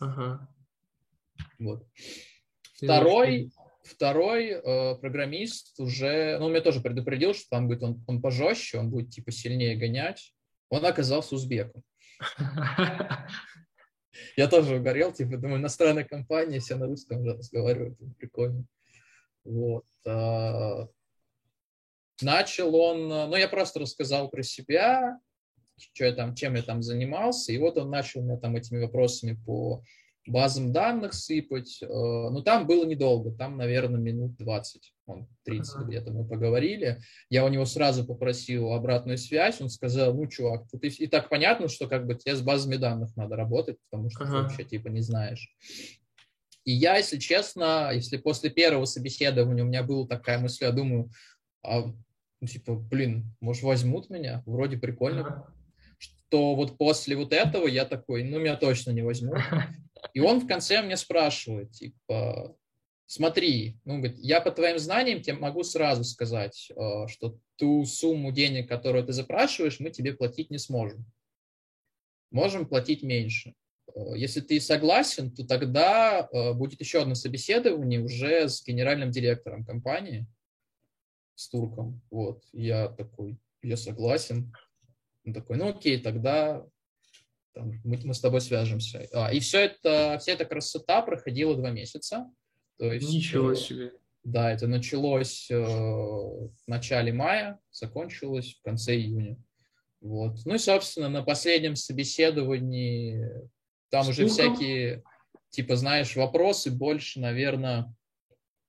Ага. 0.00 0.48
Вот. 1.60 1.86
Второй, 2.74 3.52
второй 3.84 4.48
э, 4.48 4.96
программист 4.96 5.78
уже, 5.78 6.36
ну, 6.40 6.46
он 6.46 6.50
меня 6.50 6.62
тоже 6.62 6.80
предупредил, 6.80 7.32
что 7.32 7.46
там 7.50 7.68
будет 7.68 7.84
он, 7.84 8.02
он 8.08 8.20
пожестче, 8.20 8.78
он 8.78 8.90
будет 8.90 9.10
типа 9.10 9.30
сильнее 9.30 9.76
гонять. 9.76 10.34
Он 10.68 10.84
оказался 10.84 11.36
узбеком. 11.36 11.84
Я 14.36 14.48
тоже 14.48 14.76
угорел, 14.76 15.12
типа, 15.12 15.36
думаю, 15.36 15.60
иностранная 15.60 16.04
компания, 16.04 16.60
все 16.60 16.76
на 16.76 16.86
русском 16.86 17.24
разговаривают, 17.24 17.98
прикольно. 18.18 18.64
Вот. 19.44 19.84
А, 20.06 20.88
начал 22.20 22.74
он, 22.74 23.08
ну, 23.08 23.36
я 23.36 23.48
просто 23.48 23.80
рассказал 23.80 24.28
про 24.28 24.42
себя, 24.42 25.18
что 25.78 26.04
я 26.04 26.12
там, 26.12 26.34
чем 26.34 26.54
я 26.54 26.62
там 26.62 26.82
занимался, 26.82 27.52
и 27.52 27.58
вот 27.58 27.78
он 27.78 27.90
начал 27.90 28.22
меня 28.22 28.36
там 28.36 28.56
этими 28.56 28.82
вопросами 28.82 29.38
по 29.46 29.82
базам 30.26 30.72
данных 30.72 31.14
сыпать. 31.14 31.82
Э, 31.82 31.86
но 31.86 32.42
там 32.42 32.66
было 32.66 32.84
недолго, 32.84 33.32
там, 33.32 33.56
наверное, 33.56 34.00
минут 34.00 34.36
20, 34.36 34.92
он 35.06 35.28
30 35.44 35.74
uh-huh. 35.74 35.86
где-то 35.86 36.12
мы 36.12 36.26
поговорили. 36.26 37.00
Я 37.28 37.44
у 37.44 37.48
него 37.48 37.64
сразу 37.64 38.04
попросил 38.04 38.72
обратную 38.72 39.18
связь, 39.18 39.60
он 39.60 39.70
сказал, 39.70 40.14
ну, 40.14 40.26
чувак, 40.26 40.68
тут 40.70 40.84
и 40.84 41.06
так 41.06 41.28
понятно, 41.28 41.68
что 41.68 41.88
как 41.88 42.06
бы 42.06 42.14
тебе 42.14 42.36
с 42.36 42.42
базами 42.42 42.76
данных 42.76 43.16
надо 43.16 43.36
работать, 43.36 43.78
потому 43.90 44.10
что 44.10 44.24
uh-huh. 44.24 44.26
ты 44.26 44.32
вообще 44.32 44.64
типа 44.64 44.88
не 44.88 45.00
знаешь. 45.00 45.54
И 46.64 46.72
я, 46.72 46.96
если 46.96 47.18
честно, 47.18 47.90
если 47.92 48.18
после 48.18 48.50
первого 48.50 48.84
собеседования 48.84 49.64
у 49.64 49.66
меня 49.66 49.82
была 49.82 50.06
такая 50.06 50.38
мысль, 50.38 50.64
я 50.64 50.72
думаю, 50.72 51.10
а, 51.62 51.84
ну, 52.40 52.46
типа, 52.46 52.74
блин, 52.74 53.34
может, 53.40 53.62
возьмут 53.62 54.10
меня? 54.10 54.42
Вроде 54.46 54.76
прикольно. 54.76 55.20
Uh-huh. 55.20 55.54
Что 55.98 56.54
вот 56.54 56.78
после 56.78 57.16
вот 57.16 57.32
этого 57.32 57.66
я 57.66 57.84
такой, 57.84 58.22
ну, 58.22 58.38
меня 58.38 58.56
точно 58.56 58.90
не 58.92 59.02
возьмут. 59.02 59.38
И 60.14 60.20
он 60.20 60.40
в 60.40 60.46
конце 60.46 60.82
мне 60.82 60.96
спрашивает, 60.96 61.72
типа, 61.72 62.56
смотри, 63.06 63.76
ну, 63.84 63.98
говорит, 63.98 64.18
я 64.18 64.40
по 64.40 64.50
твоим 64.50 64.78
знаниям 64.78 65.20
тебе 65.20 65.36
могу 65.36 65.64
сразу 65.64 66.04
сказать, 66.04 66.70
э, 66.70 67.06
что 67.08 67.38
ту 67.56 67.84
сумму 67.84 68.32
денег, 68.32 68.68
которую 68.68 69.04
ты 69.04 69.12
запрашиваешь, 69.12 69.80
мы 69.80 69.90
тебе 69.90 70.14
платить 70.14 70.50
не 70.50 70.58
сможем. 70.58 71.04
Можем 72.30 72.66
платить 72.66 73.02
меньше. 73.02 73.54
Э, 73.94 74.16
если 74.16 74.40
ты 74.40 74.60
согласен, 74.60 75.34
то 75.34 75.46
тогда 75.46 76.28
э, 76.32 76.52
будет 76.52 76.80
еще 76.80 77.02
одно 77.02 77.14
собеседование 77.14 78.00
уже 78.00 78.48
с 78.48 78.64
генеральным 78.64 79.10
директором 79.10 79.64
компании, 79.64 80.26
с 81.34 81.48
турком. 81.48 82.00
Вот, 82.10 82.44
я 82.52 82.88
такой, 82.88 83.38
я 83.62 83.76
согласен. 83.76 84.52
Он 85.24 85.34
такой, 85.34 85.56
ну 85.56 85.68
окей, 85.68 86.00
тогда 86.00 86.66
там, 87.54 87.72
мы, 87.84 87.98
мы 88.04 88.14
с 88.14 88.20
тобой 88.20 88.40
свяжемся. 88.40 89.08
А, 89.12 89.32
и 89.32 89.40
все 89.40 89.60
это, 89.60 90.18
вся 90.20 90.32
эта 90.32 90.44
красота 90.44 91.02
проходила 91.02 91.56
два 91.56 91.70
месяца. 91.70 92.30
То 92.78 92.92
есть, 92.92 93.12
Ничего 93.12 93.52
э, 93.52 93.56
себе. 93.56 93.92
Да, 94.24 94.52
это 94.52 94.66
началось 94.66 95.50
э, 95.50 95.58
в 95.58 96.50
начале 96.66 97.12
мая, 97.12 97.58
закончилось 97.70 98.56
в 98.58 98.62
конце 98.62 98.96
июня. 98.96 99.36
Вот. 100.00 100.38
Ну 100.44 100.54
и, 100.54 100.58
собственно, 100.58 101.08
на 101.08 101.22
последнем 101.22 101.76
собеседовании 101.76 103.28
там 103.90 104.04
Сколько? 104.04 104.20
уже 104.20 104.28
всякие, 104.28 105.02
типа, 105.50 105.76
знаешь, 105.76 106.16
вопросы 106.16 106.70
больше, 106.70 107.20
наверное, 107.20 107.94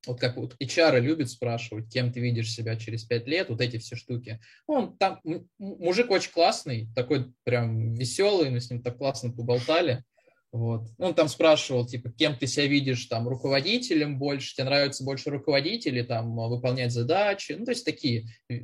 вот 0.07 0.19
как 0.19 0.37
вот 0.37 0.55
HR 0.61 0.99
любит 0.99 1.29
спрашивать, 1.29 1.91
кем 1.91 2.11
ты 2.11 2.19
видишь 2.19 2.51
себя 2.51 2.75
через 2.75 3.03
пять 3.03 3.27
лет, 3.27 3.49
вот 3.49 3.61
эти 3.61 3.77
все 3.77 3.95
штуки. 3.95 4.39
Он 4.67 4.97
там, 4.97 5.19
мужик 5.59 6.09
очень 6.09 6.31
классный, 6.31 6.87
такой 6.95 7.31
прям 7.43 7.93
веселый, 7.93 8.49
мы 8.49 8.59
с 8.59 8.69
ним 8.69 8.81
так 8.81 8.97
классно 8.97 9.31
поболтали. 9.31 10.03
Вот. 10.51 10.89
Он 10.97 11.13
там 11.13 11.29
спрашивал, 11.29 11.85
типа, 11.85 12.11
кем 12.11 12.35
ты 12.35 12.45
себя 12.45 12.67
видишь, 12.67 13.05
там, 13.05 13.27
руководителем 13.27 14.19
больше, 14.19 14.53
тебе 14.53 14.65
нравится 14.65 15.05
больше 15.05 15.29
руководители, 15.29 16.01
там, 16.01 16.35
выполнять 16.35 16.91
задачи, 16.91 17.55
ну, 17.57 17.63
то 17.63 17.71
есть 17.71 17.85
такие, 17.85 18.25
э, 18.49 18.55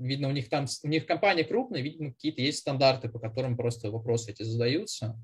видно, 0.00 0.28
у 0.28 0.32
них 0.32 0.48
там, 0.48 0.66
у 0.82 0.88
них 0.88 1.06
компания 1.06 1.44
крупная, 1.44 1.82
видно, 1.82 2.12
какие-то 2.12 2.42
есть 2.42 2.58
стандарты, 2.58 3.08
по 3.08 3.20
которым 3.20 3.56
просто 3.56 3.92
вопросы 3.92 4.32
эти 4.32 4.42
задаются. 4.42 5.16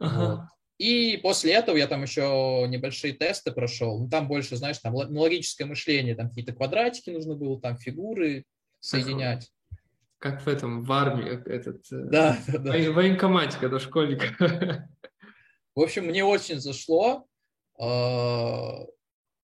Ага. 0.00 0.18
Вот. 0.18 0.40
И 0.78 1.18
после 1.22 1.54
этого 1.54 1.76
я 1.76 1.86
там 1.86 2.02
еще 2.02 2.66
небольшие 2.68 3.14
тесты 3.14 3.50
прошел. 3.50 3.98
Ну, 3.98 4.08
там 4.08 4.28
больше, 4.28 4.56
знаешь, 4.56 4.78
там 4.78 4.94
логическое 4.94 5.64
мышление, 5.64 6.14
там 6.14 6.28
какие-то 6.28 6.52
квадратики 6.52 7.10
нужно 7.10 7.34
было, 7.34 7.60
там 7.60 7.78
фигуры 7.78 8.44
соединять. 8.80 9.50
Как 10.18 10.42
в 10.42 10.48
этом, 10.48 10.82
в 10.82 10.92
армии, 10.92 11.30
этот... 11.48 11.84
Э, 11.92 12.04
да, 12.10 12.38
да, 12.48 12.58
да. 12.58 12.92
Военкомате, 12.92 13.58
когда 13.58 13.78
школьник. 13.78 14.38
В 15.74 15.80
общем, 15.80 16.06
мне 16.06 16.24
очень 16.24 16.58
зашло. 16.58 17.26
А, 17.78 18.86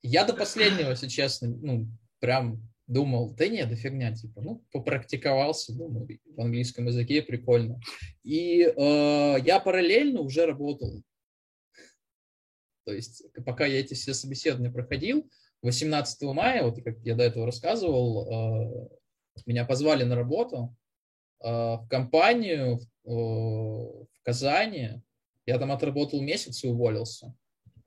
я 0.02 0.24
до 0.24 0.32
последнего, 0.32 0.90
если 0.90 1.08
честно, 1.08 1.48
ну, 1.48 1.86
прям 2.20 2.62
думал, 2.86 3.34
да 3.34 3.48
нет, 3.48 3.68
да 3.68 3.76
фигня, 3.76 4.14
типа, 4.14 4.40
ну, 4.40 4.64
попрактиковался, 4.72 5.74
думаю, 5.74 6.08
в 6.26 6.40
английском 6.40 6.86
языке 6.86 7.22
прикольно. 7.22 7.80
И 8.22 8.62
э, 8.62 9.36
я 9.44 9.60
параллельно 9.60 10.20
уже 10.20 10.46
работал 10.46 11.02
то 12.84 12.92
есть 12.92 13.24
пока 13.44 13.66
я 13.66 13.80
эти 13.80 13.94
все 13.94 14.14
собеседования 14.14 14.72
проходил, 14.72 15.30
18 15.62 16.22
мая, 16.34 16.64
вот 16.64 16.82
как 16.82 16.98
я 17.04 17.14
до 17.14 17.24
этого 17.24 17.46
рассказывал, 17.46 18.88
э, 18.88 18.88
меня 19.46 19.64
позвали 19.64 20.04
на 20.04 20.16
работу 20.16 20.76
э, 21.42 21.48
в 21.48 21.86
компанию 21.88 22.80
в 23.04 24.06
Казани. 24.22 25.02
Я 25.46 25.58
там 25.58 25.72
отработал 25.72 26.20
месяц 26.20 26.62
и 26.62 26.68
уволился. 26.68 27.34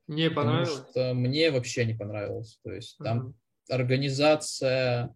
Не 0.06 0.30
понравилось? 0.30 0.70
Потому 0.70 0.90
что 0.90 1.14
мне 1.14 1.50
вообще 1.50 1.84
не 1.84 1.94
понравилось. 1.94 2.58
То 2.62 2.72
есть 2.72 2.98
там 2.98 3.28
uh-huh. 3.28 3.74
организация 3.74 5.14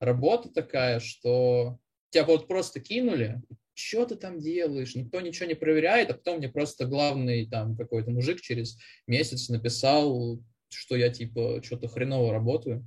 работы 0.00 0.50
такая, 0.50 1.00
что 1.00 1.78
тебя 2.10 2.24
вот 2.24 2.48
просто 2.48 2.80
кинули, 2.80 3.40
что 3.74 4.04
ты 4.06 4.16
там 4.16 4.40
делаешь? 4.40 4.94
Никто 4.94 5.20
ничего 5.20 5.46
не 5.46 5.54
проверяет, 5.54 6.10
а 6.10 6.14
потом 6.14 6.38
мне 6.38 6.48
просто 6.48 6.86
главный 6.86 7.46
там 7.46 7.76
какой-то 7.76 8.10
мужик 8.10 8.40
через 8.40 8.76
месяц 9.06 9.48
написал, 9.48 10.40
что 10.68 10.96
я 10.96 11.08
типа 11.10 11.60
что-то 11.62 11.88
хреново 11.88 12.32
работаю. 12.32 12.86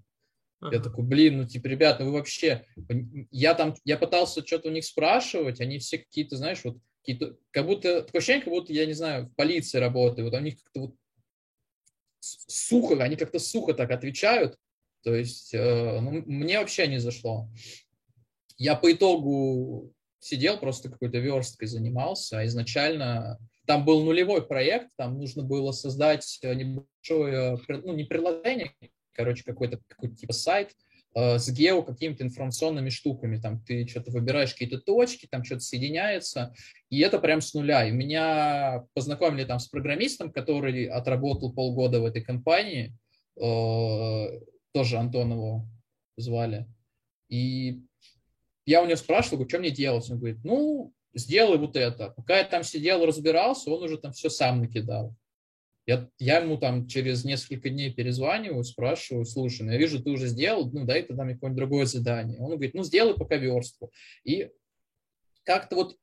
Я 0.72 0.80
такой, 0.80 1.04
блин, 1.04 1.38
ну 1.38 1.46
типа, 1.46 1.68
ребят, 1.68 2.00
ну 2.00 2.08
вы 2.08 2.14
вообще, 2.14 2.66
я 3.30 3.54
там, 3.54 3.76
я 3.84 3.98
пытался 3.98 4.46
что-то 4.46 4.70
у 4.70 4.72
них 4.72 4.84
спрашивать, 4.84 5.62
они 5.62 5.78
все 5.78 6.00
какие-то, 6.00 6.38
знаешь, 6.38 6.62
вот 6.64 6.78
какие-то, 7.02 7.38
как 7.52 7.66
будто, 7.68 8.02
такое 8.02 8.20
ощущение, 8.20 8.44
как 8.44 8.54
будто, 8.54 8.74
я 8.74 8.88
не 8.88 8.94
знаю, 8.94 9.28
в 9.28 9.36
полиции 9.36 9.78
работаю, 9.78 10.26
вот 10.26 10.34
у 10.34 10.42
них 10.42 10.56
как-то 10.64 10.80
вот 10.80 10.96
сухо, 12.20 12.96
они 13.04 13.16
как-то 13.16 13.38
сухо 13.38 13.74
так 13.74 13.92
отвечают, 13.92 14.58
то 15.04 15.14
есть 15.14 15.54
э, 15.54 16.00
ну, 16.00 16.24
мне 16.26 16.58
вообще 16.60 16.88
не 16.88 16.98
зашло. 16.98 17.48
Я 18.58 18.76
по 18.76 18.92
итогу 18.92 19.94
сидел, 20.20 20.58
просто 20.58 20.90
какой-то 20.90 21.20
версткой 21.20 21.68
занимался, 21.68 22.40
а 22.40 22.46
изначально 22.46 23.40
там 23.66 23.86
был 23.86 24.04
нулевой 24.04 24.46
проект, 24.46 24.90
там 24.98 25.18
нужно 25.18 25.44
было 25.44 25.72
создать 25.72 26.40
небольшое, 26.44 27.60
ну 27.68 27.94
не 27.94 28.04
приложение, 28.04 28.74
короче, 29.14 29.44
какой-то 29.44 29.80
какой 29.88 30.16
типа 30.16 30.34
сайт, 30.34 30.72
э, 31.16 31.40
с 31.40 31.50
гео 31.50 31.82
какими-то 31.82 32.24
информационными 32.24 32.90
штуками. 32.90 33.40
Там 33.40 33.64
ты 33.64 33.88
что-то 33.88 34.12
выбираешь 34.12 34.54
какие-то 34.54 34.80
точки, 34.80 35.28
там 35.30 35.44
что-то 35.44 35.62
соединяется, 35.62 36.54
и 36.90 37.00
это 37.00 37.20
прям 37.20 37.42
с 37.42 37.54
нуля. 37.54 37.88
И 37.88 37.92
меня 37.92 38.86
познакомили 38.94 39.46
там 39.46 39.60
с 39.60 39.68
программистом, 39.68 40.32
который 40.32 40.86
отработал 40.86 41.54
полгода 41.54 42.00
в 42.00 42.06
этой 42.06 42.22
компании, 42.22 42.96
э, 43.40 44.40
тоже 44.74 44.98
Антонову 44.98 45.68
звали. 46.18 46.68
И 47.30 47.82
я 48.66 48.82
у 48.82 48.86
него 48.86 48.96
спрашивал, 48.96 49.38
говорю, 49.38 49.50
что 49.50 49.60
мне 49.60 49.72
делать? 49.72 50.10
Он 50.10 50.18
говорит, 50.18 50.40
ну, 50.44 50.94
сделай 51.14 51.58
вот 51.58 51.76
это. 51.76 52.10
Пока 52.10 52.38
я 52.40 52.44
там 52.44 52.64
сидел, 52.64 53.06
разбирался, 53.06 53.72
он 53.72 53.84
уже 53.84 53.98
там 53.98 54.12
все 54.12 54.30
сам 54.30 54.60
накидал. 54.60 55.16
Я, 55.88 56.10
я 56.18 56.40
ему 56.40 56.58
там 56.58 56.88
через 56.88 57.24
несколько 57.26 57.70
дней 57.70 57.94
перезваниваю, 57.94 58.64
спрашиваю, 58.64 59.24
слушай, 59.26 59.62
ну 59.62 59.72
я 59.72 59.78
вижу, 59.78 60.02
ты 60.02 60.10
уже 60.10 60.28
сделал, 60.28 60.72
ну 60.72 60.84
дай 60.84 61.04
тогда 61.04 61.24
мне 61.24 61.36
какое-нибудь 61.36 61.60
другое 61.60 61.86
задание. 61.86 62.40
Он 62.40 62.50
говорит, 62.52 62.74
ну 62.74 62.84
сделай 62.84 63.14
пока 63.14 63.36
верстку. 63.36 63.92
И 64.24 64.50
как-то 65.44 65.76
вот 65.76 65.98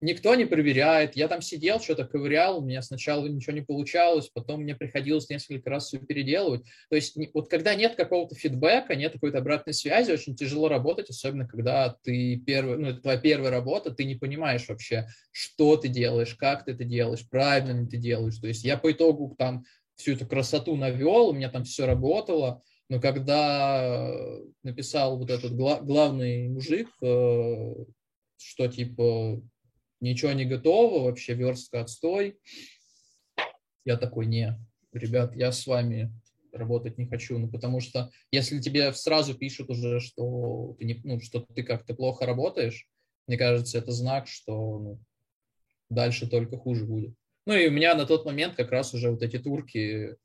никто 0.00 0.34
не 0.34 0.44
проверяет. 0.44 1.16
Я 1.16 1.28
там 1.28 1.42
сидел, 1.42 1.80
что-то 1.80 2.04
ковырял, 2.04 2.58
у 2.58 2.64
меня 2.64 2.82
сначала 2.82 3.26
ничего 3.26 3.54
не 3.54 3.62
получалось, 3.62 4.30
потом 4.32 4.62
мне 4.62 4.74
приходилось 4.74 5.28
несколько 5.30 5.70
раз 5.70 5.86
все 5.86 5.98
переделывать. 5.98 6.62
То 6.90 6.96
есть 6.96 7.16
вот 7.32 7.48
когда 7.48 7.74
нет 7.74 7.94
какого-то 7.94 8.34
фидбэка, 8.34 8.94
нет 8.96 9.12
какой-то 9.12 9.38
обратной 9.38 9.74
связи, 9.74 10.12
очень 10.12 10.36
тяжело 10.36 10.68
работать, 10.68 11.10
особенно 11.10 11.46
когда 11.46 11.96
ты 12.02 12.36
первый, 12.36 12.78
ну, 12.78 12.88
это 12.88 13.00
твоя 13.00 13.18
первая 13.18 13.50
работа, 13.50 13.90
ты 13.90 14.04
не 14.04 14.14
понимаешь 14.14 14.68
вообще, 14.68 15.06
что 15.30 15.76
ты 15.76 15.88
делаешь, 15.88 16.34
как 16.34 16.64
ты 16.64 16.72
это 16.72 16.84
делаешь, 16.84 17.28
правильно 17.28 17.80
ли 17.80 17.86
ты 17.86 17.96
делаешь. 17.96 18.38
То 18.38 18.48
есть 18.48 18.64
я 18.64 18.76
по 18.76 18.92
итогу 18.92 19.34
там 19.38 19.64
всю 19.96 20.12
эту 20.12 20.26
красоту 20.26 20.76
навел, 20.76 21.28
у 21.28 21.32
меня 21.32 21.50
там 21.50 21.64
все 21.64 21.86
работало, 21.86 22.62
но 22.88 23.00
когда 23.00 24.12
написал 24.62 25.18
вот 25.18 25.30
этот 25.30 25.54
главный 25.54 26.48
мужик, 26.48 26.88
э, 27.00 27.74
что 28.36 28.68
типа 28.68 29.40
ничего 30.04 30.32
не 30.32 30.44
готово, 30.44 31.04
вообще 31.04 31.34
верстка 31.34 31.80
отстой. 31.80 32.38
Я 33.84 33.96
такой, 33.96 34.26
не, 34.26 34.58
ребят, 34.92 35.34
я 35.34 35.52
с 35.52 35.66
вами 35.66 36.12
работать 36.52 36.98
не 36.98 37.06
хочу, 37.06 37.38
ну, 37.38 37.48
потому 37.48 37.80
что 37.80 38.10
если 38.30 38.60
тебе 38.60 38.92
сразу 38.92 39.34
пишут 39.34 39.70
уже, 39.70 40.00
что 40.00 40.76
ты, 40.78 40.84
не, 40.84 41.00
ну, 41.04 41.20
что 41.20 41.40
ты 41.40 41.62
как-то 41.62 41.94
плохо 41.94 42.26
работаешь, 42.26 42.88
мне 43.26 43.36
кажется, 43.36 43.78
это 43.78 43.92
знак, 43.92 44.28
что 44.28 44.78
ну, 44.78 45.00
дальше 45.90 46.28
только 46.28 46.56
хуже 46.56 46.84
будет. 46.84 47.14
Ну 47.46 47.54
и 47.54 47.68
у 47.68 47.70
меня 47.70 47.94
на 47.94 48.06
тот 48.06 48.24
момент 48.24 48.54
как 48.54 48.70
раз 48.70 48.94
уже 48.94 49.10
вот 49.10 49.22
эти 49.22 49.38
турки 49.38 50.16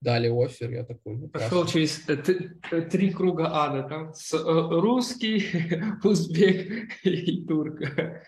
дали 0.00 0.28
офер, 0.28 0.70
я 0.70 0.84
такой... 0.84 1.16
Ну, 1.16 1.28
Пошел 1.28 1.66
через 1.66 2.08
э, 2.08 2.16
э, 2.70 2.82
три 2.82 3.10
круга 3.10 3.48
ада, 3.52 3.86
там, 3.88 4.14
с, 4.14 4.32
э, 4.32 4.38
русский, 4.38 5.44
узбек 6.04 6.90
и 7.04 7.44
турк. 7.44 7.80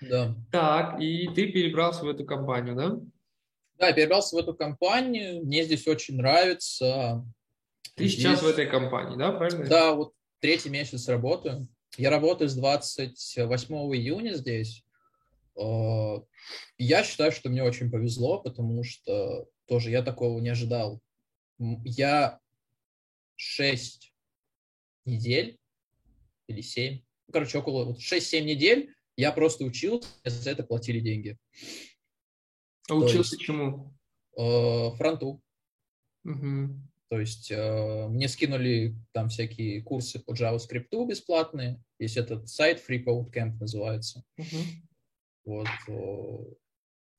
Да. 0.02 0.36
Так, 0.50 1.00
и 1.00 1.28
ты 1.34 1.50
перебрался 1.50 2.04
в 2.04 2.08
эту 2.08 2.24
компанию, 2.24 2.76
да? 2.76 2.98
Да, 3.78 3.88
я 3.88 3.92
перебрался 3.94 4.36
в 4.36 4.38
эту 4.38 4.54
компанию, 4.54 5.44
мне 5.44 5.64
здесь 5.64 5.86
очень 5.88 6.16
нравится. 6.16 7.24
Ты 7.96 8.06
здесь... 8.06 8.20
сейчас 8.20 8.42
в 8.42 8.46
этой 8.46 8.66
компании, 8.66 9.16
да, 9.16 9.32
правильно? 9.32 9.66
Да, 9.66 9.94
вот 9.94 10.12
третий 10.40 10.68
месяц 10.68 11.08
работаю. 11.08 11.68
Я 11.96 12.10
работаю 12.10 12.48
с 12.48 12.54
28 12.54 13.74
июня 13.96 14.34
здесь. 14.34 14.84
Я 15.54 17.04
считаю, 17.04 17.32
что 17.32 17.50
мне 17.50 17.62
очень 17.62 17.90
повезло, 17.90 18.40
потому 18.40 18.82
что 18.82 19.46
тоже 19.66 19.90
я 19.90 20.02
такого 20.02 20.38
не 20.38 20.48
ожидал 20.48 21.02
я 21.58 22.40
6 23.36 24.12
недель 25.04 25.58
или 26.46 26.60
7, 26.60 27.02
ну, 27.26 27.32
короче, 27.32 27.58
около 27.58 27.84
вот 27.84 28.00
6-7 28.00 28.42
недель 28.42 28.94
я 29.16 29.32
просто 29.32 29.64
учился, 29.64 30.08
за 30.24 30.50
это 30.50 30.62
платили 30.62 31.00
деньги. 31.00 31.38
А 32.88 32.94
учился 32.94 33.34
есть, 33.34 33.44
чему? 33.44 33.94
Э, 34.36 34.90
фронту. 34.96 35.42
Угу. 36.24 36.80
То 37.08 37.20
есть 37.20 37.50
э, 37.50 38.08
мне 38.08 38.28
скинули 38.28 38.96
там 39.12 39.28
всякие 39.28 39.82
курсы 39.82 40.18
по 40.18 40.32
JavaScript 40.32 41.06
бесплатные. 41.06 41.82
Есть 41.98 42.16
этот 42.16 42.48
сайт 42.48 42.82
Free 42.88 43.04
Code 43.04 43.30
Camp 43.32 43.58
называется. 43.60 44.24
Угу. 44.38 44.46
Вот. 45.44 45.68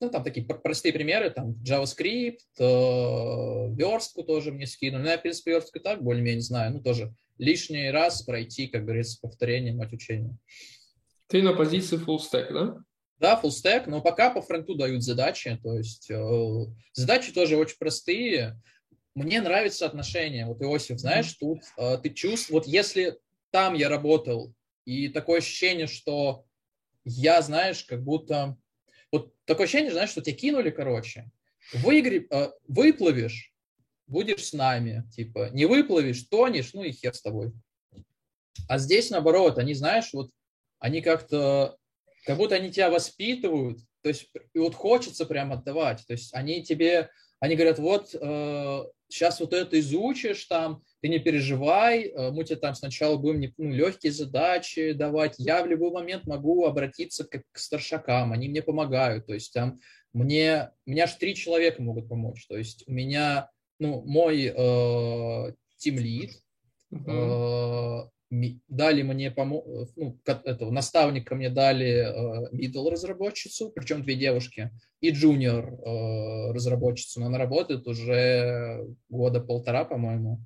Ну, 0.00 0.10
там 0.10 0.24
такие 0.24 0.44
простые 0.44 0.92
примеры, 0.92 1.30
там 1.30 1.52
JavaScript, 1.62 2.38
э, 2.58 3.74
верстку 3.74 4.24
тоже 4.24 4.52
мне 4.52 4.66
скинули. 4.66 5.02
Ну, 5.02 5.08
я, 5.08 5.18
в 5.18 5.22
принципе, 5.22 5.52
верстку 5.52 5.80
так 5.80 6.02
более-менее 6.02 6.40
знаю. 6.40 6.72
Ну, 6.74 6.82
тоже 6.82 7.14
лишний 7.38 7.90
раз 7.90 8.22
пройти, 8.22 8.66
как 8.66 8.84
говорится, 8.84 9.18
повторение, 9.20 9.72
мать 9.72 9.92
учения. 9.92 10.36
Ты 11.28 11.42
на 11.42 11.54
позиции 11.54 11.98
full 11.98 12.18
stack, 12.18 12.52
да? 12.52 12.76
Да, 13.18 13.40
full 13.42 13.50
stack, 13.50 13.84
но 13.86 14.00
пока 14.02 14.30
по 14.30 14.42
фронту 14.42 14.74
дают 14.74 15.02
задачи, 15.02 15.58
то 15.62 15.76
есть 15.78 16.10
э, 16.10 16.66
задачи 16.92 17.32
тоже 17.32 17.56
очень 17.56 17.78
простые. 17.78 18.60
Мне 19.14 19.40
нравится 19.40 19.86
отношение. 19.86 20.46
Вот, 20.46 20.60
Иосиф, 20.60 20.98
знаешь, 20.98 21.32
тут 21.34 21.60
э, 21.78 21.98
ты 22.02 22.10
чувствуешь, 22.10 22.50
вот 22.50 22.66
если 22.66 23.18
там 23.50 23.74
я 23.74 23.88
работал, 23.88 24.52
и 24.84 25.08
такое 25.08 25.38
ощущение, 25.38 25.86
что 25.86 26.44
я, 27.04 27.40
знаешь, 27.40 27.84
как 27.84 28.02
будто 28.02 28.56
вот 29.14 29.32
такое 29.44 29.66
ощущение, 29.66 29.92
знаешь, 29.92 30.10
что 30.10 30.22
тебя 30.22 30.36
кинули, 30.36 30.70
короче. 30.70 31.30
Выигри, 31.72 32.26
э, 32.30 32.50
выплывешь, 32.66 33.54
будешь 34.08 34.44
с 34.44 34.52
нами. 34.52 35.04
Типа, 35.14 35.50
не 35.52 35.66
выплывешь, 35.66 36.24
тонешь, 36.24 36.74
ну 36.74 36.82
и 36.82 36.90
хер 36.90 37.14
с 37.14 37.22
тобой. 37.22 37.52
А 38.68 38.78
здесь, 38.78 39.10
наоборот, 39.10 39.58
они, 39.58 39.74
знаешь, 39.74 40.12
вот 40.12 40.32
они 40.80 41.00
как-то, 41.00 41.76
как 42.26 42.38
будто 42.38 42.56
они 42.56 42.72
тебя 42.72 42.90
воспитывают, 42.90 43.78
то 44.02 44.08
есть 44.08 44.30
и 44.52 44.58
вот 44.58 44.74
хочется 44.74 45.26
прям 45.26 45.52
отдавать. 45.52 46.04
То 46.06 46.14
есть 46.14 46.34
они 46.34 46.64
тебе, 46.64 47.08
они 47.44 47.56
говорят, 47.56 47.78
вот 47.78 48.14
э, 48.14 48.84
сейчас 49.08 49.38
вот 49.38 49.52
это 49.52 49.78
изучишь 49.78 50.46
там, 50.46 50.82
ты 51.02 51.08
не 51.08 51.18
переживай, 51.18 52.04
э, 52.04 52.30
мы 52.30 52.42
тебе 52.44 52.56
там 52.56 52.74
сначала 52.74 53.18
будем 53.18 53.52
ну, 53.58 53.70
легкие 53.70 54.12
задачи 54.12 54.92
давать, 54.92 55.34
я 55.36 55.62
в 55.62 55.66
любой 55.66 55.90
момент 55.90 56.26
могу 56.26 56.64
обратиться 56.64 57.24
к, 57.24 57.42
к 57.52 57.58
старшакам, 57.58 58.32
они 58.32 58.48
мне 58.48 58.62
помогают, 58.62 59.26
то 59.26 59.34
есть 59.34 59.52
там 59.52 59.78
мне, 60.14 60.70
меня 60.86 61.04
аж 61.04 61.12
три 61.16 61.34
человека 61.34 61.82
могут 61.82 62.08
помочь, 62.08 62.46
то 62.46 62.56
есть 62.56 62.84
у 62.86 62.92
меня, 62.92 63.50
ну, 63.78 64.02
мой 64.06 64.44
э, 64.46 65.52
uh-huh. 66.92 68.08
Дали 68.68 69.02
мне 69.02 69.30
помо... 69.30 69.64
ну, 69.96 70.18
этого, 70.24 70.70
наставника 70.70 71.34
мне 71.34 71.50
дали 71.50 71.86
э, 71.86 72.50
middle 72.52 72.90
разработчицу, 72.90 73.70
причем 73.74 74.02
две 74.02 74.14
девушки, 74.16 74.70
и 75.00 75.12
junior 75.12 75.66
э, 75.66 76.52
разработчицу, 76.52 77.20
но 77.20 77.26
она 77.26 77.38
работает 77.38 77.86
уже 77.86 78.86
года 79.08 79.40
полтора, 79.40 79.84
по-моему. 79.84 80.40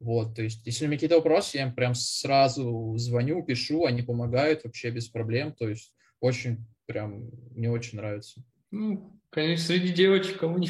Вот, 0.00 0.34
то 0.34 0.42
есть, 0.42 0.66
если 0.66 0.84
у 0.84 0.88
меня 0.88 0.96
какие-то 0.96 1.16
вопросы, 1.16 1.56
я 1.56 1.62
им 1.64 1.74
прям 1.74 1.94
сразу 1.94 2.94
звоню, 2.96 3.42
пишу, 3.42 3.86
они 3.86 4.02
помогают 4.02 4.64
вообще 4.64 4.90
без 4.90 5.08
проблем. 5.08 5.52
То 5.54 5.68
есть, 5.68 5.94
очень 6.20 6.66
прям, 6.86 7.30
мне 7.54 7.70
очень 7.70 7.98
нравится. 7.98 8.42
Ну, 8.70 9.18
конечно, 9.30 9.66
среди 9.66 9.92
девочек 9.92 10.38
кому 10.38 10.58
не 10.58 10.68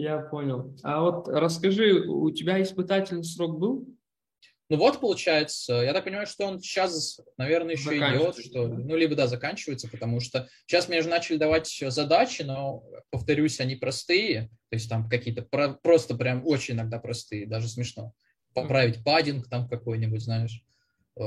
Я 0.00 0.18
понял. 0.18 0.74
А 0.82 1.02
вот 1.02 1.28
расскажи, 1.28 2.06
у 2.08 2.30
тебя 2.30 2.62
испытательный 2.62 3.22
срок 3.22 3.58
был? 3.58 3.86
Ну 4.70 4.76
вот, 4.78 4.98
получается, 5.00 5.74
я 5.74 5.92
так 5.92 6.04
понимаю, 6.04 6.26
что 6.26 6.46
он 6.46 6.60
сейчас, 6.60 7.20
наверное, 7.36 7.74
еще 7.74 7.90
идет, 7.98 8.36
что, 8.38 8.68
ну, 8.68 8.96
либо, 8.96 9.14
да, 9.14 9.26
заканчивается, 9.26 9.88
потому 9.88 10.20
что 10.20 10.48
сейчас 10.64 10.88
мне 10.88 11.02
же 11.02 11.08
начали 11.08 11.36
давать 11.36 11.68
задачи, 11.88 12.42
но, 12.42 12.82
повторюсь, 13.10 13.60
они 13.60 13.76
простые, 13.76 14.48
то 14.70 14.76
есть 14.76 14.88
там 14.88 15.08
какие-то 15.08 15.42
про, 15.42 15.74
просто 15.74 16.14
прям 16.14 16.46
очень 16.46 16.76
иногда 16.76 16.98
простые, 16.98 17.46
даже 17.46 17.68
смешно. 17.68 18.14
поправить 18.54 19.04
padding 19.04 19.48
там 19.48 19.68
какой-нибудь, 19.68 20.22
знаешь, 20.22 20.62
э, 21.16 21.22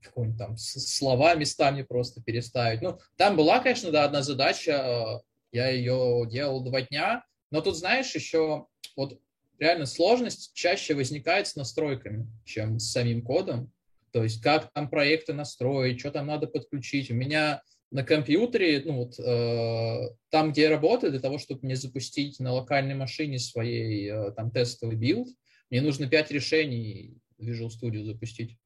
какой-нибудь 0.00 0.38
там 0.38 0.56
слова 0.56 1.34
местами 1.34 1.82
просто 1.82 2.22
переставить. 2.22 2.80
Ну, 2.80 2.98
там 3.16 3.36
была, 3.36 3.58
конечно, 3.58 3.90
да, 3.90 4.04
одна 4.04 4.22
задача, 4.22 4.72
э, 4.72 5.20
я 5.52 5.68
ее 5.68 6.26
делал 6.30 6.64
два 6.64 6.82
дня, 6.82 7.24
но 7.50 7.60
тут, 7.60 7.76
знаешь, 7.76 8.14
еще 8.14 8.66
вот 8.96 9.20
реально 9.58 9.86
сложность 9.86 10.52
чаще 10.54 10.94
возникает 10.94 11.46
с 11.46 11.56
настройками, 11.56 12.26
чем 12.44 12.78
с 12.78 12.90
самим 12.90 13.22
кодом. 13.22 13.72
То 14.12 14.22
есть 14.22 14.42
как 14.42 14.72
там 14.72 14.88
проекты 14.88 15.32
настроить, 15.32 16.00
что 16.00 16.10
там 16.10 16.26
надо 16.26 16.46
подключить. 16.46 17.10
У 17.10 17.14
меня 17.14 17.62
на 17.90 18.02
компьютере, 18.02 18.82
ну 18.84 19.04
вот 19.04 19.18
э, 19.18 20.14
там, 20.30 20.52
где 20.52 20.62
я 20.62 20.70
работаю, 20.70 21.12
для 21.12 21.20
того, 21.20 21.38
чтобы 21.38 21.60
мне 21.62 21.76
запустить 21.76 22.40
на 22.40 22.52
локальной 22.52 22.94
машине 22.94 23.38
своей 23.38 24.10
э, 24.10 24.32
там 24.32 24.50
тестовый 24.50 24.96
build, 24.96 25.28
мне 25.70 25.80
нужно 25.80 26.08
пять 26.08 26.30
решений 26.30 27.18
Visual 27.38 27.68
Studio 27.68 28.04
запустить. 28.04 28.56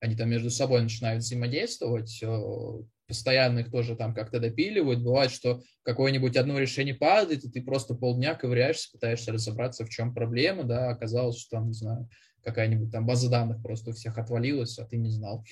Они 0.00 0.16
там 0.16 0.30
между 0.30 0.50
собой 0.50 0.82
начинают 0.82 1.22
взаимодействовать, 1.22 2.22
э, 2.22 2.82
постоянно 3.10 3.58
их 3.58 3.70
тоже 3.70 3.96
там 3.96 4.14
как-то 4.14 4.40
допиливают. 4.40 5.02
Бывает, 5.02 5.30
что 5.30 5.60
какое-нибудь 5.82 6.36
одно 6.36 6.58
решение 6.58 6.94
падает, 6.94 7.44
и 7.44 7.50
ты 7.50 7.62
просто 7.62 7.94
полдня 7.94 8.34
ковыряешься, 8.34 8.90
пытаешься 8.92 9.32
разобраться, 9.32 9.84
в 9.84 9.90
чем 9.90 10.14
проблема, 10.14 10.64
да, 10.64 10.88
оказалось, 10.88 11.38
что 11.38 11.58
там, 11.58 11.66
не 11.66 11.74
знаю, 11.74 12.08
какая-нибудь 12.42 12.90
там 12.90 13.06
база 13.06 13.28
данных 13.28 13.60
просто 13.62 13.90
у 13.90 13.92
всех 13.92 14.16
отвалилась, 14.16 14.78
а 14.78 14.86
ты 14.86 14.96
не 14.96 15.10
знал. 15.10 15.44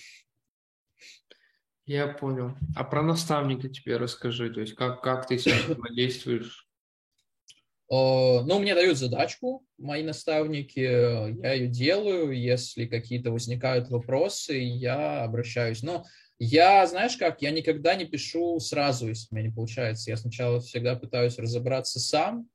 Я 1.85 2.07
понял. 2.07 2.55
А 2.77 2.85
про 2.85 3.03
наставника 3.03 3.69
тебе 3.69 3.97
расскажи, 3.97 4.51
то 4.51 4.61
есть 4.61 4.75
как, 4.75 5.03
как 5.03 5.27
ты 5.27 5.39
с 5.39 5.47
ним 5.47 5.57
взаимодействуешь? 5.67 6.65
Ну, 7.91 8.59
мне 8.59 8.75
дают 8.75 8.99
задачку 8.99 9.65
мои 9.79 10.03
наставники, 10.03 10.79
я 10.79 11.53
ее 11.55 11.69
делаю, 11.69 12.33
если 12.33 12.85
какие-то 12.85 13.31
возникают 13.31 13.89
вопросы, 13.89 14.59
я 14.59 15.25
обращаюсь. 15.25 15.83
Но 15.83 16.05
я, 16.39 16.87
знаешь 16.87 17.17
как, 17.17 17.43
я 17.43 17.51
никогда 17.51 17.95
не 17.95 18.05
пишу 18.05 18.61
сразу, 18.61 19.09
если 19.09 19.29
у 19.31 19.37
меня 19.37 19.49
не 19.49 19.55
получается. 19.55 20.11
Я 20.11 20.17
сначала 20.17 20.61
всегда 20.61 20.95
пытаюсь 20.97 21.39
разобраться 21.39 21.99
сам, 21.99 22.49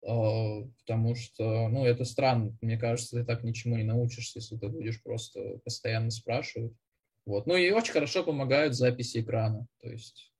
потому 0.00 1.14
что, 1.14 1.68
ну, 1.68 1.84
это 1.86 2.04
странно. 2.04 2.56
Мне 2.60 2.76
кажется, 2.76 3.16
ты 3.16 3.24
так 3.24 3.42
ничему 3.42 3.76
не 3.76 3.84
научишься, 3.84 4.40
если 4.40 4.56
ты 4.56 4.68
будешь 4.68 5.02
просто 5.02 5.58
постоянно 5.64 6.10
спрашивать. 6.10 6.74
Вот. 7.24 7.46
Ну 7.46 7.56
и 7.56 7.70
очень 7.70 7.92
хорошо 7.92 8.24
помогают 8.24 8.74
записи 8.74 9.20
экрана. 9.20 9.66
То 9.80 9.88
есть 9.90 10.32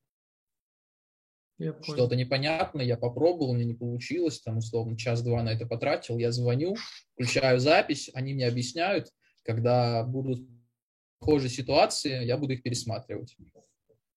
что-то 1.83 2.17
непонятное, 2.17 2.85
я 2.85 2.97
попробовал, 2.97 3.55
мне 3.55 3.65
не 3.65 3.75
получилось, 3.75 4.41
там, 4.41 4.59
условно, 4.59 4.99
час-два 4.99 5.45
на 5.45 5.51
это 5.51 5.65
потратил, 5.65 6.19
я 6.19 6.33
звоню, 6.33 6.75
включаю 7.15 7.61
запись, 7.61 8.11
они 8.15 8.35
мне 8.35 8.49
объясняют, 8.49 9.13
когда 9.45 10.03
будут 10.03 10.41
похожие 11.23 11.51
ситуации, 11.51 12.25
я 12.25 12.37
буду 12.37 12.55
их 12.55 12.63
пересматривать. 12.63 13.37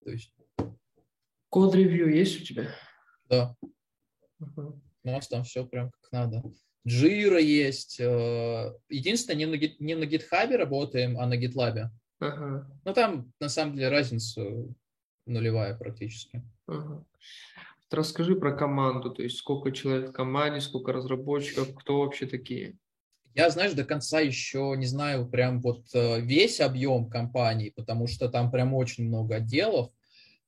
То 0.04 0.10
есть... 0.10 0.34
Код-ревью 1.50 2.14
есть 2.14 2.42
у 2.42 2.44
тебя? 2.44 2.70
Да. 3.30 3.56
Uh-huh. 4.42 4.80
У 5.04 5.08
нас 5.08 5.28
там 5.28 5.44
все 5.44 5.66
прям 5.66 5.92
как 5.92 6.12
надо. 6.12 6.44
Джира 6.86 7.40
есть. 7.40 8.00
Э, 8.00 8.74
единственное, 8.90 9.38
не 9.38 9.46
на, 9.46 9.56
не 9.80 9.96
на 9.96 10.04
GitHub 10.04 10.56
работаем, 10.58 11.18
а 11.20 11.28
на 11.28 11.40
GitLab. 11.40 11.90
Ага. 12.20 12.68
Ну, 12.84 12.94
там, 12.94 13.32
на 13.40 13.50
самом 13.50 13.76
деле, 13.76 13.90
разница 13.90 14.44
нулевая 15.28 15.78
практически. 15.78 16.44
Ага. 16.68 17.06
Расскажи 17.92 18.36
про 18.36 18.52
команду, 18.52 19.12
то 19.12 19.22
есть 19.22 19.38
сколько 19.38 19.72
человек 19.72 20.10
в 20.10 20.14
команде, 20.14 20.60
сколько 20.60 20.92
разработчиков, 20.92 21.74
кто 21.76 22.00
вообще 22.00 22.26
такие? 22.26 22.78
Я, 23.36 23.50
знаешь, 23.50 23.74
до 23.74 23.84
конца 23.84 24.22
еще 24.22 24.76
не 24.78 24.86
знаю 24.86 25.28
прям 25.28 25.60
вот 25.60 25.84
э, 25.94 26.22
весь 26.22 26.62
объем 26.62 27.10
компании, 27.10 27.70
потому 27.70 28.08
что 28.08 28.30
там 28.30 28.50
прям 28.50 28.74
очень 28.74 29.08
много 29.08 29.36
отделов. 29.36 29.90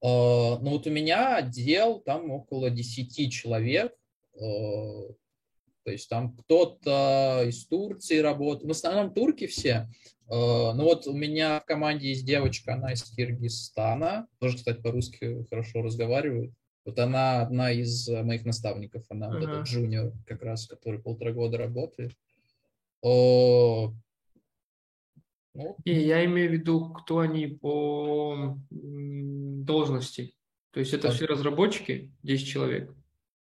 Э, 0.02 0.08
но 0.08 0.62
вот 0.62 0.88
у 0.88 0.90
меня 0.90 1.36
отдел 1.36 2.00
там 2.00 2.32
около 2.32 2.70
10 2.70 3.32
человек, 3.32 3.94
э, 4.36 4.40
то 4.40 5.92
есть 5.92 6.08
там 6.08 6.34
кто-то 6.38 7.44
из 7.46 7.66
Турции 7.68 8.20
работает, 8.20 8.70
в 8.70 8.72
основном 8.72 9.14
турки 9.14 9.48
все, 9.48 9.90
ну 10.30 10.84
вот 10.84 11.08
у 11.08 11.14
меня 11.14 11.62
в 11.62 11.66
команде 11.66 12.10
есть 12.10 12.26
девочка, 12.26 12.74
она 12.74 12.92
из 12.92 13.02
Киргизстана, 13.04 14.28
тоже, 14.40 14.58
кстати, 14.58 14.82
по-русски 14.82 15.46
хорошо 15.50 15.82
разговаривает. 15.82 16.52
Вот 16.84 17.00
она 17.00 17.42
одна 17.42 17.72
из 17.72 18.10
моих 18.10 18.44
наставников, 18.44 19.06
она 19.08 19.28
uh-huh. 19.28 19.40
вот 19.40 19.44
этот 19.44 19.68
джуниор 19.68 20.12
как 20.26 20.42
раз, 20.42 20.68
который 20.68 21.00
полтора 21.02 21.32
года 21.32 21.58
работает. 21.58 22.12
О, 23.02 23.94
ну. 25.58 25.76
И 25.86 25.92
я 25.92 26.24
имею 26.26 26.50
в 26.50 26.54
виду, 26.54 26.94
кто 26.94 27.20
они 27.20 27.48
по 27.48 28.58
должности. 28.70 30.36
То 30.72 30.80
есть 30.80 30.94
это 30.94 31.08
а... 31.10 31.12
все 31.12 31.26
разработчики, 31.26 32.14
10 32.22 32.48
человек? 32.48 32.94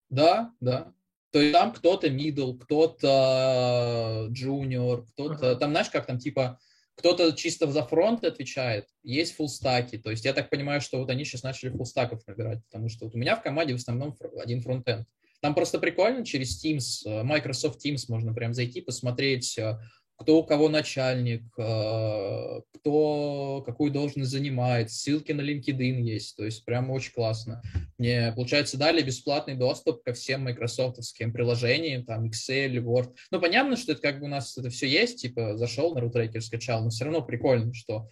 Да, 0.09 0.53
да. 0.61 0.95
То 1.31 1.41
есть 1.41 1.53
там 1.53 1.75
кто-то 1.75 2.09
middle, 2.09 2.59
кто-то 2.59 4.29
junior, 4.31 5.05
кто-то... 5.09 5.57
Там, 5.57 5.73
знаешь, 5.73 5.91
как 5.91 6.07
там 6.07 6.19
типа 6.19 6.59
кто-то 6.97 7.33
чисто 7.33 7.71
за 7.71 7.83
фронт 7.83 8.25
отвечает, 8.25 8.87
есть 9.03 9.37
фуллстаки. 9.37 9.99
То 9.99 10.11
есть 10.11 10.25
я 10.25 10.33
так 10.33 10.49
понимаю, 10.49 10.81
что 10.81 10.99
вот 10.99 11.11
они 11.11 11.27
сейчас 11.27 11.43
начали 11.43 11.69
фуллстаков 11.69 12.27
набирать, 12.27 12.65
потому 12.65 12.89
что 12.89 13.05
вот 13.05 13.15
у 13.15 13.19
меня 13.19 13.37
в 13.37 13.43
команде 13.43 13.75
в 13.75 13.77
основном 13.77 14.17
один 14.39 14.63
фронтенд. 14.63 15.07
Там 15.47 15.55
просто 15.55 15.79
прикольно 15.79 16.25
через 16.25 16.61
Teams, 16.61 17.09
э, 17.09 17.23
Microsoft 17.23 17.79
Teams 17.87 18.07
можно 18.09 18.35
прям 18.35 18.53
зайти, 18.53 18.81
посмотреть, 18.81 19.57
э, 19.59 19.79
кто 20.17 20.41
у 20.41 20.43
кого 20.43 20.69
начальник, 20.69 21.45
э, 21.57 22.63
кто 22.73 23.63
какую 23.65 23.93
должность 23.93 24.33
занимает, 24.33 24.91
ссылки 24.91 25.31
на 25.31 25.43
LinkedIn 25.43 26.01
есть, 26.01 26.35
то 26.35 26.45
есть 26.45 26.65
прям 26.65 26.91
очень 26.91 27.13
классно. 27.13 27.63
Мне, 27.97 28.33
получается, 28.35 28.77
дали 28.77 29.03
бесплатный 29.03 29.55
доступ 29.55 30.03
ко 30.03 30.15
всем 30.15 30.43
майкрософтовским 30.43 31.33
приложениям, 31.33 32.05
там 32.05 32.25
Excel, 32.25 32.75
Word. 32.79 33.15
Ну, 33.31 33.41
понятно, 33.41 33.77
что 33.77 33.93
это 33.93 34.03
как 34.03 34.19
бы 34.19 34.25
у 34.25 34.29
нас 34.29 34.59
это 34.59 34.69
все 34.69 34.89
есть, 34.89 35.23
типа 35.23 35.57
зашел 35.57 35.95
на 35.95 36.01
RootRaker, 36.01 36.41
скачал, 36.41 36.83
но 36.83 36.91
все 36.91 37.05
равно 37.05 37.23
прикольно, 37.23 37.73
что 37.73 38.09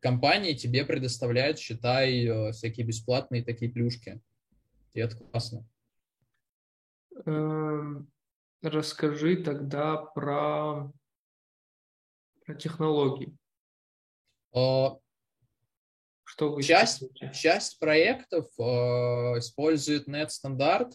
компания 0.00 0.54
тебе 0.54 0.86
предоставляет, 0.86 1.58
считай, 1.58 2.50
всякие 2.52 2.86
бесплатные 2.86 3.44
такие 3.44 3.70
плюшки. 3.70 4.22
И 4.94 5.00
это 5.00 5.18
классно. 5.18 5.66
Эм, 7.24 8.10
расскажи 8.62 9.36
тогда 9.36 9.96
про 9.96 10.90
про 12.44 12.54
технологии. 12.54 13.36
А, 14.54 14.98
Что 16.24 16.52
вы 16.52 16.62
часть, 16.62 17.04
часть 17.34 17.78
проектов 17.78 18.46
э, 18.58 18.62
использует 19.38 20.08
NetStandard, 20.08 20.92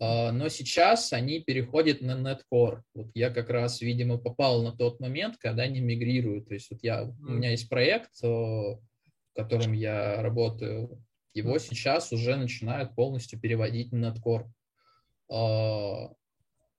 э, 0.00 0.30
но 0.30 0.48
сейчас 0.48 1.12
они 1.12 1.40
переходят 1.40 2.00
на 2.00 2.12
NetCore. 2.12 2.82
Вот 2.94 3.10
я 3.14 3.30
как 3.30 3.50
раз, 3.50 3.80
видимо, 3.80 4.18
попал 4.18 4.62
на 4.62 4.76
тот 4.76 5.00
момент, 5.00 5.36
когда 5.38 5.64
они 5.64 5.80
мигрируют. 5.80 6.48
То 6.48 6.54
есть 6.54 6.70
вот 6.70 6.80
я, 6.82 7.02
mm. 7.02 7.14
у 7.20 7.30
меня 7.30 7.50
есть 7.50 7.68
проект, 7.68 8.12
э, 8.22 8.26
в 8.26 8.80
котором 9.34 9.72
я 9.72 10.22
работаю, 10.22 11.02
его 11.32 11.56
mm. 11.56 11.60
сейчас 11.60 12.12
уже 12.12 12.36
начинают 12.36 12.94
полностью 12.94 13.40
переводить 13.40 13.92
на 13.92 14.12
NetCore. 14.12 14.50
Э, 15.30 16.08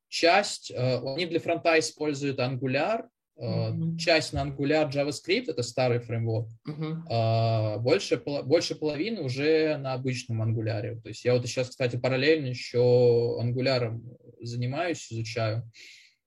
часть, 0.07 0.71
э, 0.71 0.99
они 0.99 1.25
для 1.25 1.39
фронта 1.39 1.77
используют 1.79 2.39
Angular, 2.39 3.07
Mm-hmm. 3.39 3.97
Часть 3.97 4.33
на 4.33 4.43
Angular 4.45 4.91
JavaScript, 4.91 5.49
это 5.49 5.63
старый 5.63 5.99
фреймворк, 5.99 6.47
mm-hmm. 6.67 7.79
больше, 7.79 8.17
больше 8.17 8.75
половины 8.75 9.21
уже 9.21 9.77
на 9.77 9.93
обычном 9.93 10.43
Angular. 10.43 11.01
То 11.01 11.07
есть 11.07 11.25
я 11.25 11.33
вот 11.33 11.47
сейчас, 11.47 11.69
кстати, 11.69 11.95
параллельно 11.95 12.45
еще 12.45 13.39
Angular 13.41 13.99
занимаюсь, 14.41 15.11
изучаю. 15.11 15.67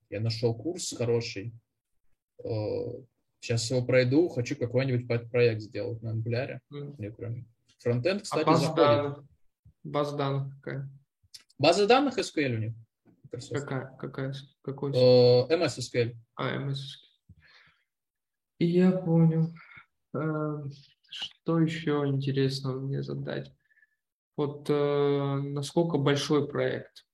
Я 0.09 0.19
нашел 0.19 0.53
курс 0.53 0.93
хороший. 0.97 1.53
Сейчас 3.39 3.71
его 3.71 3.85
пройду, 3.85 4.27
хочу 4.27 4.57
какой-нибудь 4.57 5.07
проект 5.31 5.61
сделать 5.61 6.01
на 6.01 6.15
Angular. 6.15 6.59
Mm-hmm. 6.73 6.95
Мне 6.97 7.11
прям... 7.11 7.47
Фронтенд, 7.79 8.23
кстати, 8.23 8.43
а 8.43 8.45
база 8.45 8.65
заходит. 8.65 9.25
База 9.83 10.17
данных 10.17 10.53
какая? 10.59 10.89
База 11.57 11.87
данных 11.87 12.17
SQL 12.17 12.55
у 12.55 12.57
них. 12.57 12.73
Какая? 13.51 13.95
Какая? 13.97 14.33
Какой? 14.61 14.91
MS 14.91 15.79
SQL. 15.79 16.15
А, 16.35 16.55
MS 16.57 16.73
SQL. 16.73 17.05
Я 18.59 18.91
понял. 18.91 19.53
Эм, 20.13 20.71
что 21.09 21.59
еще 21.59 22.03
интересно 22.05 22.73
мне 22.73 23.03
задать? 23.03 23.51
Вот 24.37 24.69
э, 24.69 25.35
насколько 25.43 25.97
большой 25.97 26.47
проект? 26.47 27.05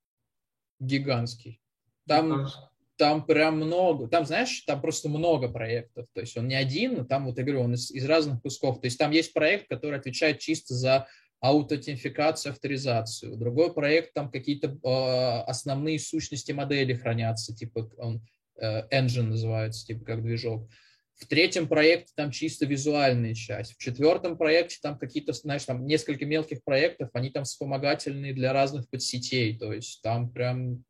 Гигантский. 0.79 1.61
Там, 2.07 2.27
Гигантский. 2.27 2.61
там 2.97 3.25
прям 3.25 3.57
много. 3.57 4.07
Там, 4.07 4.25
знаешь, 4.25 4.61
там 4.61 4.81
просто 4.81 5.09
много 5.09 5.49
проектов. 5.49 6.07
То 6.13 6.21
есть 6.21 6.35
он 6.37 6.47
не 6.47 6.55
один, 6.55 7.05
там, 7.05 7.25
вот 7.25 7.37
я 7.37 7.43
говорю, 7.43 7.61
он 7.61 7.73
из, 7.73 7.91
из 7.91 8.05
разных 8.05 8.41
кусков. 8.41 8.81
То 8.81 8.85
есть 8.85 8.97
там 8.97 9.11
есть 9.11 9.33
проект, 9.33 9.67
который 9.69 9.99
отвечает 9.99 10.39
чисто 10.39 10.73
за 10.73 11.07
аутентификацию, 11.41 12.53
авторизацию. 12.53 13.35
Другой 13.35 13.73
проект, 13.73 14.13
там 14.13 14.31
какие-то 14.31 14.67
э, 14.67 15.41
основные 15.49 15.99
сущности 15.99 16.51
модели 16.51 16.93
хранятся, 16.93 17.53
типа 17.55 17.91
он 17.97 18.25
engine 18.61 19.23
называется, 19.23 19.85
типа 19.85 20.05
как 20.05 20.23
движок. 20.23 20.69
В 21.15 21.27
третьем 21.27 21.67
проекте 21.67 22.13
там 22.15 22.31
чисто 22.31 22.65
визуальная 22.65 23.33
часть. 23.33 23.75
В 23.75 23.77
четвертом 23.77 24.37
проекте 24.37 24.77
там 24.81 24.97
какие-то, 24.97 25.33
знаешь, 25.33 25.65
там 25.65 25.85
несколько 25.85 26.25
мелких 26.25 26.63
проектов, 26.63 27.09
они 27.13 27.29
там 27.29 27.43
вспомогательные 27.43 28.33
для 28.33 28.53
разных 28.53 28.89
подсетей. 28.89 29.57
То 29.57 29.71
есть 29.71 30.01
там 30.01 30.31
прям 30.31 30.83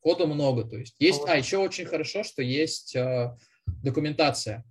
кода 0.00 0.26
много. 0.26 0.64
То 0.64 0.76
есть 0.76 0.96
есть, 0.98 1.22
а 1.26 1.36
еще 1.36 1.58
очень 1.58 1.86
хорошо, 1.86 2.22
что 2.22 2.42
есть 2.42 2.94
э, 2.94 3.34
документация 3.82 4.64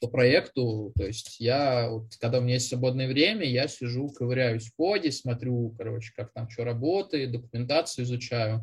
по 0.00 0.08
проекту. 0.08 0.92
То 0.96 1.06
есть 1.06 1.40
я, 1.40 1.88
вот, 1.90 2.16
когда 2.20 2.38
у 2.38 2.42
меня 2.42 2.54
есть 2.54 2.68
свободное 2.68 3.08
время, 3.08 3.44
я 3.44 3.68
сижу, 3.68 4.08
ковыряюсь 4.10 4.68
в 4.68 4.74
коде, 4.74 5.10
смотрю, 5.10 5.74
короче, 5.76 6.12
как 6.14 6.32
там 6.32 6.48
что 6.48 6.64
работает, 6.64 7.32
документацию 7.32 8.04
изучаю. 8.04 8.62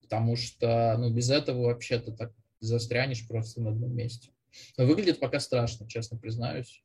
Потому 0.00 0.36
что 0.36 0.96
ну, 0.98 1.12
без 1.12 1.30
этого 1.30 1.66
вообще-то 1.66 2.12
так 2.12 2.32
застрянешь 2.60 3.26
просто 3.26 3.60
на 3.60 3.70
одном 3.70 3.94
месте. 3.94 4.30
Но 4.76 4.84
выглядит 4.84 5.20
пока 5.20 5.40
страшно, 5.40 5.88
честно 5.88 6.18
признаюсь. 6.18 6.84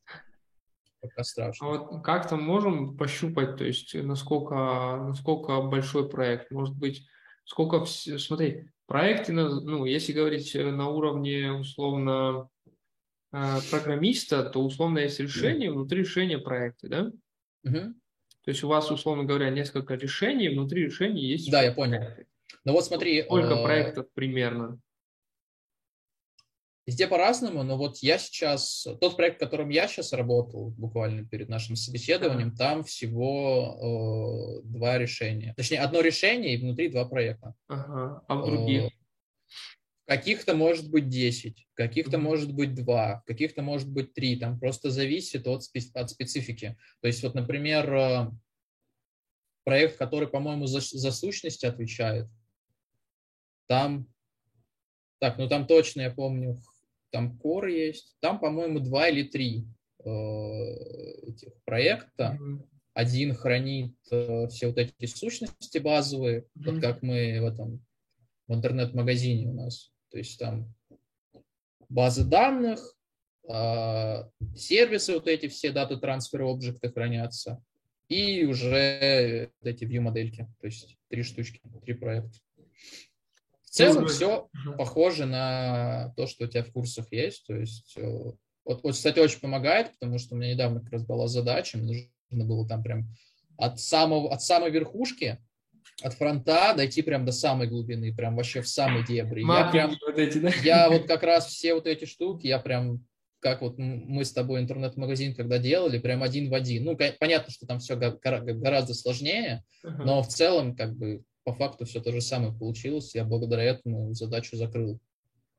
Пока 1.02 1.24
страшно. 1.24 1.68
А 1.68 1.70
вот 1.70 2.04
как-то 2.04 2.38
можем 2.38 2.98
пощупать, 2.98 3.58
то 3.58 3.66
есть 3.66 3.94
насколько, 3.94 4.56
насколько 5.08 5.62
большой 5.62 6.10
проект? 6.10 6.52
Может 6.52 6.76
быть, 6.76 7.08
сколько... 7.46 7.86
Смотри, 7.86 8.70
проекты, 8.88 9.34
ну, 9.34 9.86
если 9.86 10.14
говорить 10.14 10.56
на 10.56 10.90
уровне, 10.90 11.52
условно, 11.52 12.50
программиста, 13.70 14.44
то 14.44 14.64
условно 14.64 15.00
есть 15.00 15.20
решение, 15.20 15.72
внутри 15.72 16.00
решения 16.00 16.38
проекта, 16.38 16.88
да? 16.88 17.12
Угу. 17.64 17.94
То 18.48 18.52
есть 18.52 18.64
у 18.64 18.68
вас, 18.68 18.90
условно 18.92 19.26
говоря, 19.26 19.50
несколько 19.50 19.96
решений, 19.96 20.50
внутри 20.50 20.86
решений 20.86 21.26
есть... 21.26 21.52
Да, 21.52 21.62
я 21.64 21.74
понял. 21.74 22.02
Ну 22.64 22.74
вот 22.74 22.86
смотри... 22.86 23.24
Сколько 23.24 23.56
э, 23.56 23.64
проектов 23.64 24.08
примерно? 24.14 24.80
Везде 26.86 27.08
по-разному, 27.08 27.64
но 27.64 27.78
вот 27.78 27.98
я 27.98 28.18
сейчас, 28.18 28.88
тот 29.02 29.18
проект, 29.18 29.36
в 29.36 29.40
котором 29.40 29.68
я 29.68 29.90
сейчас 29.90 30.14
работал, 30.14 30.70
буквально 30.78 31.28
перед 31.28 31.50
нашим 31.50 31.76
собеседованием, 31.76 32.48
ага. 32.48 32.58
там 32.58 32.84
всего 32.86 34.62
э, 34.64 34.68
два 34.68 34.98
решения. 34.98 35.54
Точнее, 35.58 35.82
одно 35.82 36.00
решение 36.00 36.54
и 36.54 36.62
внутри 36.62 36.88
два 36.88 37.04
проекта. 37.04 37.54
Ага. 37.68 38.24
А 38.26 38.36
в 38.36 38.46
других? 38.46 38.84
Э, 38.84 38.90
каких-то 40.08 40.56
может 40.56 40.90
быть 40.90 41.10
10, 41.10 41.68
каких-то 41.74 42.18
может 42.18 42.54
быть 42.54 42.74
2, 42.74 43.24
каких-то 43.26 43.62
может 43.62 43.90
быть 43.90 44.14
3. 44.14 44.38
Там 44.38 44.60
просто 44.60 44.90
зависит 44.90 45.46
от, 45.48 45.64
специ- 45.64 45.92
от 45.94 46.10
специфики. 46.10 46.78
То 47.02 47.08
есть 47.08 47.22
вот, 47.24 47.36
например, 47.36 47.94
э, 47.94 48.32
проект, 49.66 49.98
который, 49.98 50.30
по-моему, 50.30 50.66
за, 50.66 50.80
за 50.80 51.12
сущность 51.12 51.66
отвечает, 51.66 52.28
там, 53.68 54.08
так, 55.20 55.38
ну 55.38 55.50
там 55.50 55.68
точно 55.68 56.02
я 56.02 56.12
помню, 56.12 56.62
там 57.12 57.38
Core 57.44 57.70
есть, 57.70 58.16
там, 58.22 58.40
по-моему, 58.40 58.80
два 58.80 59.10
или 59.10 59.24
три 59.24 59.66
э, 60.06 60.10
этих 60.10 61.52
проекта. 61.66 62.38
Mm-hmm. 62.40 62.68
Один 62.94 63.36
хранит 63.36 63.96
э, 64.10 64.48
все 64.48 64.68
вот 64.68 64.78
эти 64.78 65.06
сущности 65.06 65.80
базовые, 65.80 66.40
mm-hmm. 66.40 66.72
вот 66.72 66.82
как 66.82 67.02
мы 67.02 67.42
в 67.42 67.46
этом 67.46 67.86
в 68.48 68.54
интернет-магазине 68.54 69.50
у 69.50 69.54
нас. 69.54 69.92
То 70.10 70.18
есть 70.18 70.40
там 70.40 70.74
базы 71.90 72.24
данных, 72.24 72.80
э, 73.50 74.24
сервисы 74.56 75.14
вот 75.14 75.28
эти 75.28 75.48
все 75.48 75.72
даты 75.72 75.98
трансфер 75.98 76.44
объекты 76.44 76.90
хранятся, 76.90 77.64
и 78.10 78.46
уже 78.46 79.52
эти 79.64 79.84
view 79.84 80.00
модельки, 80.00 80.48
то 80.60 80.68
есть 80.68 80.98
три 81.10 81.24
штучки, 81.24 81.62
три 81.84 81.94
проекта 81.94 82.40
целом 83.78 84.08
все 84.08 84.50
похоже 84.78 85.26
на 85.26 86.14
то, 86.18 86.28
что 86.28 86.46
у 86.46 86.48
тебя 86.48 86.64
в 86.64 86.72
курсах 86.72 87.12
есть. 87.12 87.46
То 87.46 87.56
есть, 87.56 87.94
э, 87.96 88.06
вот, 88.66 88.84
вот, 88.84 88.94
кстати, 88.94 89.20
очень 89.20 89.40
помогает, 89.40 89.92
потому 89.94 90.18
что 90.20 90.36
у 90.36 90.38
меня 90.38 90.54
недавно 90.54 90.82
как 90.82 90.92
раз 90.92 91.04
была 91.04 91.28
задача, 91.28 91.78
мне 91.78 92.10
нужно 92.32 92.46
было 92.46 92.68
там 92.68 92.84
прям 92.84 93.08
от, 93.58 93.80
самого, 93.80 94.34
от 94.34 94.42
самой 94.42 94.72
верхушки, 94.72 95.40
от 96.04 96.14
фронта 96.14 96.74
дойти 96.76 97.02
прям 97.02 97.26
до 97.26 97.32
самой 97.32 97.68
глубины, 97.68 98.14
прям 98.16 98.36
вообще 98.36 98.62
в 98.62 98.68
самой 98.68 99.06
дебри. 99.06 99.42
Я, 99.42 99.70
прям, 99.72 99.96
вот 100.06 100.18
эти, 100.18 100.38
да? 100.38 100.50
я 100.64 100.90
вот 100.90 101.04
как 101.08 101.24
раз 101.24 101.48
все 101.48 101.74
вот 101.74 101.88
эти 101.88 102.06
штуки, 102.06 102.48
я 102.48 102.60
прям 102.60 103.04
как 103.40 103.62
вот 103.62 103.78
мы 103.78 104.26
с 104.26 104.32
тобой 104.32 104.62
интернет-магазин 104.62 105.36
когда 105.36 105.60
делали, 105.60 106.00
прям 106.00 106.24
один 106.24 106.50
в 106.50 106.54
один. 106.54 106.86
Ну, 106.86 106.98
понятно, 107.20 107.52
что 107.52 107.68
там 107.68 107.80
все 107.80 107.96
гораздо 107.96 108.94
сложнее, 108.94 109.64
uh-huh. 109.86 110.04
но 110.04 110.24
в 110.24 110.28
целом 110.28 110.76
как 110.76 110.96
бы 110.96 111.24
по 111.44 111.54
факту 111.54 111.86
все 111.86 112.02
то 112.02 112.12
же 112.12 112.20
самое 112.20 112.54
получилось. 112.54 113.16
Я 113.16 113.24
благодаря 113.24 113.64
этому 113.64 114.14
задачу 114.14 114.58
закрыл. 114.58 115.00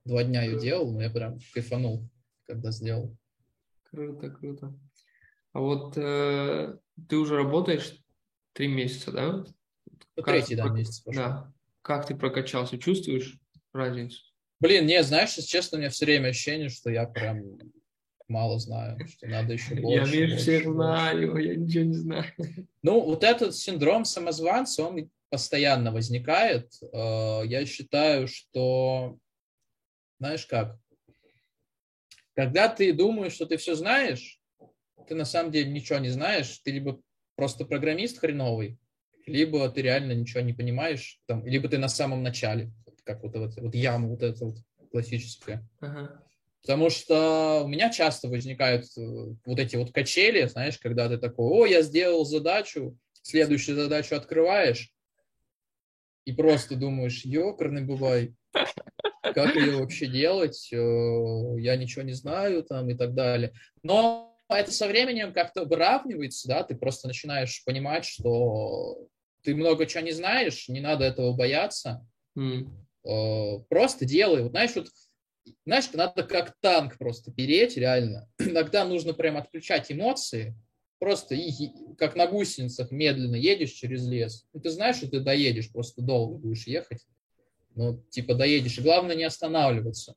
Два 0.04 0.24
дня 0.24 0.42
ее 0.42 0.60
делал, 0.60 0.92
но 0.92 1.02
я 1.02 1.10
прям 1.10 1.38
кайфанул, 1.54 2.08
когда 2.46 2.70
сделал. 2.70 3.16
Круто, 3.84 4.28
круто. 4.30 4.78
А 5.52 5.60
вот 5.60 5.94
э, 5.96 6.76
ты 7.08 7.16
уже 7.16 7.36
работаешь 7.36 7.94
три 8.52 8.68
месяца, 8.68 9.12
да? 9.12 9.44
Третий, 10.14 10.54
да, 10.54 10.68
месяц 10.68 11.00
пошел. 11.00 11.22
Да. 11.22 11.52
Как 11.82 12.06
ты 12.06 12.14
прокачался? 12.14 12.78
Чувствуешь 12.78 13.38
разницу? 13.72 14.22
Блин, 14.60 14.86
нет, 14.86 15.06
знаешь, 15.06 15.34
честно, 15.34 15.78
у 15.78 15.80
меня 15.80 15.90
все 15.90 16.04
время 16.04 16.28
ощущение, 16.28 16.68
что 16.68 16.90
я 16.90 17.06
прям 17.06 17.58
мало 18.26 18.58
знаю, 18.58 18.98
что 19.06 19.26
надо 19.26 19.54
еще 19.54 19.74
больше. 19.76 20.16
Я 20.16 20.20
меньше 20.20 20.36
всех 20.36 20.64
знаю, 20.64 21.36
я 21.36 21.54
ничего 21.54 21.84
не 21.84 21.94
знаю. 21.94 22.26
Ну, 22.82 23.00
вот 23.00 23.24
этот 23.24 23.54
синдром 23.54 24.04
самозванца, 24.04 24.84
он 24.84 25.10
постоянно 25.30 25.92
возникает. 25.92 26.72
Э, 26.92 27.42
я 27.44 27.64
считаю, 27.66 28.28
что, 28.28 29.18
знаешь 30.18 30.46
как, 30.46 30.78
когда 32.34 32.68
ты 32.68 32.92
думаешь, 32.92 33.32
что 33.32 33.46
ты 33.46 33.56
все 33.56 33.74
знаешь, 33.74 34.40
ты 35.06 35.14
на 35.14 35.24
самом 35.24 35.50
деле 35.50 35.70
ничего 35.70 35.98
не 35.98 36.10
знаешь, 36.10 36.58
ты 36.58 36.70
либо 36.70 37.00
просто 37.34 37.64
программист 37.64 38.18
хреновый, 38.18 38.78
либо 39.28 39.68
ты 39.70 39.82
реально 39.82 40.12
ничего 40.12 40.40
не 40.40 40.52
понимаешь, 40.52 41.20
там, 41.26 41.46
либо 41.46 41.68
ты 41.68 41.78
на 41.78 41.88
самом 41.88 42.22
начале, 42.22 42.72
как 43.04 43.22
вот, 43.22 43.36
вот, 43.36 43.56
вот 43.56 43.74
яма 43.74 44.08
вот 44.08 44.22
эта 44.22 44.44
вот 44.44 44.56
классическая. 44.90 45.66
Ага. 45.80 46.22
Потому 46.62 46.90
что 46.90 47.62
у 47.64 47.68
меня 47.68 47.90
часто 47.90 48.28
возникают 48.28 48.84
э, 48.96 49.00
вот 49.46 49.58
эти 49.58 49.76
вот 49.76 49.92
качели, 49.92 50.46
знаешь, 50.46 50.78
когда 50.78 51.08
ты 51.08 51.16
такой, 51.16 51.46
о, 51.46 51.66
я 51.66 51.82
сделал 51.82 52.24
задачу, 52.24 52.98
следующую 53.22 53.76
задачу 53.76 54.16
открываешь, 54.16 54.92
и 56.24 56.32
просто 56.32 56.76
думаешь, 56.76 57.24
ёкарный 57.24 57.84
бывай, 57.84 58.34
как 59.22 59.54
ее 59.54 59.76
вообще 59.78 60.06
делать, 60.06 60.68
э, 60.72 60.76
я 61.58 61.76
ничего 61.76 62.02
не 62.02 62.12
знаю 62.12 62.62
там 62.64 62.90
и 62.90 62.94
так 62.94 63.14
далее. 63.14 63.52
Но 63.82 64.36
это 64.48 64.72
со 64.72 64.88
временем 64.88 65.32
как-то 65.32 65.64
выравнивается, 65.64 66.48
да, 66.48 66.64
ты 66.64 66.74
просто 66.74 67.06
начинаешь 67.06 67.62
понимать, 67.64 68.04
что 68.04 69.06
ты 69.48 69.54
много 69.54 69.86
чего 69.86 70.02
не 70.02 70.12
знаешь, 70.12 70.68
не 70.68 70.80
надо 70.80 71.06
этого 71.06 71.32
бояться. 71.32 72.06
Mm. 72.36 72.68
Просто 73.70 74.04
делай. 74.04 74.42
Вот 74.42 74.50
знаешь, 74.50 74.74
вот, 74.74 74.88
знаешь, 75.64 75.90
надо 75.94 76.22
как 76.22 76.54
танк 76.60 76.98
просто 76.98 77.32
переть, 77.32 77.78
реально. 77.78 78.30
Иногда 78.38 78.84
нужно 78.84 79.14
прям 79.14 79.38
отключать 79.38 79.90
эмоции, 79.90 80.54
просто 80.98 81.34
и, 81.34 81.70
как 81.96 82.14
на 82.14 82.26
гусеницах 82.26 82.90
медленно 82.90 83.36
едешь 83.36 83.70
через 83.70 84.06
лес. 84.06 84.46
И 84.52 84.60
ты 84.60 84.68
знаешь, 84.68 84.96
что 84.96 85.08
ты 85.08 85.20
доедешь, 85.20 85.72
просто 85.72 86.02
долго 86.02 86.36
будешь 86.36 86.66
ехать. 86.66 87.06
Ну, 87.74 88.04
типа 88.10 88.34
доедешь. 88.34 88.76
И 88.76 88.82
главное 88.82 89.16
не 89.16 89.24
останавливаться. 89.24 90.14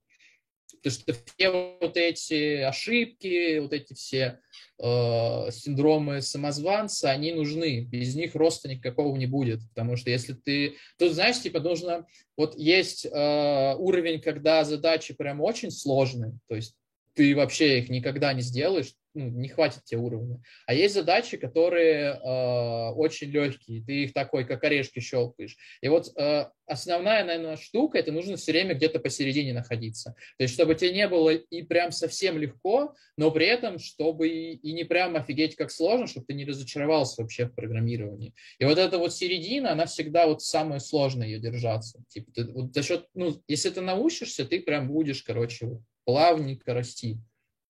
Потому 0.83 0.99
что 0.99 1.33
все 1.35 1.77
вот 1.79 1.95
эти 1.97 2.61
ошибки, 2.61 3.59
вот 3.59 3.71
эти 3.71 3.93
все 3.93 4.39
э, 4.79 5.51
синдромы 5.51 6.21
самозванца, 6.21 7.11
они 7.11 7.33
нужны. 7.33 7.81
Без 7.81 8.15
них 8.15 8.33
роста 8.35 8.67
никакого 8.67 9.15
не 9.15 9.27
будет. 9.27 9.59
Потому 9.69 9.95
что 9.95 10.09
если 10.09 10.33
ты... 10.33 10.75
Тут, 10.97 11.13
знаешь, 11.13 11.41
типа 11.41 11.59
нужно... 11.59 12.07
Вот 12.35 12.57
есть 12.57 13.05
э, 13.05 13.75
уровень, 13.77 14.21
когда 14.21 14.63
задачи 14.63 15.13
прям 15.13 15.41
очень 15.41 15.69
сложные, 15.69 16.39
то 16.47 16.55
есть 16.55 16.75
ты 17.13 17.35
вообще 17.35 17.79
их 17.79 17.89
никогда 17.89 18.33
не 18.33 18.41
сделаешь, 18.41 18.95
ну, 19.13 19.27
не 19.29 19.49
хватит 19.49 19.83
тебе 19.83 19.99
уровня. 19.99 20.41
А 20.65 20.73
есть 20.73 20.93
задачи, 20.93 21.37
которые 21.37 22.13
э, 22.13 22.93
очень 22.93 23.29
легкие, 23.29 23.83
ты 23.83 24.03
их 24.03 24.13
такой, 24.13 24.45
как 24.45 24.63
орешки 24.63 24.99
щелкаешь. 24.99 25.57
И 25.81 25.87
вот 25.89 26.11
э, 26.17 26.45
основная, 26.65 27.25
наверное, 27.25 27.57
штука, 27.57 27.97
это 27.97 28.11
нужно 28.11 28.37
все 28.37 28.51
время 28.53 28.73
где-то 28.73 28.99
посередине 28.99 29.53
находиться. 29.53 30.15
То 30.37 30.43
есть, 30.43 30.53
чтобы 30.53 30.75
тебе 30.75 30.93
не 30.93 31.07
было 31.07 31.31
и 31.31 31.63
прям 31.63 31.91
совсем 31.91 32.37
легко, 32.37 32.95
но 33.17 33.31
при 33.31 33.47
этом, 33.47 33.79
чтобы 33.79 34.29
и, 34.29 34.53
и 34.55 34.73
не 34.73 34.83
прям 34.83 35.15
офигеть 35.15 35.55
как 35.55 35.71
сложно, 35.71 36.07
чтобы 36.07 36.25
ты 36.25 36.33
не 36.33 36.45
разочаровался 36.45 37.21
вообще 37.21 37.45
в 37.45 37.53
программировании. 37.53 38.33
И 38.59 38.65
вот 38.65 38.77
эта 38.77 38.97
вот 38.97 39.13
середина, 39.13 39.73
она 39.73 39.85
всегда 39.85 40.27
вот 40.27 40.41
самое 40.41 40.79
сложное 40.79 41.27
ее 41.27 41.39
держаться. 41.39 42.01
Типа, 42.07 42.31
ты, 42.31 42.45
вот 42.45 42.73
за 42.73 42.83
счет, 42.83 43.07
ну, 43.13 43.41
если 43.47 43.69
ты 43.69 43.81
научишься, 43.81 44.45
ты 44.45 44.61
прям 44.61 44.87
будешь, 44.87 45.23
короче, 45.23 45.79
плавненько 46.05 46.73
расти 46.73 47.17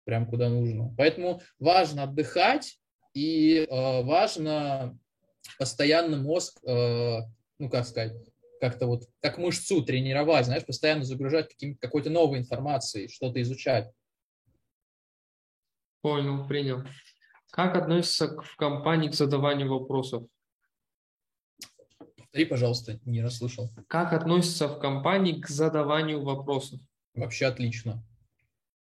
прям 0.06 0.26
куда 0.26 0.50
нужно. 0.50 0.94
Поэтому 0.98 1.42
важно 1.60 2.04
отдыхать 2.04 2.80
и 3.14 3.68
э, 3.70 4.04
важно 4.04 4.98
постоянно 5.58 6.18
мозг, 6.18 6.60
э, 6.64 7.20
ну 7.60 7.70
как 7.70 7.86
сказать, 7.86 8.14
как-то 8.60 8.86
вот, 8.86 9.04
как 9.22 9.38
мышцу 9.38 9.84
тренировать, 9.84 10.46
знаешь, 10.46 10.66
постоянно 10.66 11.04
загружать 11.04 11.56
какой-то 11.80 12.10
новой 12.10 12.40
информацией, 12.40 13.08
что-то 13.08 13.42
изучать. 13.42 13.92
Понял, 16.02 16.48
принял. 16.48 16.84
Как 17.52 17.76
относится 17.76 18.40
в 18.42 18.56
компании 18.56 19.10
к 19.10 19.14
задаванию 19.14 19.70
вопросов? 19.70 20.24
Повтори, 22.18 22.46
пожалуйста, 22.46 23.00
не 23.06 23.22
расслышал. 23.22 23.70
Как 23.88 24.14
относится 24.14 24.68
в 24.68 24.80
компании 24.80 25.42
к 25.42 25.48
задаванию 25.50 26.24
вопросов? 26.24 26.80
Вообще 27.14 27.48
отлично. 27.48 28.04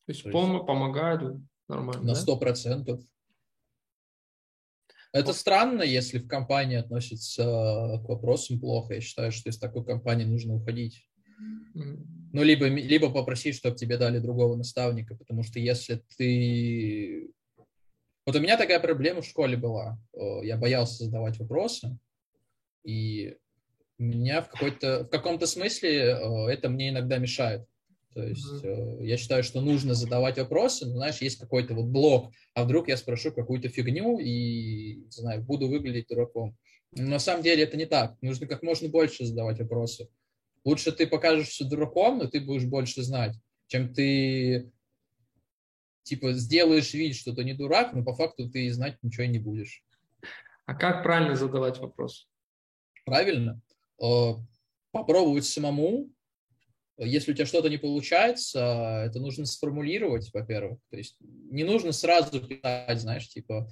То 0.07 0.13
есть, 0.13 0.23
То 0.23 0.31
есть 0.31 0.67
помогают 0.67 1.43
нормально, 1.69 2.03
На 2.03 2.15
сто 2.15 2.37
процентов. 2.37 3.01
Это 5.13 5.33
странно, 5.33 5.83
если 5.83 6.19
в 6.19 6.29
компании 6.29 6.77
относятся 6.77 7.43
к 8.05 8.09
вопросам 8.09 8.61
плохо. 8.61 8.95
Я 8.95 9.01
считаю, 9.01 9.33
что 9.33 9.49
из 9.51 9.59
такой 9.59 9.85
компании 9.85 10.25
нужно 10.25 10.55
уходить. 10.55 11.09
Ну, 11.75 12.43
либо, 12.43 12.67
либо 12.67 13.11
попросить, 13.11 13.57
чтобы 13.57 13.77
тебе 13.77 13.97
дали 13.97 14.19
другого 14.19 14.57
наставника, 14.57 15.17
потому 15.17 15.43
что 15.43 15.59
если 15.59 16.03
ты... 16.17 17.31
Вот 18.27 18.37
у 18.37 18.41
меня 18.41 18.57
такая 18.57 18.81
проблема 18.81 19.23
в 19.23 19.27
школе 19.27 19.57
была. 19.57 19.99
Я 20.43 20.57
боялся 20.57 21.05
задавать 21.05 21.39
вопросы, 21.39 21.99
и 22.85 23.37
меня 23.99 24.43
в, 24.43 24.49
какой-то, 24.51 25.05
в 25.05 25.09
каком-то 25.09 25.47
смысле 25.47 26.19
это 26.49 26.69
мне 26.69 26.91
иногда 26.91 27.19
мешает. 27.19 27.67
То 28.17 28.23
есть 28.23 28.65
mm-hmm. 28.65 29.05
я 29.05 29.19
считаю, 29.19 29.45
что 29.45 29.61
нужно 29.61 29.93
задавать 29.93 30.39
вопросы, 30.39 30.87
но, 30.87 30.93
знаешь, 30.93 31.21
есть 31.21 31.39
какой-то 31.39 31.75
вот 31.75 31.85
блок, 31.85 32.33
а 32.55 32.65
вдруг 32.65 32.89
я 32.89 32.97
спрошу 32.97 33.31
какую-то 33.31 33.69
фигню 33.69 34.19
и, 34.19 34.95
не 35.05 35.11
знаю, 35.11 35.43
буду 35.43 35.69
выглядеть 35.69 36.09
дураком. 36.09 36.57
Но 36.93 37.03
на 37.03 37.19
самом 37.19 37.43
деле 37.43 37.65
это 37.65 37.77
не 37.77 37.85
так. 37.85 38.17
Нужно 38.23 38.47
как 38.47 38.63
можно 38.63 38.89
больше 38.89 39.27
задавать 39.27 39.59
вопросы. 39.61 40.09
Лучше 40.65 40.93
ты 40.93 41.07
покажешься 41.07 41.67
дураком, 41.67 42.17
но 42.17 42.27
ты 42.27 42.41
будешь 42.41 42.65
больше 42.65 43.03
знать, 43.03 43.35
чем 43.67 43.93
ты 43.93 44.73
типа 46.05 46.33
сделаешь 46.33 46.95
вид, 46.95 47.17
что 47.17 47.35
ты 47.35 47.45
не 47.45 47.53
дурак, 47.53 47.93
но 47.93 48.03
по 48.03 48.15
факту 48.15 48.49
ты 48.49 48.73
знать 48.73 48.97
ничего 49.03 49.27
не 49.27 49.39
будешь. 49.39 49.85
А 50.65 50.75
как 50.75 51.03
правильно 51.03 51.37
задавать 51.37 51.77
вопрос? 51.81 52.31
Правильно. 53.05 53.61
Э, 54.03 54.37
попробовать 54.91 55.45
самому, 55.45 56.09
если 56.99 57.33
у 57.33 57.35
тебя 57.35 57.47
что-то 57.47 57.69
не 57.69 57.77
получается, 57.77 59.05
это 59.07 59.21
нужно 59.21 59.45
сформулировать, 59.45 60.31
во-первых. 60.33 60.79
То 60.91 60.97
есть 60.97 61.17
не 61.21 61.65
нужно 61.65 61.93
сразу 61.93 62.41
писать, 62.41 63.01
знаешь, 63.01 63.29
типа, 63.29 63.69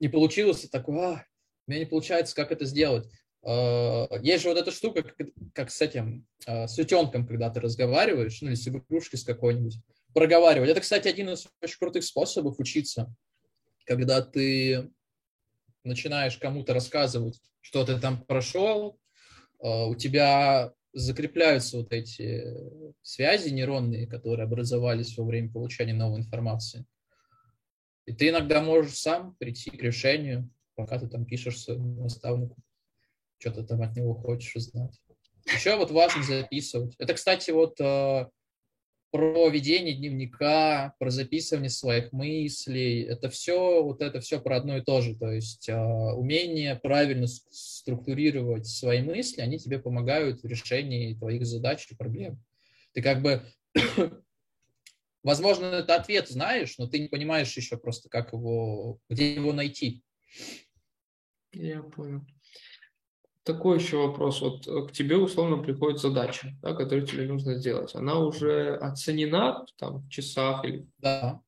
не 0.00 0.08
получилось, 0.08 0.68
такой, 0.70 0.98
а, 0.98 1.26
у 1.66 1.70
меня 1.70 1.80
не 1.80 1.86
получается, 1.86 2.34
как 2.34 2.50
это 2.50 2.64
сделать. 2.64 3.08
А, 3.44 4.08
есть 4.22 4.42
же 4.42 4.48
вот 4.48 4.58
эта 4.58 4.70
штука, 4.70 5.02
как, 5.02 5.28
как 5.54 5.70
с 5.70 5.80
этим, 5.80 6.26
а, 6.46 6.66
с 6.66 6.78
утенком, 6.78 7.26
когда 7.26 7.50
ты 7.50 7.60
разговариваешь, 7.60 8.40
ну 8.40 8.48
или 8.48 8.54
с 8.54 8.66
игрушкой 8.66 9.18
с 9.18 9.24
какой-нибудь, 9.24 9.78
проговаривать. 10.14 10.70
Это, 10.70 10.80
кстати, 10.80 11.08
один 11.08 11.30
из 11.30 11.46
очень 11.60 11.78
крутых 11.78 12.04
способов 12.04 12.58
учиться, 12.58 13.14
когда 13.84 14.22
ты 14.22 14.90
начинаешь 15.84 16.36
кому-то 16.38 16.74
рассказывать, 16.74 17.40
что 17.60 17.84
ты 17.84 17.98
там 17.98 18.24
прошел, 18.24 18.98
а, 19.60 19.86
у 19.86 19.94
тебя 19.94 20.72
закрепляются 20.92 21.78
вот 21.78 21.92
эти 21.92 22.44
связи 23.02 23.50
нейронные, 23.50 24.06
которые 24.06 24.44
образовались 24.44 25.16
во 25.16 25.24
время 25.24 25.50
получения 25.50 25.94
новой 25.94 26.20
информации. 26.20 26.84
И 28.06 28.12
ты 28.12 28.28
иногда 28.28 28.60
можешь 28.60 28.96
сам 28.96 29.34
прийти 29.36 29.70
к 29.70 29.82
решению, 29.82 30.50
пока 30.74 30.98
ты 30.98 31.08
там 31.08 31.24
пишешь 31.24 31.60
своему 31.60 32.02
наставнику, 32.02 32.56
что 33.38 33.52
ты 33.52 33.64
там 33.64 33.82
от 33.82 33.96
него 33.96 34.14
хочешь 34.14 34.56
узнать. 34.56 35.00
Еще 35.46 35.76
вот 35.76 35.90
важно 35.90 36.22
записывать. 36.22 36.94
Это, 36.98 37.14
кстати, 37.14 37.50
вот 37.50 37.80
э, 37.80 38.28
про 39.12 39.50
ведение 39.50 39.94
дневника, 39.94 40.94
про 40.98 41.10
записывание 41.10 41.68
своих 41.68 42.12
мыслей. 42.12 43.02
Это 43.02 43.28
все, 43.28 43.82
вот 43.82 44.00
это 44.00 44.20
все 44.20 44.40
про 44.40 44.56
одно 44.56 44.78
и 44.78 44.80
то 44.80 45.02
же. 45.02 45.14
То 45.14 45.30
есть 45.30 45.68
э, 45.68 45.76
умение 45.76 46.76
правильно 46.76 47.26
структурировать 47.26 48.66
свои 48.66 49.02
мысли, 49.02 49.42
они 49.42 49.58
тебе 49.58 49.78
помогают 49.78 50.42
в 50.42 50.46
решении 50.46 51.14
твоих 51.14 51.44
задач 51.44 51.86
и 51.90 51.94
проблем. 51.94 52.42
Ты 52.94 53.02
как 53.02 53.20
бы, 53.20 53.42
возможно, 55.22 55.66
это 55.66 55.94
ответ 55.94 56.28
знаешь, 56.28 56.78
но 56.78 56.86
ты 56.86 56.98
не 56.98 57.08
понимаешь 57.08 57.54
еще 57.54 57.76
просто, 57.76 58.08
как 58.08 58.32
его, 58.32 58.98
где 59.10 59.34
его 59.34 59.52
найти. 59.52 60.02
Я 61.52 61.82
понял 61.82 62.24
такой 63.44 63.78
еще 63.78 63.98
вопрос. 63.98 64.40
Вот 64.40 64.66
э, 64.66 64.86
к 64.86 64.92
тебе 64.92 65.16
условно 65.16 65.62
приходит 65.62 66.00
задача, 66.00 66.48
да, 66.62 66.74
которую 66.74 67.06
тебе 67.06 67.26
нужно 67.26 67.54
сделать. 67.54 67.94
Она 67.94 68.18
уже 68.18 68.76
оценена 68.76 69.64
там, 69.78 70.00
в 70.00 70.08
часах 70.08 70.64
или... 70.64 70.86
Да. 70.98 71.40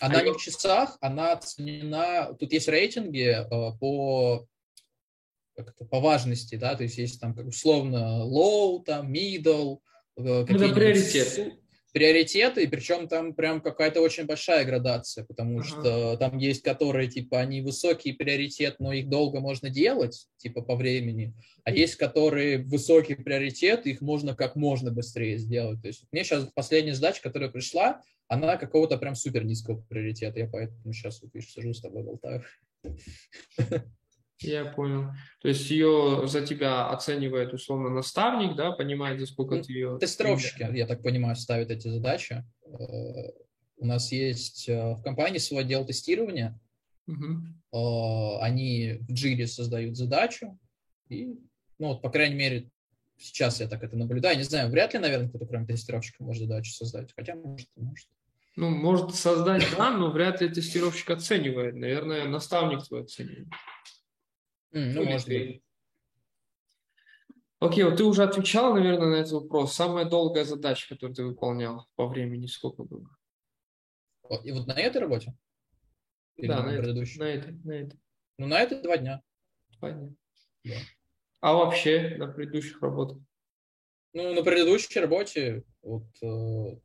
Она 0.00 0.20
а 0.20 0.22
не 0.22 0.32
в 0.32 0.38
часах, 0.38 0.96
она 1.00 1.32
оценена... 1.32 2.34
Тут 2.38 2.52
есть 2.52 2.68
рейтинги 2.68 3.28
э, 3.28 3.78
по 3.78 4.46
по 5.90 6.00
важности, 6.00 6.54
да, 6.54 6.74
то 6.74 6.84
есть 6.84 6.96
есть 6.96 7.20
там 7.20 7.34
как 7.34 7.46
условно 7.46 8.22
low, 8.24 8.82
там 8.82 9.12
middle, 9.12 9.80
э, 10.16 10.22
ну, 10.22 10.40
это 10.42 10.74
приоритет 10.74 11.60
приоритеты, 11.92 12.64
и 12.64 12.66
причем 12.66 13.08
там 13.08 13.34
прям 13.34 13.60
какая-то 13.60 14.00
очень 14.00 14.26
большая 14.26 14.64
градация, 14.64 15.24
потому 15.24 15.60
ага. 15.60 15.66
что 15.66 16.16
там 16.16 16.38
есть 16.38 16.62
которые, 16.62 17.08
типа, 17.08 17.40
они 17.40 17.60
высокий 17.62 18.12
приоритет, 18.12 18.76
но 18.78 18.92
их 18.92 19.08
долго 19.08 19.40
можно 19.40 19.70
делать, 19.70 20.28
типа, 20.38 20.62
по 20.62 20.76
времени, 20.76 21.34
а 21.64 21.70
есть 21.70 21.96
которые 21.96 22.58
высокий 22.58 23.14
приоритет, 23.14 23.86
их 23.86 24.00
можно 24.00 24.34
как 24.34 24.56
можно 24.56 24.90
быстрее 24.90 25.38
сделать. 25.38 25.82
То 25.82 25.88
есть 25.88 26.04
мне 26.12 26.24
сейчас 26.24 26.48
последняя 26.54 26.94
задача, 26.94 27.22
которая 27.22 27.50
пришла, 27.50 28.02
она 28.28 28.56
какого-то 28.56 28.96
прям 28.96 29.14
супер 29.14 29.44
низкого 29.44 29.80
приоритета, 29.88 30.38
я 30.38 30.46
поэтому 30.46 30.92
сейчас 30.92 31.20
вот, 31.22 31.32
сижу 31.42 31.74
с 31.74 31.80
тобой 31.80 32.04
болтаю. 32.04 32.44
Я 34.42 34.64
понял. 34.64 35.10
То 35.42 35.48
есть 35.48 35.70
ее 35.70 36.22
за 36.26 36.44
тебя 36.46 36.88
оценивает 36.88 37.52
условно 37.52 37.90
наставник, 37.90 38.56
да, 38.56 38.72
понимает, 38.72 39.20
за 39.20 39.26
сколько 39.26 39.56
ну, 39.56 39.62
ты 39.62 39.72
ее... 39.72 39.98
Тестировщики, 39.98 40.66
я 40.74 40.86
так 40.86 41.02
понимаю, 41.02 41.36
ставят 41.36 41.70
эти 41.70 41.88
задачи. 41.88 42.44
Э, 42.64 43.30
у 43.76 43.86
нас 43.86 44.12
есть 44.12 44.68
э, 44.68 44.94
в 44.94 45.02
компании 45.02 45.38
свой 45.38 45.62
отдел 45.62 45.84
тестирования. 45.84 46.58
Угу. 47.06 48.38
Они 48.40 48.98
в 49.08 49.12
Jira 49.12 49.46
создают 49.46 49.96
задачу. 49.96 50.58
И, 51.08 51.34
ну, 51.78 51.88
вот, 51.88 52.02
по 52.02 52.10
крайней 52.10 52.36
мере, 52.36 52.70
сейчас 53.18 53.60
я 53.60 53.68
так 53.68 53.82
это 53.82 53.96
наблюдаю. 53.96 54.36
Не 54.36 54.44
знаю, 54.44 54.70
вряд 54.70 54.94
ли, 54.94 55.00
наверное, 55.00 55.28
кто-то 55.28 55.46
кроме 55.46 55.66
тестировщика 55.66 56.22
может 56.22 56.44
задачу 56.44 56.72
создать. 56.72 57.12
Хотя, 57.14 57.34
может, 57.34 57.68
может. 57.76 58.08
Ну, 58.56 58.70
может 58.70 59.14
создать, 59.14 59.64
да, 59.76 59.90
но 59.90 60.10
вряд 60.10 60.40
ли 60.40 60.48
тестировщик 60.48 61.10
оценивает. 61.10 61.74
Наверное, 61.74 62.26
наставник 62.26 62.86
твой 62.86 63.02
оценивает. 63.02 63.48
Mm, 64.72 64.92
ну, 64.94 65.04
может 65.04 65.28
быть. 65.28 65.62
Окей, 67.58 67.84
вот 67.84 67.96
ты 67.96 68.04
уже 68.04 68.22
отвечал, 68.22 68.74
наверное, 68.74 69.08
на 69.08 69.14
этот 69.16 69.32
вопрос. 69.32 69.74
Самая 69.74 70.06
долгая 70.06 70.44
задача, 70.44 70.88
которую 70.88 71.14
ты 71.14 71.24
выполнял 71.24 71.86
по 71.94 72.06
времени, 72.08 72.46
сколько 72.46 72.84
было? 72.84 73.08
И 74.44 74.52
вот 74.52 74.66
на 74.66 74.72
этой 74.72 74.98
работе? 74.98 75.34
Или 76.36 76.46
да, 76.48 76.62
на, 76.62 76.72
на 76.72 76.78
предыдущей? 76.78 77.18
На 77.18 77.24
этой, 77.24 77.52
на 77.52 77.72
этой. 77.72 78.00
Ну, 78.38 78.46
на 78.46 78.60
этой 78.60 78.80
два 78.80 78.96
дня. 78.96 79.22
Два 79.78 79.90
дня. 79.90 80.14
Да. 80.64 80.74
А 81.40 81.54
вообще 81.54 82.16
на 82.16 82.28
предыдущих 82.28 82.80
работах? 82.80 83.18
Ну, 84.14 84.34
на 84.34 84.42
предыдущей 84.42 84.98
работе 84.98 85.64
вот 85.82 86.06
э, 86.22 86.78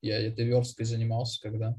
я 0.00 0.26
этой 0.26 0.46
версткой 0.46 0.86
занимался, 0.86 1.40
когда, 1.40 1.76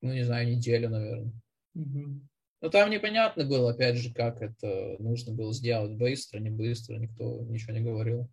ну, 0.00 0.12
не 0.12 0.22
знаю, 0.22 0.48
неделю, 0.48 0.90
наверное. 0.90 1.32
Угу. 1.74 2.20
Но 2.64 2.70
там 2.70 2.88
непонятно 2.88 3.44
было, 3.44 3.72
опять 3.72 3.96
же, 3.96 4.10
как 4.10 4.40
это 4.40 4.96
нужно 4.98 5.34
было 5.34 5.52
сделать 5.52 5.98
быстро, 5.98 6.38
не 6.38 6.48
быстро, 6.48 6.94
никто 6.94 7.42
ничего 7.42 7.74
не 7.74 7.82
говорил. 7.82 8.26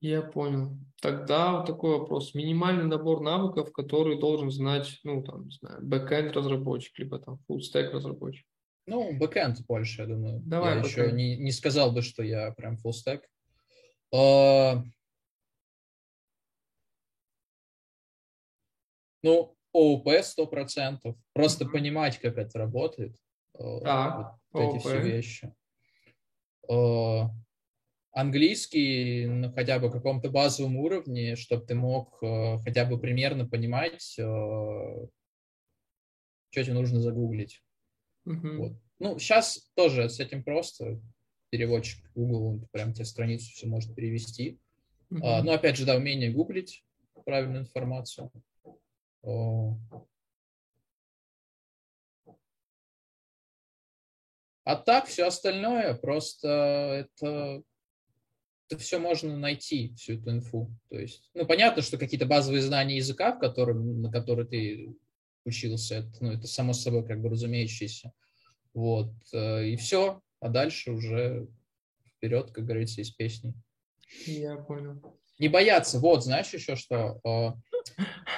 Я 0.00 0.22
понял. 0.22 0.78
Тогда 1.00 1.56
вот 1.56 1.66
такой 1.66 1.98
вопрос. 1.98 2.34
Минимальный 2.34 2.84
набор 2.84 3.20
навыков, 3.20 3.72
который 3.72 4.16
должен 4.16 4.52
знать, 4.52 5.00
ну, 5.02 5.24
там, 5.24 5.46
не 5.46 5.56
знаю, 5.56 5.80
бэкэнд 5.82 6.36
разработчик, 6.36 6.96
либо 7.00 7.18
там 7.18 7.40
full 7.50 7.58
разработчик. 7.90 8.46
Ну, 8.86 9.18
бэкэнд 9.18 9.66
больше, 9.66 10.02
я 10.02 10.06
думаю. 10.06 10.40
Давай, 10.44 10.76
я 10.76 10.84
еще 10.84 11.10
не, 11.10 11.36
не 11.36 11.50
сказал 11.50 11.90
бы, 11.90 12.02
что 12.02 12.22
я 12.22 12.52
прям 12.52 12.76
stack. 12.76 13.22
Uh, 14.14 14.84
ну, 19.24 19.56
ООП 19.72 20.08
100%. 20.08 21.14
Просто 21.32 21.66
понимать, 21.66 22.18
как 22.18 22.38
это 22.38 22.58
работает. 22.58 23.16
Э, 23.58 23.80
так, 23.82 24.38
вот 24.52 24.62
ООП. 24.62 24.74
эти 24.74 24.80
все 24.80 25.00
вещи. 25.00 25.54
Э, 26.70 27.28
английский 28.12 29.26
на 29.26 29.52
хотя 29.52 29.78
бы 29.78 29.90
каком-то 29.90 30.30
базовом 30.30 30.76
уровне, 30.76 31.36
чтобы 31.36 31.64
ты 31.64 31.74
мог 31.74 32.22
э, 32.22 32.58
хотя 32.64 32.84
бы 32.84 32.98
примерно 32.98 33.46
понимать, 33.46 34.02
что 34.02 35.10
тебе 36.50 36.74
нужно 36.74 37.00
загуглить. 37.00 37.62
Угу. 38.26 38.48
Вот. 38.58 38.72
Ну, 38.98 39.18
сейчас 39.18 39.70
тоже 39.74 40.08
с 40.08 40.20
этим 40.20 40.44
просто. 40.44 41.00
Переводчик 41.50 42.10
Google, 42.14 42.46
он 42.46 42.68
прям 42.70 42.94
тебе 42.94 43.04
страницу 43.04 43.50
все 43.52 43.66
может 43.66 43.94
перевести. 43.94 44.58
Mm-hmm. 45.10 45.20
А, 45.22 45.42
ну, 45.42 45.52
опять 45.52 45.76
же, 45.76 45.84
да, 45.84 45.96
умение 45.96 46.30
гуглить 46.30 46.84
правильную 47.24 47.62
информацию. 47.62 48.30
А 54.64 54.76
так 54.76 55.06
все 55.06 55.26
остальное 55.26 55.94
просто 55.94 56.48
это, 56.48 57.62
это 58.68 58.80
все 58.80 58.98
можно 58.98 59.36
найти, 59.36 59.94
всю 59.96 60.14
эту 60.14 60.30
инфу. 60.30 60.70
То 60.88 60.98
есть, 60.98 61.30
ну, 61.34 61.46
понятно, 61.46 61.82
что 61.82 61.98
какие-то 61.98 62.26
базовые 62.26 62.62
знания 62.62 62.96
языка, 62.96 63.32
в 63.32 63.40
котором, 63.40 64.02
на 64.02 64.10
которые 64.10 64.46
ты 64.46 64.96
учился, 65.44 65.96
это, 65.96 66.10
ну, 66.20 66.32
это 66.32 66.46
само 66.46 66.72
собой 66.72 67.04
как 67.04 67.20
бы 67.20 67.28
разумеющееся. 67.28 68.12
Вот, 68.72 69.12
э, 69.32 69.66
и 69.70 69.76
все. 69.76 70.22
А 70.38 70.48
дальше 70.48 70.92
уже 70.92 71.48
вперед, 72.16 72.52
как 72.52 72.64
говорится, 72.64 73.00
из 73.00 73.10
песни. 73.10 73.54
Я 74.26 74.56
понял. 74.56 75.02
Не 75.38 75.48
бояться. 75.48 75.98
Вот, 75.98 76.22
знаешь 76.22 76.52
еще 76.54 76.76
что? 76.76 77.20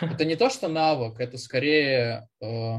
Это 0.00 0.24
не 0.24 0.36
то, 0.36 0.50
что 0.50 0.68
навык, 0.68 1.20
это 1.20 1.38
скорее 1.38 2.28
э, 2.40 2.76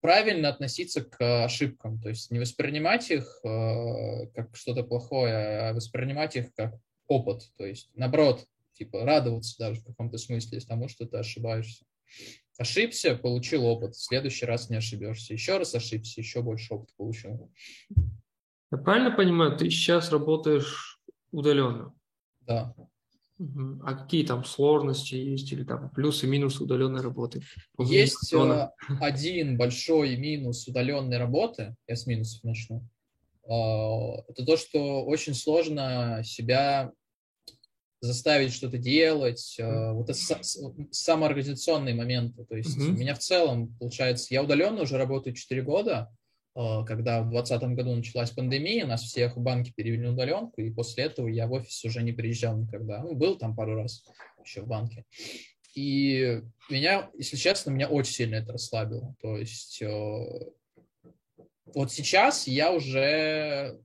правильно 0.00 0.48
относиться 0.48 1.02
к 1.02 1.44
ошибкам, 1.44 2.00
то 2.00 2.08
есть 2.08 2.30
не 2.30 2.38
воспринимать 2.38 3.10
их 3.10 3.40
э, 3.44 4.26
как 4.34 4.54
что-то 4.54 4.82
плохое, 4.82 5.68
а 5.68 5.72
воспринимать 5.72 6.36
их 6.36 6.54
как 6.54 6.74
опыт, 7.08 7.42
то 7.56 7.66
есть 7.66 7.90
наоборот, 7.94 8.46
типа 8.74 9.04
радоваться 9.04 9.56
даже 9.58 9.80
в 9.80 9.84
каком-то 9.84 10.18
смысле 10.18 10.60
тому, 10.60 10.88
что 10.88 11.06
ты 11.06 11.16
ошибаешься. 11.16 11.84
Ошибся, 12.58 13.16
получил 13.16 13.66
опыт, 13.66 13.94
в 13.94 14.02
следующий 14.02 14.46
раз 14.46 14.70
не 14.70 14.76
ошибешься. 14.76 15.34
Еще 15.34 15.58
раз 15.58 15.74
ошибся, 15.74 16.20
еще 16.20 16.40
больше 16.40 16.74
опыта 16.74 16.92
получил. 16.96 17.52
Я 18.72 18.78
правильно 18.78 19.10
понимаю, 19.10 19.56
ты 19.56 19.68
сейчас 19.70 20.10
работаешь 20.10 21.00
удаленно? 21.32 21.94
Да. 22.40 22.74
А 23.38 23.94
какие 23.94 24.24
там 24.24 24.44
сложности 24.44 25.14
есть 25.14 25.52
или 25.52 25.62
там 25.62 25.90
плюсы 25.90 26.26
минусы 26.26 26.62
удаленной 26.64 27.02
работы? 27.02 27.42
Есть 27.78 28.32
э, 28.32 28.70
один 29.00 29.58
большой 29.58 30.16
минус 30.16 30.66
удаленной 30.66 31.18
работы, 31.18 31.76
я 31.86 31.96
с 31.96 32.06
минусов 32.06 32.42
начну. 32.44 32.82
А, 33.46 34.22
это 34.28 34.44
то, 34.44 34.56
что 34.56 35.04
очень 35.04 35.34
сложно 35.34 36.22
себя 36.24 36.92
заставить 38.00 38.54
что-то 38.54 38.78
делать, 38.78 39.56
э, 39.58 39.92
вот 39.92 40.08
это 40.08 40.18
самоорганизационные 40.90 41.94
моменты. 41.94 42.46
То 42.46 42.56
есть 42.56 42.78
mm-hmm. 42.78 42.88
у 42.88 42.92
меня 42.92 43.14
в 43.14 43.18
целом, 43.18 43.76
получается, 43.78 44.28
я 44.30 44.42
удаленно 44.42 44.82
уже 44.82 44.96
работаю 44.96 45.34
4 45.34 45.60
года, 45.62 46.10
Э, 46.10 46.25
когда 46.86 47.20
в 47.20 47.28
2020 47.30 47.76
году 47.76 47.94
началась 47.94 48.30
пандемия, 48.30 48.86
нас 48.86 49.02
всех 49.02 49.36
в 49.36 49.40
банки 49.40 49.72
перевели 49.76 50.04
на 50.04 50.12
удаленку, 50.12 50.62
и 50.62 50.70
после 50.70 51.04
этого 51.04 51.28
я 51.28 51.46
в 51.46 51.52
офис 51.52 51.84
уже 51.84 52.02
не 52.02 52.12
приезжал 52.12 52.56
никогда. 52.56 53.02
Ну, 53.02 53.14
был 53.14 53.36
там 53.36 53.54
пару 53.54 53.74
раз 53.74 54.04
еще 54.42 54.62
в 54.62 54.66
банке. 54.66 55.04
И 55.74 56.40
меня, 56.70 57.10
если 57.14 57.36
честно, 57.36 57.70
меня 57.70 57.88
очень 57.88 58.14
сильно 58.14 58.36
это 58.36 58.54
расслабило. 58.54 59.14
То 59.20 59.36
есть 59.36 59.82
э, 59.82 60.50
вот 61.66 61.92
сейчас 61.92 62.46
я 62.46 62.72
уже, 62.72 63.78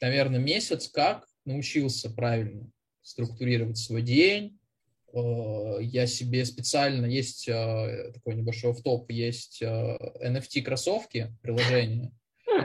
наверное, 0.00 0.40
месяц 0.40 0.88
как 0.88 1.28
научился 1.44 2.10
правильно 2.10 2.68
структурировать 3.02 3.78
свой 3.78 4.02
день, 4.02 4.58
Э, 4.58 4.65
я 5.12 6.06
себе 6.06 6.44
специально, 6.44 7.06
есть 7.06 7.48
э, 7.48 8.12
такой 8.14 8.34
небольшой 8.34 8.72
в 8.72 8.82
топ 8.82 9.10
есть 9.10 9.62
NFT 9.62 10.60
э, 10.60 10.62
кроссовки, 10.62 11.34
приложение, 11.42 12.12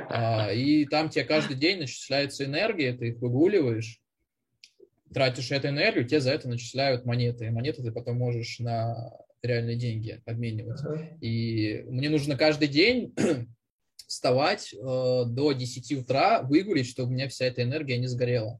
а, 0.09 0.51
и 0.51 0.85
там 0.85 1.09
тебе 1.09 1.23
каждый 1.23 1.55
день 1.55 1.79
начисляется 1.79 2.45
энергия, 2.45 2.93
ты 2.93 3.09
их 3.09 3.19
выгуливаешь, 3.19 4.01
тратишь 5.13 5.51
эту 5.51 5.69
энергию, 5.69 6.05
тебе 6.05 6.21
за 6.21 6.31
это 6.31 6.49
начисляют 6.49 7.05
монеты, 7.05 7.45
и 7.45 7.49
монеты 7.49 7.83
ты 7.83 7.91
потом 7.91 8.17
можешь 8.17 8.59
на 8.59 9.11
реальные 9.41 9.75
деньги 9.75 10.21
обменивать. 10.25 10.81
И 11.21 11.83
мне 11.87 12.09
нужно 12.09 12.37
каждый 12.37 12.67
день 12.67 13.13
вставать 14.07 14.73
до 14.77 15.53
10 15.53 15.91
утра, 15.99 16.41
выгулить, 16.41 16.87
чтобы 16.87 17.09
у 17.09 17.13
меня 17.13 17.27
вся 17.27 17.45
эта 17.45 17.63
энергия 17.63 17.97
не 17.97 18.07
сгорела 18.07 18.59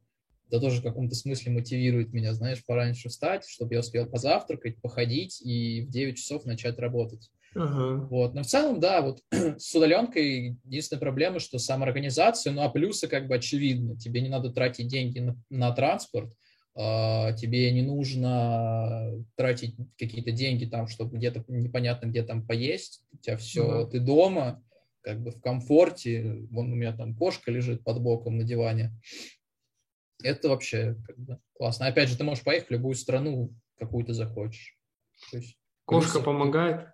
это 0.51 0.59
тоже 0.59 0.81
в 0.81 0.83
каком-то 0.83 1.15
смысле 1.15 1.53
мотивирует 1.53 2.11
меня, 2.11 2.33
знаешь, 2.33 2.63
пораньше 2.65 3.07
встать, 3.07 3.47
чтобы 3.47 3.73
я 3.73 3.79
успел 3.79 4.05
позавтракать, 4.05 4.81
походить 4.81 5.41
и 5.41 5.81
в 5.81 5.89
9 5.89 6.17
часов 6.17 6.45
начать 6.45 6.77
работать. 6.77 7.31
Uh-huh. 7.55 8.05
Вот. 8.07 8.33
Но 8.33 8.43
в 8.43 8.45
целом, 8.45 8.81
да, 8.81 9.01
вот 9.01 9.21
с 9.57 9.73
удаленкой 9.73 10.57
единственная 10.65 10.99
проблема, 10.99 11.39
что 11.39 11.57
самоорганизация, 11.57 12.51
ну 12.51 12.63
а 12.63 12.69
плюсы 12.69 13.07
как 13.07 13.27
бы 13.27 13.35
очевидны. 13.35 13.97
Тебе 13.97 14.19
не 14.21 14.29
надо 14.29 14.51
тратить 14.51 14.87
деньги 14.87 15.19
на, 15.19 15.41
на 15.49 15.71
транспорт, 15.71 16.33
э, 16.75 17.35
тебе 17.37 17.71
не 17.71 17.81
нужно 17.81 19.23
тратить 19.35 19.75
какие-то 19.97 20.31
деньги 20.31 20.65
там, 20.65 20.87
чтобы 20.87 21.17
где-то 21.17 21.45
непонятно 21.47 22.07
где 22.07 22.23
там 22.23 22.45
поесть. 22.45 23.03
У 23.13 23.17
тебя 23.17 23.37
все, 23.37 23.83
uh-huh. 23.83 23.91
ты 23.91 23.99
дома, 23.99 24.61
как 25.01 25.21
бы 25.21 25.31
в 25.31 25.39
комфорте. 25.39 26.45
Вон 26.51 26.73
у 26.73 26.75
меня 26.75 26.91
там 26.91 27.15
кошка 27.15 27.51
лежит 27.51 27.85
под 27.85 28.01
боком 28.01 28.37
на 28.37 28.43
диване. 28.43 28.91
Это 30.23 30.49
вообще 30.49 30.95
как 31.05 31.17
бы, 31.17 31.39
классно. 31.53 31.87
Опять 31.87 32.09
же, 32.09 32.17
ты 32.17 32.23
можешь 32.23 32.43
поехать 32.43 32.69
в 32.69 32.71
любую 32.71 32.95
страну, 32.95 33.53
какую 33.77 34.05
ты 34.05 34.13
захочешь. 34.13 34.77
То 35.31 35.37
есть, 35.37 35.57
Кошка 35.85 36.13
плюсы. 36.13 36.25
помогает? 36.25 36.87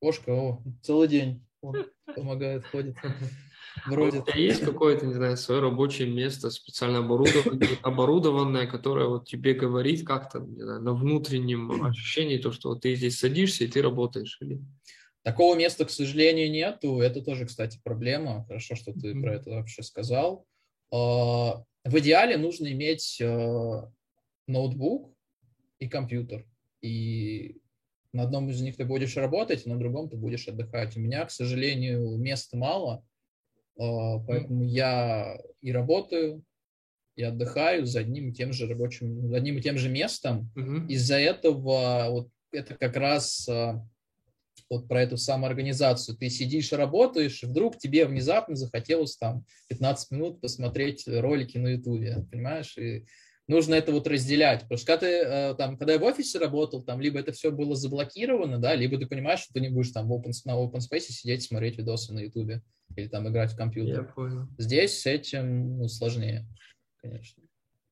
Кошка, 0.00 0.30
о, 0.30 0.62
целый 0.82 1.08
день 1.08 1.46
он 1.62 1.86
помогает, 2.14 2.64
ходит. 2.66 2.96
Вроде. 3.86 4.18
У 4.20 4.24
тебя 4.24 4.34
есть 4.34 4.62
какое-то, 4.62 5.06
не 5.06 5.14
знаю, 5.14 5.36
свое 5.36 5.60
рабочее 5.60 6.08
место, 6.08 6.50
специально 6.50 6.98
оборудованное, 6.98 7.68
оборудованное, 7.82 8.66
которое 8.66 9.06
вот 9.06 9.28
тебе 9.28 9.54
говорит 9.54 10.06
как-то, 10.06 10.40
не 10.40 10.62
знаю, 10.62 10.80
на 10.82 10.92
внутреннем 10.92 11.84
ощущении, 11.84 12.38
то, 12.38 12.50
что 12.50 12.70
вот 12.70 12.80
ты 12.80 12.94
здесь 12.94 13.18
садишься 13.18 13.64
и 13.64 13.68
ты 13.68 13.80
работаешь? 13.82 14.38
Или... 14.40 14.60
Такого 15.22 15.56
места, 15.56 15.84
к 15.84 15.90
сожалению, 15.90 16.50
нету. 16.50 17.00
Это 17.00 17.22
тоже, 17.22 17.46
кстати, 17.46 17.78
проблема. 17.84 18.44
Хорошо, 18.46 18.74
что 18.74 18.92
ты 18.92 19.12
mm-hmm. 19.12 19.20
про 19.20 19.34
это 19.34 19.50
вообще 19.50 19.82
сказал. 19.82 20.46
В 21.84 21.98
идеале 21.98 22.36
нужно 22.36 22.70
иметь 22.72 23.20
э, 23.20 23.82
ноутбук 24.46 25.14
и 25.78 25.88
компьютер. 25.88 26.46
И 26.82 27.56
на 28.12 28.24
одном 28.24 28.50
из 28.50 28.60
них 28.60 28.76
ты 28.76 28.84
будешь 28.84 29.16
работать, 29.16 29.66
на 29.66 29.78
другом 29.78 30.08
ты 30.08 30.16
будешь 30.16 30.46
отдыхать. 30.48 30.96
У 30.96 31.00
меня, 31.00 31.24
к 31.24 31.30
сожалению, 31.30 32.18
места 32.18 32.56
мало, 32.56 33.04
э, 33.78 33.82
поэтому 34.26 34.64
я 34.64 35.38
и 35.60 35.72
работаю, 35.72 36.44
и 37.16 37.22
отдыхаю 37.22 37.86
за 37.86 38.00
одним 38.00 38.30
и 38.30 38.32
тем 38.32 38.52
же 38.52 38.66
рабочим, 38.66 39.28
за 39.28 39.36
одним 39.36 39.58
и 39.58 39.62
тем 39.62 39.78
же 39.78 39.88
местом. 39.88 40.50
Mm-hmm. 40.56 40.88
Из-за 40.88 41.16
этого 41.16 42.06
вот 42.10 42.28
это 42.52 42.74
как 42.74 42.96
раз 42.96 43.48
э, 43.48 43.74
вот 44.70 44.88
про 44.88 45.02
эту 45.02 45.16
самоорганизацию. 45.16 46.16
Ты 46.16 46.30
сидишь 46.30 46.72
и 46.72 46.76
работаешь, 46.76 47.42
и 47.42 47.46
вдруг 47.46 47.76
тебе 47.76 48.06
внезапно 48.06 48.54
захотелось 48.54 49.16
там 49.16 49.44
15 49.68 50.12
минут 50.12 50.40
посмотреть 50.40 51.06
ролики 51.06 51.58
на 51.58 51.68
Ютубе, 51.68 52.24
понимаешь? 52.30 52.78
И 52.78 53.04
нужно 53.48 53.74
это 53.74 53.92
вот 53.92 54.06
разделять. 54.06 54.62
Потому 54.62 54.78
что 54.78 54.86
когда, 54.86 54.98
ты, 55.00 55.06
э, 55.06 55.54
там, 55.56 55.76
когда 55.76 55.94
я 55.94 55.98
в 55.98 56.04
офисе 56.04 56.38
работал, 56.38 56.82
там 56.82 57.00
либо 57.00 57.18
это 57.18 57.32
все 57.32 57.50
было 57.50 57.74
заблокировано, 57.74 58.58
да, 58.58 58.74
либо 58.74 58.96
ты 58.96 59.06
понимаешь, 59.06 59.40
что 59.40 59.52
ты 59.52 59.60
не 59.60 59.68
будешь 59.68 59.90
там 59.90 60.08
в 60.08 60.12
open, 60.12 60.32
на 60.44 60.52
open 60.52 60.78
space 60.78 61.10
сидеть 61.10 61.42
смотреть 61.42 61.76
видосы 61.76 62.14
на 62.14 62.20
Ютубе 62.20 62.62
или 62.96 63.08
там 63.08 63.28
играть 63.28 63.52
в 63.52 63.56
компьютер. 63.56 64.06
Я 64.06 64.12
понял. 64.12 64.48
Здесь 64.56 65.00
с 65.00 65.06
этим 65.06 65.78
ну, 65.78 65.88
сложнее, 65.88 66.46
конечно. 67.02 67.42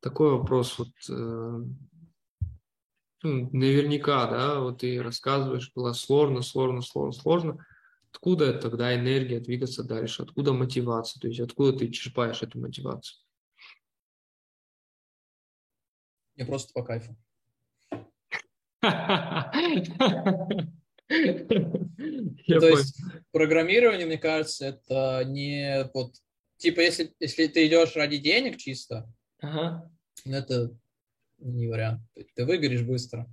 Такой 0.00 0.30
вопрос. 0.30 0.78
Вот, 0.78 0.88
э, 1.10 1.64
ну, 3.22 3.50
наверняка, 3.52 4.26
да, 4.30 4.60
вот 4.60 4.80
ты 4.80 5.02
рассказываешь, 5.02 5.72
было 5.74 5.92
сложно, 5.92 6.42
сложно, 6.42 6.82
сложно, 6.82 7.20
сложно. 7.20 7.66
Откуда 8.10 8.54
тогда 8.54 8.94
энергия 8.94 9.40
двигаться 9.40 9.84
дальше? 9.84 10.22
Откуда 10.22 10.52
мотивация? 10.52 11.20
То 11.20 11.28
есть 11.28 11.40
откуда 11.40 11.78
ты 11.78 11.88
черпаешь 11.90 12.42
эту 12.42 12.58
мотивацию? 12.58 13.18
Мне 16.36 16.46
просто 16.46 16.72
по 16.72 16.84
кайфу. 16.84 17.16
То 21.08 22.68
есть 22.68 23.02
программирование, 23.32 24.06
мне 24.06 24.18
кажется, 24.18 24.66
это 24.66 25.24
не 25.24 25.90
вот 25.94 26.14
типа 26.58 26.80
если 26.80 27.12
если 27.18 27.46
ты 27.48 27.66
идешь 27.66 27.96
ради 27.96 28.18
денег 28.18 28.56
чисто, 28.56 29.12
это 30.24 30.76
не 31.38 31.66
вариант. 31.66 32.02
Ты 32.34 32.44
выгоришь 32.44 32.82
быстро. 32.82 33.26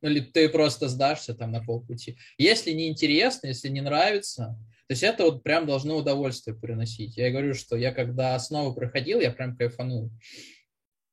Ну, 0.00 0.08
или 0.08 0.20
ты 0.20 0.48
просто 0.48 0.88
сдашься 0.88 1.34
там 1.34 1.52
на 1.52 1.62
полпути. 1.62 2.16
Если 2.36 2.72
не 2.72 2.88
интересно, 2.88 3.46
если 3.46 3.68
не 3.68 3.80
нравится, 3.80 4.58
то 4.88 4.92
есть 4.92 5.04
это 5.04 5.24
вот 5.24 5.44
прям 5.44 5.64
должно 5.64 5.96
удовольствие 5.96 6.56
приносить. 6.56 7.16
Я 7.16 7.30
говорю, 7.30 7.54
что 7.54 7.76
я 7.76 7.92
когда 7.92 8.34
основу 8.34 8.74
проходил, 8.74 9.20
я 9.20 9.30
прям 9.30 9.56
кайфанул. 9.56 10.10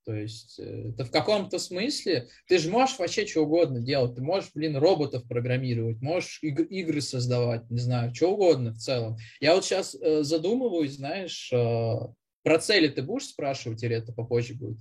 То 0.05 0.15
есть 0.15 0.59
э, 0.59 0.89
это 0.89 1.05
в 1.05 1.11
каком-то 1.11 1.59
смысле 1.59 2.29
ты 2.47 2.57
же 2.57 2.71
можешь 2.71 2.97
вообще 2.97 3.27
что 3.27 3.41
угодно 3.41 3.79
делать. 3.79 4.15
Ты 4.15 4.23
можешь, 4.23 4.49
блин, 4.55 4.75
роботов 4.75 5.23
программировать, 5.27 6.01
можешь 6.01 6.39
иг- 6.41 6.71
игры 6.71 6.99
создавать, 6.99 7.69
не 7.69 7.77
знаю, 7.77 8.13
что 8.15 8.33
угодно 8.33 8.73
в 8.73 8.79
целом. 8.79 9.17
Я 9.39 9.53
вот 9.53 9.65
сейчас 9.65 9.93
э, 9.93 10.23
задумываюсь, 10.23 10.95
знаешь, 10.95 11.51
э, 11.53 11.93
про 12.41 12.57
цели 12.57 12.87
ты 12.87 13.03
будешь 13.03 13.27
спрашивать 13.27 13.83
или 13.83 13.95
это 13.95 14.11
попозже 14.11 14.55
будет? 14.55 14.79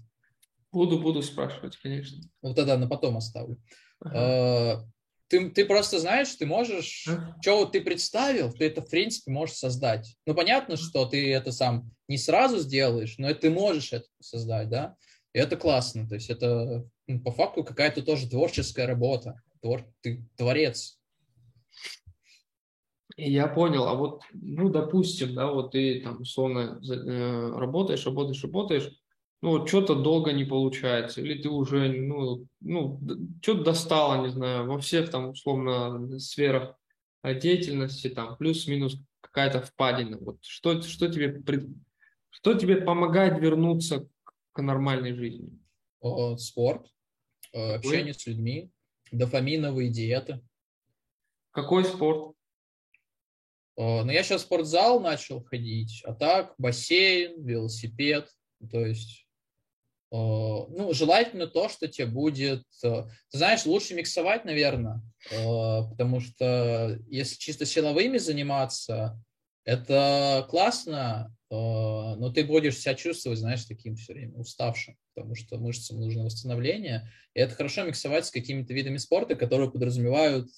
Буду, 0.73 0.99
буду 0.99 1.23
спрашивать, 1.23 1.77
конечно. 1.79 2.19
Вот 2.43 2.57
тогда 2.57 2.77
на 2.77 2.89
потом 2.89 3.17
оставлю. 3.17 3.61
Ага. 4.01 4.19
Э, 4.19 4.89
ты, 5.29 5.51
ты 5.51 5.65
просто 5.65 5.99
знаешь, 5.99 6.35
ты 6.35 6.47
можешь, 6.47 7.07
а? 7.09 7.37
что 7.41 7.67
ты 7.67 7.81
представил, 7.81 8.53
ты 8.53 8.67
это 8.67 8.83
в 8.83 8.91
принципе 8.91 9.31
можешь 9.31 9.57
создать. 9.57 10.17
Ну, 10.27 10.35
понятно, 10.35 10.77
что 10.77 11.07
ты 11.07 11.33
это 11.33 11.53
сам 11.53 11.91
не 12.09 12.19
сразу 12.19 12.59
сделаешь, 12.59 13.17
но 13.19 13.33
ты 13.35 13.51
можешь 13.51 13.93
это 13.93 14.07
создать, 14.21 14.69
да? 14.69 14.97
И 15.33 15.39
это 15.39 15.57
классно. 15.57 16.09
То 16.09 16.15
есть 16.15 16.31
это 16.31 16.87
ну, 17.07 17.21
по 17.21 17.31
факту 17.31 17.65
какая-то 17.65 18.03
тоже 18.03 18.29
творческая 18.29 18.87
работа. 18.87 19.41
Твор, 19.61 19.85
ты 20.01 20.25
творец. 20.37 20.99
Я 23.17 23.49
понял, 23.49 23.89
а 23.89 23.95
вот, 23.95 24.23
ну, 24.33 24.69
допустим, 24.69 25.35
да, 25.35 25.51
вот 25.51 25.73
ты 25.73 26.01
там 26.03 26.21
условно 26.21 26.81
э, 26.89 27.59
работаешь, 27.59 28.07
работаешь, 28.07 28.43
работаешь, 28.45 28.93
ну, 29.41 29.51
вот 29.51 29.69
что-то 29.69 29.95
долго 29.95 30.33
не 30.33 30.45
получается, 30.45 31.21
или 31.21 31.41
ты 31.41 31.49
уже, 31.49 31.93
ну, 31.93 32.47
ну 32.61 33.01
что-то 33.41 33.63
достало, 33.63 34.23
не 34.23 34.31
знаю, 34.31 34.67
во 34.67 34.81
всех 34.81 35.11
там, 35.11 35.31
условно, 35.31 36.19
сферах 36.19 36.77
деятельности, 37.23 38.09
там, 38.09 38.37
плюс-минус 38.37 38.97
какая-то 39.21 39.61
впадина. 39.61 40.19
Вот 40.19 40.45
что, 40.45 40.83
что, 40.83 41.09
тебе, 41.09 41.41
что 42.31 42.55
тебе 42.55 42.77
помогает 42.79 43.39
вернуться 43.39 44.09
к 44.53 44.63
нормальной 44.63 45.15
жизни? 45.15 45.57
Спорт, 46.37 46.89
э, 47.53 47.75
общение 47.75 48.15
с 48.15 48.27
людьми, 48.27 48.71
дофаминовые 49.13 49.91
диеты. 49.91 50.41
Какой 51.53 51.85
спорт? 51.85 52.35
Ну, 53.77 54.11
я 54.11 54.25
сейчас 54.25 54.43
в 54.43 54.47
спортзал 54.47 54.99
начал 54.99 55.45
ходить, 55.45 56.03
а 56.05 56.13
так 56.13 56.55
бассейн, 56.59 57.45
велосипед, 57.45 58.29
то 58.73 58.85
есть 58.85 59.28
Э, 59.28 59.28
ну, 60.11 60.91
желательно 60.93 61.47
то, 61.47 61.69
что 61.69 61.87
тебе 61.89 62.07
будет... 62.07 62.65
Э, 62.83 63.05
ты 63.31 63.39
знаешь, 63.39 63.67
лучше 63.67 63.95
миксовать, 63.95 64.45
наверное, 64.45 65.03
э, 65.31 65.37
потому 65.91 66.21
что 66.21 66.99
если 67.09 67.37
чисто 67.37 67.67
силовыми 67.67 68.19
заниматься, 68.19 69.23
это 69.65 70.47
классно, 70.49 71.35
но 71.51 72.33
ты 72.35 72.43
будешь 72.45 72.79
себя 72.79 72.95
чувствовать, 72.95 73.39
знаешь, 73.39 73.65
таким 73.65 73.97
все 73.97 74.15
время 74.15 74.39
уставшим, 74.39 74.97
потому 75.15 75.35
что 75.35 75.59
мышцам 75.59 76.01
нужно 76.01 76.25
восстановление. 76.25 77.11
И 77.35 77.41
это 77.41 77.55
хорошо 77.55 77.85
миксовать 77.85 78.25
с 78.25 78.31
какими-то 78.31 78.73
видами 78.73 78.97
спорта, 78.97 79.35
которые 79.35 79.71
подразумевают 79.71 80.49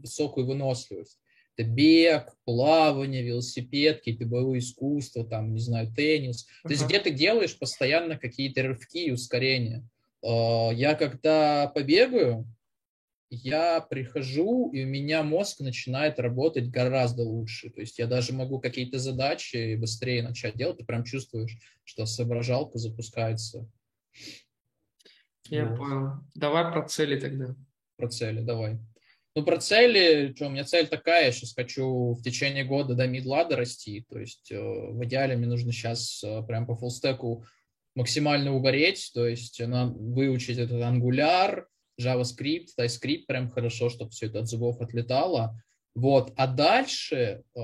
высокую 0.00 0.46
выносливость 0.46 1.18
это 1.56 1.68
бег, 1.68 2.34
плавание, 2.44 3.22
велосипед, 3.22 3.98
какие-то 3.98 4.26
боевые 4.26 4.60
искусства, 4.60 5.24
там, 5.24 5.52
не 5.52 5.60
знаю, 5.60 5.92
теннис. 5.94 6.44
Uh-huh. 6.44 6.68
То 6.68 6.72
есть 6.74 6.86
где 6.86 7.00
ты 7.00 7.10
делаешь 7.10 7.58
постоянно 7.58 8.18
какие-то 8.18 8.62
рывки 8.62 9.06
и 9.06 9.10
ускорения. 9.10 9.88
А, 10.22 10.70
я 10.70 10.94
когда 10.94 11.68
побегаю, 11.68 12.46
я 13.30 13.80
прихожу, 13.80 14.70
и 14.72 14.84
у 14.84 14.86
меня 14.86 15.22
мозг 15.22 15.60
начинает 15.60 16.20
работать 16.20 16.70
гораздо 16.70 17.22
лучше. 17.22 17.70
То 17.70 17.80
есть 17.80 17.98
я 17.98 18.06
даже 18.06 18.32
могу 18.32 18.60
какие-то 18.60 18.98
задачи 18.98 19.76
быстрее 19.76 20.22
начать 20.22 20.56
делать. 20.56 20.78
Ты 20.78 20.84
прям 20.84 21.04
чувствуешь, 21.04 21.56
что 21.84 22.06
соображалка 22.06 22.78
запускается. 22.78 23.68
Я 25.48 25.66
вот. 25.66 25.78
понял. 25.78 26.10
Давай 26.34 26.70
про 26.70 26.86
цели 26.86 27.18
тогда. 27.18 27.56
Про 27.96 28.08
цели, 28.08 28.40
давай. 28.42 28.78
Ну, 29.36 29.44
про 29.44 29.58
цели, 29.58 30.32
что, 30.34 30.46
у 30.46 30.48
меня 30.48 30.64
цель 30.64 30.88
такая, 30.88 31.26
я 31.26 31.32
сейчас 31.32 31.52
хочу 31.52 32.14
в 32.14 32.22
течение 32.22 32.64
года 32.64 32.94
до 32.94 33.06
мидлада 33.06 33.54
расти, 33.54 34.02
то 34.08 34.18
есть 34.18 34.50
э, 34.50 34.58
в 34.58 35.04
идеале 35.04 35.36
мне 35.36 35.46
нужно 35.46 35.72
сейчас 35.72 36.24
э, 36.24 36.42
прям 36.48 36.66
по 36.66 36.74
фуллстеку 36.74 37.44
максимально 37.94 38.54
угореть, 38.54 39.10
то 39.12 39.26
есть 39.26 39.60
на, 39.60 39.88
выучить 39.88 40.56
этот 40.56 40.80
Angular, 40.80 41.64
JavaScript, 42.00 42.68
TypeScript 42.80 43.26
прям 43.26 43.50
хорошо, 43.50 43.90
чтобы 43.90 44.10
все 44.10 44.28
это 44.28 44.38
от 44.38 44.48
зубов 44.48 44.80
отлетало. 44.80 45.62
Вот. 45.94 46.32
А 46.36 46.46
дальше 46.46 47.42
э, 47.54 47.60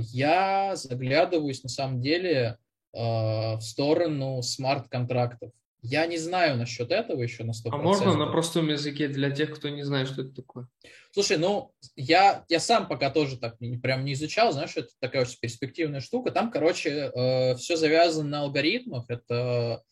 я 0.00 0.74
заглядываюсь 0.74 1.62
на 1.62 1.68
самом 1.68 2.00
деле 2.00 2.58
э, 2.92 2.98
в 2.98 3.60
сторону 3.60 4.42
смарт-контрактов. 4.42 5.52
Я 5.86 6.06
не 6.06 6.16
знаю 6.16 6.56
насчет 6.56 6.90
этого 6.90 7.20
еще 7.20 7.44
на 7.44 7.50
100%. 7.50 7.52
А 7.72 7.76
можно 7.76 8.16
на 8.16 8.26
простом 8.26 8.68
языке 8.68 9.06
для 9.06 9.30
тех, 9.30 9.54
кто 9.54 9.68
не 9.68 9.82
знает, 9.82 10.08
что 10.08 10.22
это 10.22 10.34
такое? 10.34 10.66
Слушай, 11.12 11.36
ну, 11.36 11.74
я, 11.94 12.46
я 12.48 12.58
сам 12.58 12.88
пока 12.88 13.10
тоже 13.10 13.36
так 13.36 13.60
не, 13.60 13.76
прям 13.76 14.02
не 14.02 14.14
изучал, 14.14 14.50
знаешь, 14.52 14.72
это 14.76 14.88
такая 14.98 15.22
очень 15.22 15.36
перспективная 15.38 16.00
штука. 16.00 16.30
Там, 16.30 16.50
короче, 16.50 17.12
э, 17.14 17.54
все 17.56 17.76
завязано 17.76 18.30
на 18.30 18.40
алгоритмах. 18.40 19.04
Это 19.10 19.82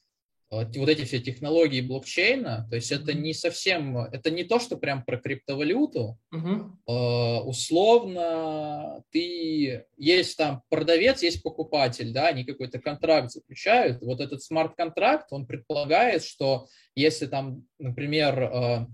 вот 0.52 0.88
эти 0.88 1.04
все 1.04 1.18
технологии 1.18 1.80
блокчейна, 1.80 2.66
то 2.68 2.76
есть 2.76 2.92
это 2.92 3.14
не 3.14 3.32
совсем, 3.32 3.96
это 3.96 4.30
не 4.30 4.44
то, 4.44 4.58
что 4.58 4.76
прям 4.76 5.02
про 5.02 5.16
криптовалюту. 5.16 6.18
Uh-huh. 6.30 7.40
Условно, 7.44 9.02
ты 9.10 9.86
есть 9.96 10.36
там 10.36 10.62
продавец, 10.68 11.22
есть 11.22 11.42
покупатель, 11.42 12.12
да, 12.12 12.28
они 12.28 12.44
какой-то 12.44 12.78
контракт 12.78 13.30
заключают. 13.30 14.02
Вот 14.02 14.20
этот 14.20 14.42
смарт-контракт, 14.42 15.28
он 15.32 15.46
предполагает, 15.46 16.22
что 16.22 16.66
если 16.94 17.26
там, 17.26 17.64
например, 17.78 18.38
э, 18.42 18.86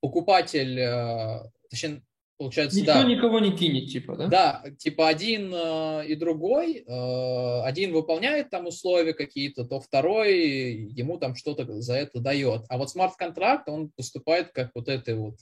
покупатель, 0.00 1.50
точнее, 1.68 2.00
Получается, 2.40 2.78
Никто 2.78 2.94
да. 2.94 3.04
никого 3.04 3.38
не 3.38 3.54
кинет, 3.54 3.90
типа, 3.90 4.16
да? 4.16 4.26
Да, 4.28 4.64
типа 4.78 5.08
один 5.08 5.52
э, 5.54 6.06
и 6.06 6.14
другой, 6.14 6.76
э, 6.86 7.62
один 7.64 7.92
выполняет 7.92 8.48
там 8.48 8.66
условия 8.66 9.12
какие-то, 9.12 9.66
то 9.66 9.78
второй 9.78 10.88
ему 10.96 11.18
там 11.18 11.34
что-то 11.34 11.82
за 11.82 11.96
это 11.96 12.18
дает. 12.18 12.62
А 12.70 12.78
вот 12.78 12.88
смарт-контракт, 12.88 13.68
он 13.68 13.90
поступает 13.90 14.52
как 14.52 14.70
вот 14.74 14.88
этой 14.88 15.16
вот, 15.16 15.36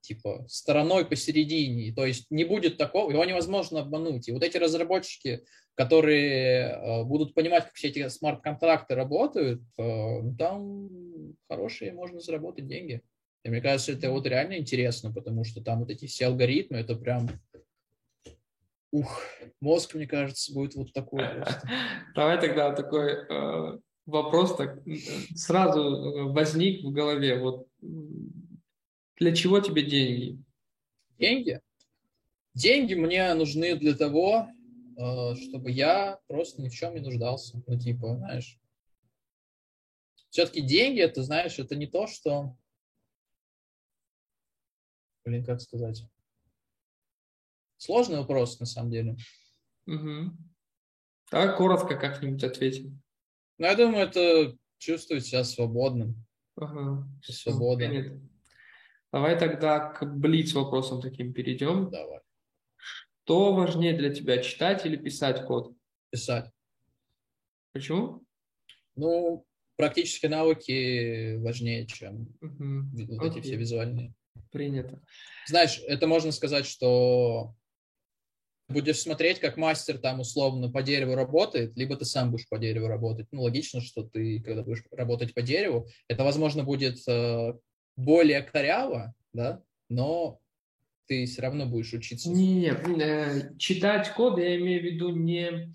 типа, 0.00 0.44
стороной 0.48 1.04
посередине. 1.06 1.94
То 1.94 2.04
есть 2.04 2.26
не 2.30 2.42
будет 2.42 2.78
такого, 2.78 3.12
его 3.12 3.24
невозможно 3.24 3.82
обмануть. 3.82 4.26
И 4.26 4.32
вот 4.32 4.42
эти 4.42 4.56
разработчики, 4.56 5.44
которые 5.76 6.62
э, 6.62 7.04
будут 7.04 7.32
понимать, 7.32 7.66
как 7.66 7.74
все 7.74 7.90
эти 7.90 8.08
смарт-контракты 8.08 8.96
работают, 8.96 9.62
э, 9.78 10.20
там 10.36 10.88
хорошие 11.48 11.92
можно 11.92 12.18
заработать 12.18 12.66
деньги. 12.66 13.02
И 13.42 13.48
мне 13.48 13.60
кажется, 13.60 13.92
это 13.92 14.10
вот 14.10 14.26
реально 14.26 14.58
интересно, 14.58 15.12
потому 15.12 15.44
что 15.44 15.62
там 15.62 15.80
вот 15.80 15.90
эти 15.90 16.06
все 16.06 16.26
алгоритмы, 16.26 16.78
это 16.78 16.94
прям 16.94 17.28
Ух, 18.92 19.22
мозг, 19.60 19.94
мне 19.94 20.06
кажется, 20.06 20.52
будет 20.52 20.74
вот 20.74 20.92
такой 20.92 21.24
просто. 21.24 21.62
Давай 22.14 22.40
тогда 22.40 22.74
такой 22.74 23.12
э, 23.12 23.78
вопрос 24.06 24.56
так 24.56 24.84
э, 24.86 24.96
сразу 25.36 25.80
э, 25.80 26.22
возник 26.32 26.84
в 26.84 26.90
голове. 26.90 27.38
Вот 27.38 27.68
для 29.16 29.34
чего 29.34 29.60
тебе 29.60 29.84
деньги? 29.84 30.42
Деньги? 31.18 31.60
Деньги 32.54 32.94
мне 32.94 33.32
нужны 33.34 33.76
для 33.76 33.94
того, 33.94 34.48
э, 34.96 35.34
чтобы 35.36 35.70
я 35.70 36.18
просто 36.26 36.60
ни 36.60 36.68
в 36.68 36.74
чем 36.74 36.94
не 36.94 37.00
нуждался. 37.00 37.62
Ну, 37.68 37.78
типа, 37.78 38.16
знаешь, 38.16 38.58
все-таки 40.30 40.62
деньги, 40.62 41.00
это, 41.00 41.22
знаешь, 41.22 41.60
это 41.60 41.76
не 41.76 41.86
то, 41.86 42.08
что 42.08 42.56
Блин, 45.24 45.44
как 45.44 45.60
сказать? 45.60 46.04
Сложный 47.76 48.18
вопрос, 48.18 48.60
на 48.60 48.66
самом 48.66 48.90
деле. 48.90 49.16
Угу. 49.86 50.36
Так, 51.30 51.56
коротко 51.56 51.96
как-нибудь 51.96 52.44
ответим. 52.44 53.02
Ну, 53.58 53.66
я 53.66 53.76
думаю, 53.76 54.06
это 54.06 54.56
чувствовать 54.78 55.26
себя 55.26 55.44
свободным. 55.44 56.26
Ага. 56.56 57.08
Свобода. 57.22 58.20
Давай 59.12 59.38
тогда 59.38 59.92
к 59.92 60.04
блиц 60.04 60.52
вопросам 60.54 61.00
таким 61.00 61.32
перейдем. 61.32 61.90
Давай. 61.90 62.20
Что 62.76 63.54
важнее 63.54 63.96
для 63.96 64.12
тебя, 64.12 64.42
читать 64.42 64.84
или 64.84 64.96
писать 64.96 65.46
код? 65.46 65.74
Писать. 66.10 66.50
Почему? 67.72 68.24
Ну, 68.96 69.46
практические 69.76 70.30
навыки 70.30 71.36
важнее, 71.36 71.86
чем 71.86 72.36
угу. 72.40 73.16
вот 73.16 73.36
эти 73.36 73.40
все 73.40 73.56
визуальные. 73.56 74.14
Принято. 74.50 75.00
Знаешь, 75.46 75.80
это 75.86 76.06
можно 76.06 76.32
сказать, 76.32 76.66
что 76.66 77.54
будешь 78.70 79.00
смотреть, 79.00 79.40
как 79.40 79.56
мастер 79.56 79.98
там 79.98 80.20
условно 80.20 80.70
по 80.70 80.82
дереву 80.82 81.14
работает, 81.14 81.76
либо 81.76 81.96
ты 81.96 82.04
сам 82.04 82.30
будешь 82.30 82.48
по 82.48 82.58
дереву 82.58 82.86
работать. 82.86 83.26
Ну, 83.32 83.42
логично, 83.42 83.80
что 83.80 84.04
ты, 84.04 84.40
когда 84.40 84.62
будешь 84.62 84.84
работать 84.92 85.34
по 85.34 85.42
дереву, 85.42 85.88
это, 86.08 86.24
возможно, 86.24 86.62
будет 86.62 86.98
э, 87.08 87.54
более 87.96 88.42
коряво, 88.42 89.14
да, 89.32 89.62
но 89.88 90.40
ты 91.06 91.26
все 91.26 91.42
равно 91.42 91.66
будешь 91.66 91.92
учиться. 91.92 92.30
Нет, 92.30 92.86
э, 92.88 93.56
читать 93.58 94.12
код 94.14 94.38
я 94.38 94.56
имею 94.56 94.80
в 94.80 94.84
виду 94.84 95.10
не... 95.10 95.72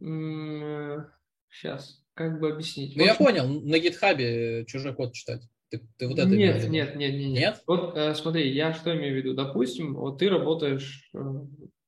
Э, 0.00 1.04
сейчас. 1.50 2.02
как 2.14 2.40
бы 2.40 2.50
объяснить. 2.50 2.96
Ну, 2.96 3.04
В 3.04 3.06
я 3.06 3.12
общем, 3.12 3.24
понял, 3.24 3.48
на 3.48 3.78
гитхабе 3.78 4.64
чужой 4.66 4.94
код 4.94 5.14
читать. 5.14 5.42
Ты, 5.78 5.86
ты 5.98 6.08
вот 6.08 6.18
это 6.18 6.28
Нет, 6.28 6.68
нет, 6.68 6.70
нет, 6.70 6.96
нет, 6.96 7.14
нет. 7.14 7.32
Нет? 7.32 7.62
Вот 7.66 7.96
э, 7.96 8.14
смотри, 8.14 8.52
я 8.52 8.72
что 8.72 8.96
имею 8.96 9.14
в 9.14 9.16
виду? 9.16 9.34
Допустим, 9.34 9.94
вот 9.94 10.18
ты 10.18 10.28
работаешь 10.28 11.10
э, 11.14 11.18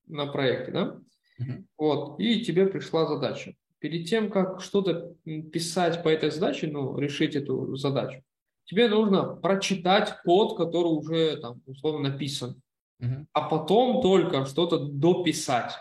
на 0.08 0.26
проекте, 0.26 0.72
да? 0.72 1.00
Мгм. 1.38 1.66
Вот, 1.78 2.18
и 2.18 2.40
тебе 2.40 2.66
пришла 2.66 3.06
задача. 3.06 3.54
Перед 3.78 4.08
тем, 4.08 4.30
как 4.30 4.60
что-то 4.60 5.14
писать 5.52 6.02
по 6.02 6.08
этой 6.08 6.30
задаче, 6.30 6.66
ну, 6.66 6.98
решить 6.98 7.36
эту 7.36 7.76
задачу, 7.76 8.22
тебе 8.64 8.88
нужно 8.88 9.36
прочитать 9.36 10.16
код, 10.24 10.56
который 10.56 10.88
уже 10.88 11.36
там 11.36 11.62
условно 11.66 12.10
написан, 12.10 12.60
Мгм. 12.98 13.28
а 13.32 13.48
потом 13.48 14.02
только 14.02 14.46
что-то 14.46 14.78
дописать. 14.78 15.74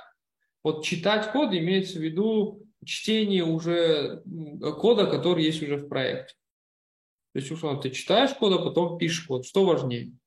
Вот 0.64 0.84
читать 0.84 1.32
код 1.32 1.54
имеется 1.54 2.00
в 2.00 2.02
виду 2.02 2.62
чтение 2.84 3.44
уже 3.44 4.22
кода, 4.80 5.08
который 5.08 5.44
есть 5.44 5.64
уже 5.64 5.78
в 5.78 5.88
проекте. 5.88 6.36
То 7.36 7.40
есть, 7.40 7.52
условно, 7.52 7.82
ты 7.82 7.92
читаешь 7.92 8.34
код, 8.34 8.58
а 8.58 8.64
потом 8.64 8.98
пишешь 8.98 9.28
код. 9.28 9.46
Что 9.46 9.66
важнее? 9.66 10.18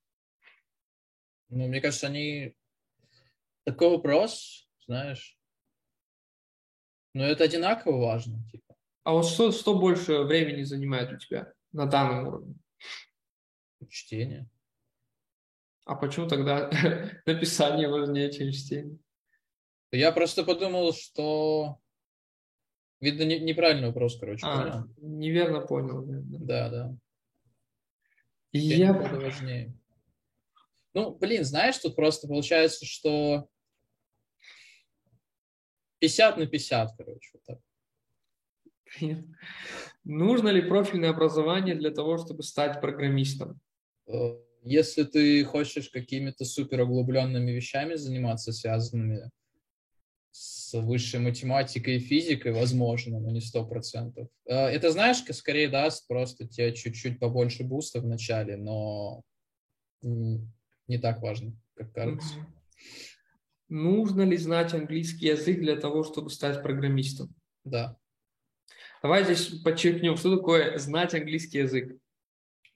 Ну, 1.48 1.66
мне 1.66 1.80
кажется, 1.80 2.06
они... 2.06 2.54
Такой 3.64 3.88
вопрос, 3.88 4.68
знаешь, 4.86 5.38
но 7.14 7.24
это 7.24 7.44
одинаково 7.44 7.96
важно, 7.96 8.46
типа. 8.52 8.76
А 9.04 9.14
вот 9.14 9.24
что, 9.24 9.52
что 9.52 9.78
больше 9.78 10.24
времени 10.24 10.64
занимает 10.64 11.10
у 11.10 11.16
тебя 11.16 11.50
на 11.72 11.86
данном 11.86 12.28
уровне? 12.28 12.54
Чтение. 13.88 14.46
А 15.86 15.94
почему 15.94 16.28
тогда 16.28 16.70
написание 17.24 17.88
важнее, 17.88 18.30
чем 18.30 18.52
чтение? 18.52 18.98
Я 19.92 20.12
просто 20.12 20.44
подумал, 20.44 20.92
что... 20.92 21.78
Видно, 23.00 23.22
не- 23.22 23.38
неправильный 23.38 23.88
вопрос, 23.88 24.18
короче, 24.18 24.44
А, 24.46 24.84
неверно 24.96 25.60
понял. 25.60 26.04
Да, 26.06 26.68
да. 26.68 26.96
Чтение 28.52 28.78
Я... 28.78 28.94
кода 28.94 29.20
важнее. 29.20 29.74
Ну, 30.94 31.14
блин, 31.14 31.44
знаешь, 31.44 31.78
тут 31.78 31.94
просто 31.94 32.26
получается, 32.26 32.84
что 32.86 33.48
50 36.00 36.38
на 36.38 36.46
50, 36.46 36.96
короче, 36.96 37.30
вот 37.34 37.42
так. 37.44 37.60
Нужно 40.02 40.48
ли 40.48 40.62
профильное 40.62 41.10
образование 41.10 41.74
для 41.74 41.90
того, 41.90 42.18
чтобы 42.18 42.42
стать 42.42 42.80
программистом? 42.80 43.60
Э, 44.06 44.40
Если 44.62 45.04
ты 45.04 45.44
хочешь 45.44 45.90
какими-то 45.90 46.44
супер 46.44 46.80
углубленными 46.80 47.52
вещами 47.52 47.94
заниматься, 47.94 48.52
связанными 48.52 49.30
с 50.38 50.78
высшей 50.78 51.20
математикой 51.20 51.96
и 51.96 52.00
физикой, 52.00 52.52
возможно, 52.52 53.18
но 53.18 53.30
не 53.30 53.40
сто 53.40 53.66
процентов. 53.66 54.28
Э, 54.46 54.66
Это, 54.66 54.92
знаешь, 54.92 55.22
скорее 55.32 55.68
даст 55.68 56.06
просто 56.06 56.46
тебе 56.46 56.74
чуть-чуть 56.74 57.18
побольше 57.18 57.64
буста 57.64 58.00
в 58.00 58.06
начале, 58.06 58.56
но 58.56 59.22
не 60.02 60.98
так 61.00 61.20
важно, 61.22 61.56
как 61.74 61.92
кажется. 61.92 62.34
Нужно 63.68 64.22
ли 64.22 64.36
знать 64.36 64.72
английский 64.72 65.26
язык 65.26 65.58
для 65.58 65.76
того, 65.76 66.04
чтобы 66.04 66.30
стать 66.30 66.62
программистом? 66.62 67.34
Да. 67.64 67.96
Давай 69.02 69.24
здесь 69.24 69.60
подчеркнем, 69.62 70.16
что 70.16 70.36
такое 70.36 70.78
знать 70.78 71.14
английский 71.14 71.58
язык. 71.58 71.96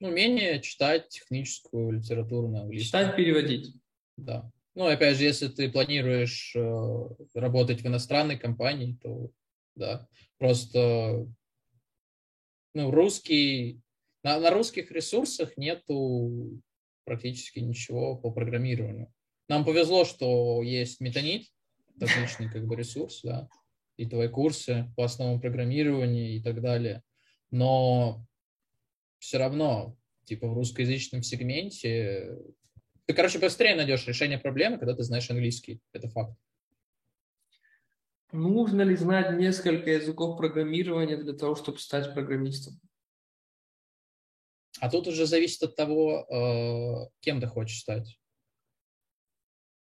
Ну, 0.01 0.09
умение 0.09 0.61
читать 0.61 1.09
техническую 1.09 1.93
литературу 1.93 2.49
на 2.49 2.63
английском. 2.63 3.01
Читать, 3.01 3.17
переводить. 3.17 3.77
Да. 4.17 4.51
Ну, 4.75 4.87
опять 4.87 5.19
же, 5.19 5.25
если 5.25 5.49
ты 5.49 5.71
планируешь 5.71 6.55
э, 6.57 7.09
работать 7.35 7.83
в 7.83 7.87
иностранной 7.87 8.39
компании, 8.39 8.99
то 9.03 9.31
да. 9.75 10.07
Просто 10.39 11.27
ну, 12.75 12.91
русский, 12.91 13.81
на, 14.23 14.39
на 14.39 14.51
русских 14.51 14.91
ресурсах 14.91 15.57
нету 15.57 16.61
практически 17.05 17.59
ничего 17.59 18.17
по 18.17 18.31
программированию. 18.31 19.13
Нам 19.49 19.65
повезло, 19.65 20.05
что 20.05 20.63
есть 20.63 21.01
Метанит, 21.01 21.47
отличный 22.01 22.51
как 22.51 22.67
бы 22.67 22.77
ресурс, 22.77 23.21
да, 23.23 23.49
и 23.97 24.07
твои 24.07 24.29
курсы 24.29 24.91
по 24.97 25.05
основам 25.05 25.41
программирования 25.41 26.37
и 26.37 26.43
так 26.43 26.63
далее. 26.63 27.03
Но 27.51 28.25
все 29.19 29.39
равно, 29.39 29.97
типа 30.25 30.49
в 30.49 30.55
русскоязычном 30.55 31.23
сегменте 31.23 32.39
ты, 33.07 33.15
короче, 33.15 33.39
быстрее 33.39 33.75
найдешь 33.75 34.07
решение 34.07 34.39
проблемы, 34.39 34.79
когда 34.79 34.95
ты 34.95 35.03
знаешь 35.03 35.31
английский. 35.31 35.81
Это 35.93 36.09
факт. 36.09 36.37
Нужно 38.33 38.83
ли 38.83 38.97
знать 38.97 39.39
несколько 39.39 39.91
языков 39.91 40.39
программирования 40.39 41.19
для 41.19 41.35
того, 41.35 41.55
чтобы 41.55 41.79
стать 41.79 42.15
программистом? 42.15 42.81
А 44.81 44.91
тут 44.91 45.07
уже 45.07 45.27
зависит 45.27 45.63
от 45.63 45.77
того, 45.77 46.27
э, 46.29 47.11
кем 47.21 47.41
ты 47.41 47.47
хочешь 47.47 47.81
стать. 47.81 48.19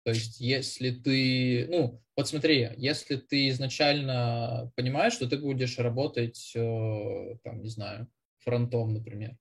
То 0.04 0.10
есть, 0.10 0.40
если 0.40 0.90
ты, 0.90 1.66
ну, 1.70 2.02
вот 2.16 2.28
смотри, 2.28 2.70
если 2.76 3.16
ты 3.16 3.48
изначально 3.48 4.70
понимаешь, 4.74 5.14
что 5.14 5.28
ты 5.28 5.38
будешь 5.38 5.78
работать, 5.78 6.52
э, 6.54 7.36
там, 7.42 7.62
не 7.62 7.68
знаю, 7.68 8.06
фронтом, 8.40 8.92
например, 8.92 9.38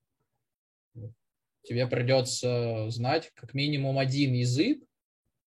тебе 1.63 1.87
придется 1.87 2.89
знать 2.89 3.31
как 3.35 3.53
минимум 3.53 3.99
один 3.99 4.33
язык, 4.33 4.83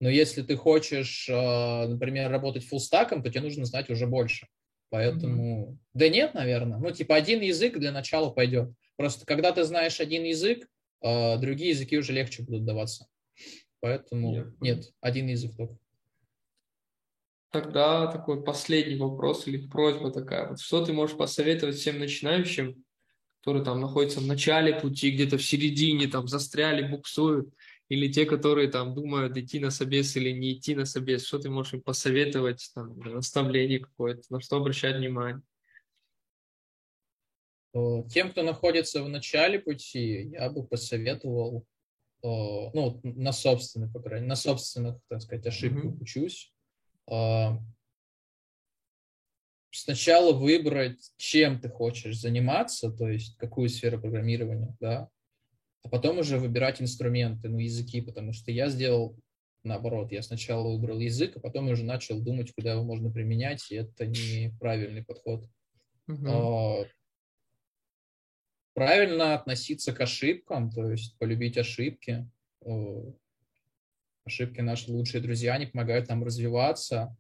но 0.01 0.09
если 0.09 0.43
ты 0.43 0.57
хочешь, 0.57 1.29
э, 1.29 1.87
например, 1.87 2.31
работать 2.31 2.67
фуллстаком, 2.67 3.23
то 3.23 3.31
тебе 3.31 3.43
нужно 3.43 3.65
знать 3.65 3.91
уже 3.91 4.07
больше. 4.07 4.49
Поэтому, 4.91 5.79
да 5.93 6.09
нет, 6.09 6.35
наверное. 6.35 6.79
Ну, 6.79 6.91
типа 6.91 7.17
один 7.17 7.41
язык 7.41 7.79
для 7.79 7.91
начала 7.91 8.31
пойдет. 8.31 8.71
Просто 8.97 9.27
когда 9.27 9.51
ты 9.51 9.65
знаешь 9.65 10.01
один 10.01 10.25
язык, 10.25 10.69
э, 11.03 11.39
другие 11.39 11.71
языки 11.71 11.97
уже 11.97 12.13
легче 12.13 12.43
будут 12.43 12.65
даваться. 12.65 13.07
Поэтому 13.81 14.31
понял. 14.31 14.53
нет, 14.61 14.93
один 15.01 15.27
язык 15.27 15.57
только. 15.57 15.79
Тогда 17.51 18.07
такой 18.09 18.43
последний 18.43 18.97
вопрос 18.97 19.47
или 19.47 19.67
просьба 19.67 20.13
такая. 20.13 20.49
Вот 20.49 20.61
что 20.61 20.85
ты 20.85 20.93
можешь 20.93 21.17
посоветовать 21.17 21.77
всем 21.77 21.99
начинающим, 21.99 22.84
которые 23.45 23.63
там 23.63 23.79
находятся 23.79 24.21
в 24.21 24.27
начале 24.27 24.81
пути, 24.81 25.11
где-то 25.11 25.37
в 25.37 25.45
середине, 25.45 26.09
там 26.09 26.27
застряли, 26.29 26.89
буксуют, 26.89 27.53
или 27.91 28.11
те, 28.11 28.25
которые 28.25 28.69
там 28.69 28.95
думают, 28.95 29.37
идти 29.37 29.61
на 29.61 29.71
собес 29.71 30.17
или 30.17 30.31
не 30.31 30.55
идти 30.55 30.75
на 30.75 30.87
собес, 30.87 31.27
что 31.27 31.39
ты 31.39 31.51
можешь 31.51 31.75
им 31.75 31.83
посоветовать, 31.83 32.71
там, 32.75 32.99
наставление 33.01 33.81
какое-то, 33.81 34.23
на 34.31 34.41
что 34.41 34.57
обращать 34.57 34.97
внимание? 34.97 35.43
Э, 37.75 38.03
Тем, 38.09 38.31
кто 38.31 38.43
находится 38.43 39.05
в 39.05 39.11
начале 39.11 39.59
пути, 39.59 40.31
я 40.33 40.49
бы 40.49 40.67
посоветовал, 40.67 41.67
э, 42.23 42.27
ну, 42.27 42.99
на 43.03 43.33
собственных, 43.33 43.93
по 43.93 44.01
крайней 44.01 44.23
мере, 44.23 44.31
на 44.31 44.37
собственных, 44.37 44.97
так 45.09 45.21
сказать, 45.21 45.47
ошибках 45.47 45.85
Мгм. 45.85 46.01
учусь. 46.01 46.51
Сначала 49.77 50.33
выбрать, 50.33 51.11
чем 51.17 51.61
ты 51.61 51.69
хочешь 51.69 52.21
заниматься, 52.21 52.93
то 52.93 53.09
есть 53.09 53.37
какую 53.39 53.69
сферу 53.69 54.01
программирования, 54.01 54.77
да, 54.79 55.09
а 55.83 55.89
потом 55.89 56.19
уже 56.19 56.39
выбирать 56.39 56.81
инструменты, 56.81 57.49
ну, 57.49 57.59
языки, 57.59 58.01
потому 58.01 58.33
что 58.33 58.53
я 58.53 58.69
сделал 58.69 59.17
наоборот. 59.65 60.13
Я 60.13 60.23
сначала 60.23 60.71
выбрал 60.71 61.01
язык, 61.01 61.37
а 61.37 61.41
потом 61.41 61.69
уже 61.69 61.85
начал 61.85 62.21
думать, 62.23 62.53
куда 62.53 62.73
его 62.73 62.85
можно 62.85 63.11
применять, 63.11 63.71
и 63.71 63.75
это 63.75 64.07
неправильный 64.07 65.05
подход. 65.05 65.45
А, 66.09 66.85
правильно 68.75 69.35
относиться 69.35 69.93
к 69.93 70.01
ошибкам, 70.01 70.71
то 70.71 70.91
есть 70.91 71.19
полюбить 71.19 71.59
ошибки. 71.59 72.31
Ошибки 74.25 74.61
наши 74.61 74.91
лучшие 74.93 75.21
друзья, 75.21 75.55
они 75.55 75.67
помогают 75.67 76.09
нам 76.09 76.23
развиваться. 76.23 77.17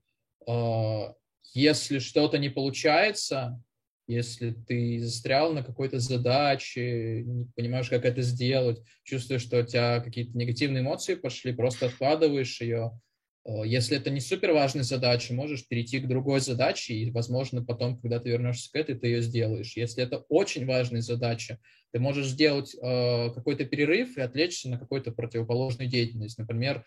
Если 1.52 1.98
что-то 1.98 2.38
не 2.38 2.48
получается, 2.48 3.62
если 4.06 4.50
ты 4.50 4.98
застрял 5.00 5.52
на 5.52 5.62
какой-то 5.62 5.98
задаче, 5.98 7.22
не 7.22 7.46
понимаешь, 7.54 7.88
как 7.88 8.04
это 8.04 8.22
сделать, 8.22 8.82
чувствуешь, 9.02 9.42
что 9.42 9.60
у 9.60 9.66
тебя 9.66 10.00
какие-то 10.00 10.36
негативные 10.36 10.82
эмоции 10.82 11.14
пошли, 11.14 11.52
просто 11.52 11.86
откладываешь 11.86 12.60
ее. 12.60 12.98
Э, 13.46 13.62
Если 13.64 13.96
это 13.96 14.10
не 14.10 14.20
супер 14.20 14.52
важная 14.52 14.82
задача, 14.82 15.32
можешь 15.32 15.66
перейти 15.66 16.00
к 16.00 16.08
другой 16.08 16.40
задаче, 16.40 16.94
и, 16.94 17.10
возможно, 17.10 17.64
потом, 17.64 17.98
когда 17.98 18.20
ты 18.20 18.30
вернешься 18.30 18.70
к 18.70 18.76
этой, 18.76 18.94
ты 18.94 19.06
ее 19.06 19.22
сделаешь. 19.22 19.76
Если 19.76 20.02
это 20.02 20.18
очень 20.28 20.66
важная 20.66 21.00
задача, 21.00 21.58
ты 21.92 21.98
можешь 21.98 22.26
сделать 22.26 22.74
э, 22.74 23.30
какой-то 23.34 23.64
перерыв 23.64 24.18
и 24.18 24.20
отвлечься 24.20 24.68
на 24.68 24.78
какую-то 24.78 25.12
противоположную 25.12 25.88
деятельность. 25.88 26.38
Например, 26.38 26.84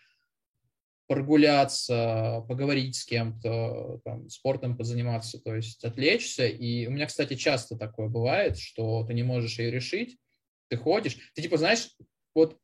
прогуляться, 1.08 2.44
поговорить 2.48 2.96
с 2.98 3.06
кем-то, 3.06 4.02
там, 4.04 4.30
спортом 4.30 4.78
позаниматься, 4.78 5.40
то 5.40 5.56
есть 5.56 5.84
отвлечься. 5.84 6.46
И 6.48 6.86
у 6.88 6.92
меня, 6.92 7.06
кстати, 7.06 7.36
часто 7.36 7.78
такое 7.78 8.10
бывает, 8.10 8.58
что 8.58 9.06
ты 9.06 9.14
не 9.14 9.24
можешь 9.24 9.58
ее 9.58 9.72
решить, 9.72 10.18
ты 10.70 10.78
ходишь, 10.78 11.18
ты 11.34 11.42
типа, 11.42 11.58
знаешь, 11.58 11.90
вот 12.36 12.58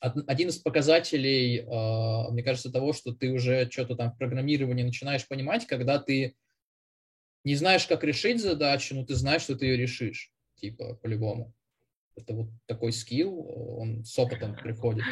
од- 0.00 0.24
один 0.28 0.48
из 0.48 0.58
показателей, 0.58 1.58
э, 1.58 2.30
мне 2.30 2.42
кажется, 2.42 2.70
того, 2.70 2.92
что 2.92 3.12
ты 3.12 3.30
уже 3.32 3.68
что-то 3.70 3.96
там 3.96 4.12
в 4.12 4.18
программировании 4.18 4.84
начинаешь 4.84 5.26
понимать, 5.26 5.66
когда 5.66 5.98
ты 5.98 6.36
не 7.44 7.56
знаешь, 7.56 7.86
как 7.86 8.04
решить 8.04 8.40
задачу, 8.40 8.94
но 8.94 9.04
ты 9.04 9.16
знаешь, 9.16 9.42
что 9.42 9.56
ты 9.56 9.66
ее 9.66 9.76
решишь, 9.76 10.32
типа, 10.54 10.94
по-любому. 11.02 11.52
Это 12.14 12.34
вот 12.34 12.50
такой 12.66 12.92
скилл, 12.92 13.44
он 13.78 14.04
с 14.04 14.16
опытом 14.18 14.54
приходит. 14.54 15.04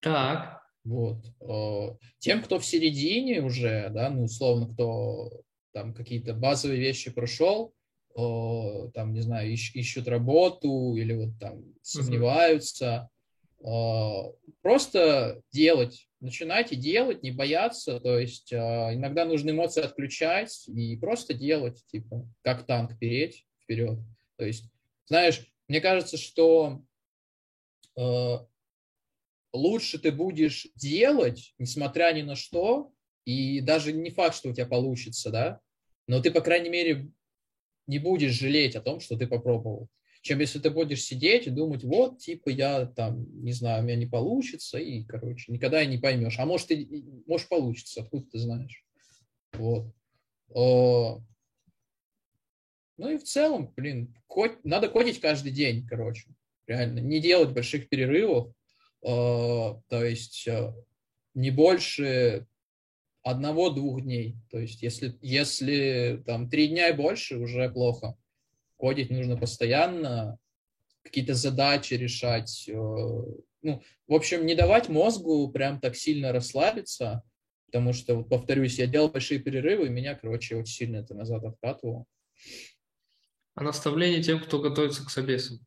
Так. 0.00 0.59
Вот. 0.84 1.24
Э, 1.40 1.96
тем, 2.18 2.42
кто 2.42 2.58
в 2.58 2.64
середине 2.64 3.42
уже, 3.42 3.90
да, 3.90 4.10
ну, 4.10 4.24
условно, 4.24 4.72
кто 4.72 5.42
там 5.72 5.94
какие-то 5.94 6.34
базовые 6.34 6.80
вещи 6.80 7.10
прошел, 7.10 7.74
э, 8.16 8.90
там, 8.94 9.12
не 9.12 9.20
знаю, 9.20 9.52
ищ, 9.52 9.74
ищут 9.74 10.08
работу 10.08 10.96
или 10.96 11.12
вот 11.12 11.38
там 11.38 11.62
сомневаются, 11.82 13.08
mm-hmm. 13.62 14.34
просто 14.62 15.42
делать, 15.52 16.08
начинайте 16.20 16.76
делать, 16.76 17.22
не 17.22 17.30
бояться, 17.30 18.00
то 18.00 18.18
есть 18.18 18.52
иногда 18.52 19.26
нужно 19.26 19.50
эмоции 19.50 19.82
отключать 19.82 20.66
и 20.66 20.96
просто 20.96 21.34
делать, 21.34 21.84
типа, 21.92 22.26
как 22.42 22.64
танк 22.64 22.98
переть 22.98 23.44
вперед. 23.62 23.98
То 24.36 24.46
есть, 24.46 24.64
знаешь, 25.06 25.46
мне 25.68 25.82
кажется, 25.82 26.16
что 26.16 26.82
лучше 29.52 29.98
ты 29.98 30.12
будешь 30.12 30.68
делать, 30.74 31.54
несмотря 31.58 32.12
ни 32.12 32.22
на 32.22 32.36
что, 32.36 32.92
и 33.24 33.60
даже 33.60 33.92
не 33.92 34.10
факт, 34.10 34.36
что 34.36 34.50
у 34.50 34.54
тебя 34.54 34.66
получится, 34.66 35.30
да, 35.30 35.60
но 36.06 36.20
ты, 36.20 36.30
по 36.30 36.40
крайней 36.40 36.70
мере, 36.70 37.10
не 37.86 37.98
будешь 37.98 38.32
жалеть 38.32 38.76
о 38.76 38.80
том, 38.80 39.00
что 39.00 39.16
ты 39.16 39.26
попробовал, 39.26 39.88
чем 40.22 40.40
если 40.40 40.58
ты 40.58 40.70
будешь 40.70 41.02
сидеть 41.02 41.46
и 41.46 41.50
думать, 41.50 41.82
вот, 41.84 42.18
типа, 42.18 42.50
я 42.50 42.86
там, 42.86 43.26
не 43.42 43.52
знаю, 43.52 43.82
у 43.82 43.86
меня 43.86 43.96
не 43.96 44.06
получится, 44.06 44.78
и, 44.78 45.04
короче, 45.04 45.52
никогда 45.52 45.82
и 45.82 45.86
не 45.86 45.98
поймешь. 45.98 46.38
А 46.38 46.46
может, 46.46 46.70
и, 46.70 47.04
может 47.26 47.48
получится, 47.48 48.02
откуда 48.02 48.26
ты 48.30 48.38
знаешь. 48.38 48.84
Вот. 49.52 49.92
Ну 52.96 53.08
и 53.08 53.16
в 53.16 53.22
целом, 53.24 53.72
блин, 53.76 54.14
надо 54.62 54.88
кодить 54.88 55.20
каждый 55.20 55.52
день, 55.52 55.86
короче, 55.86 56.28
реально. 56.66 56.98
Не 56.98 57.18
делать 57.20 57.52
больших 57.52 57.88
перерывов, 57.88 58.52
Э, 58.52 58.59
то 59.02 59.82
есть 59.90 60.46
э, 60.46 60.74
не 61.34 61.50
больше 61.50 62.46
одного-двух 63.22 64.02
дней. 64.02 64.36
То 64.50 64.58
есть 64.58 64.82
если, 64.82 65.16
если 65.20 66.22
там 66.26 66.48
три 66.48 66.68
дня 66.68 66.88
и 66.88 66.96
больше, 66.96 67.38
уже 67.38 67.70
плохо. 67.70 68.16
Кодить 68.76 69.10
нужно 69.10 69.36
постоянно, 69.36 70.38
какие-то 71.02 71.34
задачи 71.34 71.94
решать. 71.94 72.68
Э, 72.68 72.72
ну, 72.74 73.82
в 74.06 74.14
общем, 74.14 74.46
не 74.46 74.54
давать 74.54 74.88
мозгу 74.88 75.50
прям 75.50 75.80
так 75.80 75.96
сильно 75.96 76.32
расслабиться, 76.32 77.22
потому 77.66 77.92
что, 77.92 78.16
вот, 78.16 78.28
повторюсь, 78.28 78.78
я 78.78 78.86
делал 78.86 79.10
большие 79.10 79.38
перерывы, 79.38 79.86
и 79.86 79.90
меня, 79.90 80.14
короче, 80.14 80.56
очень 80.56 80.74
сильно 80.74 80.96
это 80.96 81.14
назад 81.14 81.44
откатывало. 81.44 82.06
А 83.54 83.62
наставление 83.62 84.22
тем, 84.22 84.40
кто 84.40 84.60
готовится 84.60 85.04
к 85.04 85.10
собесам? 85.10 85.58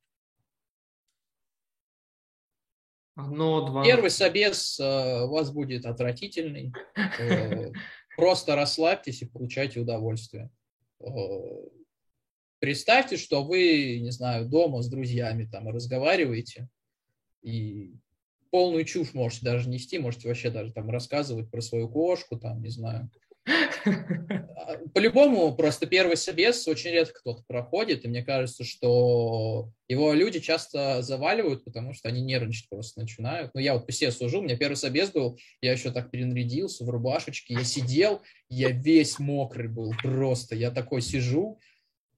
Одно, 3.15 3.67
два. 3.67 3.83
Первый 3.83 4.09
собес 4.09 4.79
э, 4.79 5.23
у 5.23 5.31
вас 5.31 5.51
будет 5.51 5.85
отвратительный. 5.85 6.73
Э, 7.19 7.71
просто 8.17 8.55
расслабьтесь 8.55 9.21
и 9.21 9.25
получайте 9.25 9.79
удовольствие. 9.79 10.49
Представьте, 12.59 13.17
что 13.17 13.43
вы, 13.43 13.99
не 13.99 14.11
знаю, 14.11 14.47
дома 14.47 14.81
с 14.81 14.87
друзьями 14.87 15.45
там 15.51 15.67
разговариваете 15.67 16.69
и 17.41 17.93
полную 18.51 18.85
чушь 18.85 19.13
можете 19.13 19.45
даже 19.45 19.67
нести, 19.67 19.99
можете 19.99 20.27
вообще 20.27 20.49
даже 20.49 20.71
там 20.71 20.89
рассказывать 20.89 21.51
про 21.51 21.59
свою 21.59 21.89
кошку, 21.89 22.39
там, 22.39 22.61
не 22.61 22.69
знаю, 22.69 23.09
по-любому, 24.93 25.55
просто 25.55 25.85
первый 25.85 26.17
собес 26.17 26.67
очень 26.67 26.91
редко 26.91 27.19
кто-то 27.19 27.43
проходит, 27.47 28.05
и 28.05 28.07
мне 28.07 28.23
кажется, 28.23 28.63
что 28.63 29.69
его 29.87 30.13
люди 30.13 30.39
часто 30.39 31.01
заваливают, 31.01 31.63
потому 31.65 31.93
что 31.93 32.09
они 32.09 32.21
нервничать 32.21 32.69
просто 32.69 33.01
начинают. 33.01 33.51
Ну, 33.53 33.61
я 33.61 33.73
вот 33.73 33.85
по 33.85 33.91
себе 33.91 34.11
служу, 34.11 34.39
у 34.39 34.43
меня 34.43 34.57
первый 34.57 34.75
собес 34.75 35.11
был, 35.11 35.37
я 35.61 35.71
еще 35.71 35.91
так 35.91 36.11
перенарядился 36.11 36.85
в 36.85 36.89
рубашечке, 36.89 37.55
я 37.55 37.63
сидел, 37.63 38.21
я 38.49 38.69
весь 38.69 39.19
мокрый 39.19 39.67
был 39.67 39.93
просто, 40.01 40.55
я 40.55 40.71
такой 40.71 41.01
сижу, 41.01 41.59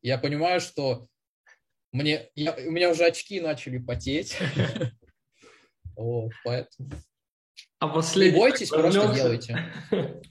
я 0.01 0.17
понимаю, 0.17 0.61
что 0.61 1.07
мне, 1.91 2.29
я, 2.35 2.53
у 2.53 2.71
меня 2.71 2.91
уже 2.91 3.05
очки 3.05 3.39
начали 3.39 3.77
потеть. 3.77 4.37
Вот, 5.97 6.33
поэтому... 6.43 6.89
А 7.79 7.87
последний... 7.87 8.33
Не 8.33 8.37
бойтесь, 8.37 8.69
просто 8.69 9.13
делайте. 9.15 9.65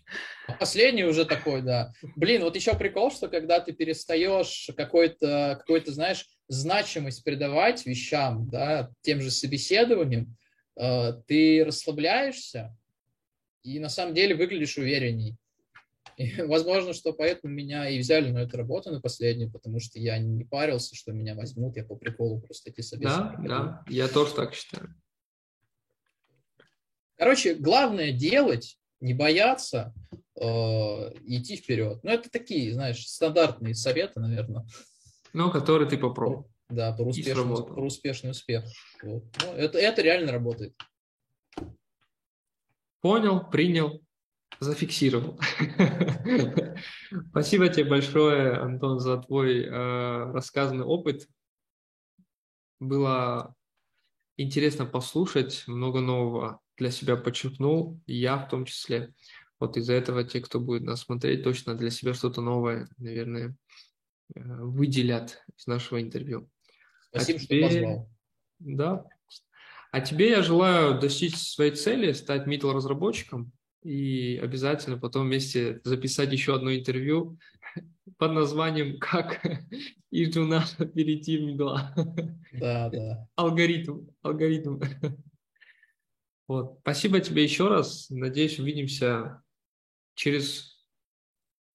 Последний 0.58 1.04
уже 1.04 1.24
такой, 1.24 1.62
да. 1.62 1.92
Блин, 2.16 2.42
вот 2.42 2.54
еще 2.56 2.76
прикол, 2.76 3.10
что 3.10 3.28
когда 3.28 3.60
ты 3.60 3.72
перестаешь 3.72 4.70
какой-то, 4.76 5.56
какой-то, 5.58 5.92
знаешь, 5.92 6.26
значимость 6.48 7.24
придавать 7.24 7.86
вещам, 7.86 8.48
да, 8.48 8.90
тем 9.00 9.20
же 9.20 9.30
собеседованием, 9.30 10.36
э, 10.78 11.12
ты 11.26 11.64
расслабляешься 11.64 12.76
и 13.62 13.78
на 13.78 13.88
самом 13.88 14.14
деле 14.14 14.34
выглядишь 14.34 14.76
уверенней. 14.76 15.36
И, 16.16 16.42
возможно, 16.42 16.92
что 16.92 17.12
поэтому 17.12 17.52
меня 17.52 17.88
и 17.88 17.98
взяли 17.98 18.30
на 18.30 18.38
эту 18.38 18.56
работу 18.56 18.90
на 18.90 19.00
последнюю, 19.00 19.50
потому 19.50 19.80
что 19.80 19.98
я 19.98 20.18
не 20.18 20.44
парился, 20.44 20.94
что 20.94 21.12
меня 21.12 21.34
возьмут, 21.34 21.76
я 21.76 21.84
по 21.84 21.96
приколу 21.96 22.40
просто 22.40 22.70
эти 22.70 22.82
собеседования. 22.82 23.48
Да, 23.48 23.58
да, 23.58 23.84
я 23.88 24.08
тоже 24.08 24.34
так 24.34 24.54
считаю. 24.54 24.94
Короче, 27.16 27.54
главное 27.54 28.12
делать, 28.12 28.78
не 29.00 29.14
бояться, 29.14 29.94
идти 30.36 31.56
вперед. 31.56 32.00
Ну, 32.02 32.10
это 32.10 32.30
такие, 32.30 32.72
знаешь, 32.72 33.06
стандартные 33.06 33.74
советы, 33.74 34.20
наверное. 34.20 34.66
Ну, 35.32 35.50
которые 35.50 35.88
ты 35.88 35.98
попробовал. 35.98 36.50
Да, 36.68 36.92
про 36.92 37.04
успешный, 37.04 37.34
про 37.34 37.84
успешный 37.84 38.30
успех. 38.30 38.64
Вот. 39.02 39.24
Ну, 39.42 39.52
это, 39.52 39.78
это 39.78 40.02
реально 40.02 40.32
работает. 40.32 40.74
Понял, 43.00 43.48
принял, 43.50 44.02
зафиксировал. 44.60 45.38
Спасибо 47.30 47.68
тебе 47.68 47.84
большое, 47.84 48.54
Антон, 48.54 48.98
за 48.98 49.18
твой 49.18 49.64
э, 49.64 50.32
рассказанный 50.32 50.84
опыт. 50.84 51.28
Было 52.80 53.54
интересно 54.36 54.86
послушать, 54.86 55.64
много 55.66 56.00
нового 56.00 56.60
для 56.76 56.90
себя 56.90 57.16
подчеркнул, 57.16 58.00
я 58.06 58.38
в 58.38 58.48
том 58.48 58.64
числе. 58.64 59.12
Вот 59.60 59.76
из-за 59.76 59.94
этого 59.94 60.24
те, 60.24 60.40
кто 60.40 60.60
будет 60.60 60.82
нас 60.82 61.02
смотреть, 61.02 61.44
точно 61.44 61.74
для 61.74 61.90
себя 61.90 62.14
что-то 62.14 62.40
новое, 62.40 62.88
наверное, 62.98 63.56
э, 64.34 64.40
выделят 64.42 65.42
из 65.56 65.66
нашего 65.66 66.00
интервью. 66.02 66.50
Спасибо, 67.10 67.38
а 67.38 67.42
тебе... 67.42 67.68
что 67.68 67.76
позвал. 67.76 68.10
Да. 68.58 69.06
А 69.92 70.00
тебе 70.00 70.30
я 70.30 70.42
желаю 70.42 70.98
достичь 70.98 71.36
своей 71.36 71.70
цели, 71.70 72.12
стать 72.12 72.48
middle 72.48 72.72
разработчиком 72.72 73.52
и 73.84 74.40
обязательно 74.42 74.98
потом 74.98 75.26
вместе 75.26 75.80
записать 75.84 76.32
еще 76.32 76.56
одно 76.56 76.74
интервью 76.74 77.38
под 78.18 78.32
названием 78.32 78.98
«Как 78.98 79.40
из 80.10 80.34
джуна 80.34 80.64
перейти 80.94 81.38
в 81.38 81.42
мидла». 81.42 81.94
Да, 82.52 82.88
да. 82.90 83.28
Алгоритм, 83.36 84.08
алгоритм. 84.22 84.80
Вот. 86.48 86.78
Спасибо 86.80 87.20
тебе 87.20 87.44
еще 87.44 87.68
раз. 87.68 88.10
Надеюсь, 88.10 88.58
увидимся 88.58 89.43
через 90.14 90.74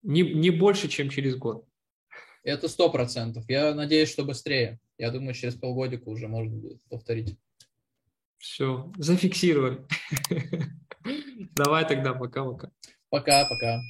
не, 0.02 0.22
не 0.22 0.50
больше, 0.50 0.88
чем 0.88 1.10
через 1.10 1.36
год. 1.36 1.66
Это 2.44 2.68
сто 2.68 2.90
процентов. 2.90 3.46
Я 3.50 3.74
надеюсь, 3.74 4.10
что 4.10 4.24
быстрее. 4.24 4.80
Я 4.98 5.12
думаю, 5.12 5.34
через 5.34 5.56
полгодика 5.56 6.08
уже 6.10 6.28
можно 6.28 6.56
будет 6.56 6.84
повторить. 6.90 7.38
Все, 8.38 8.92
зафиксировали. 8.98 9.86
Давай 11.56 11.88
тогда, 11.88 12.14
пока-пока. 12.14 12.72
Пока-пока. 13.10 13.82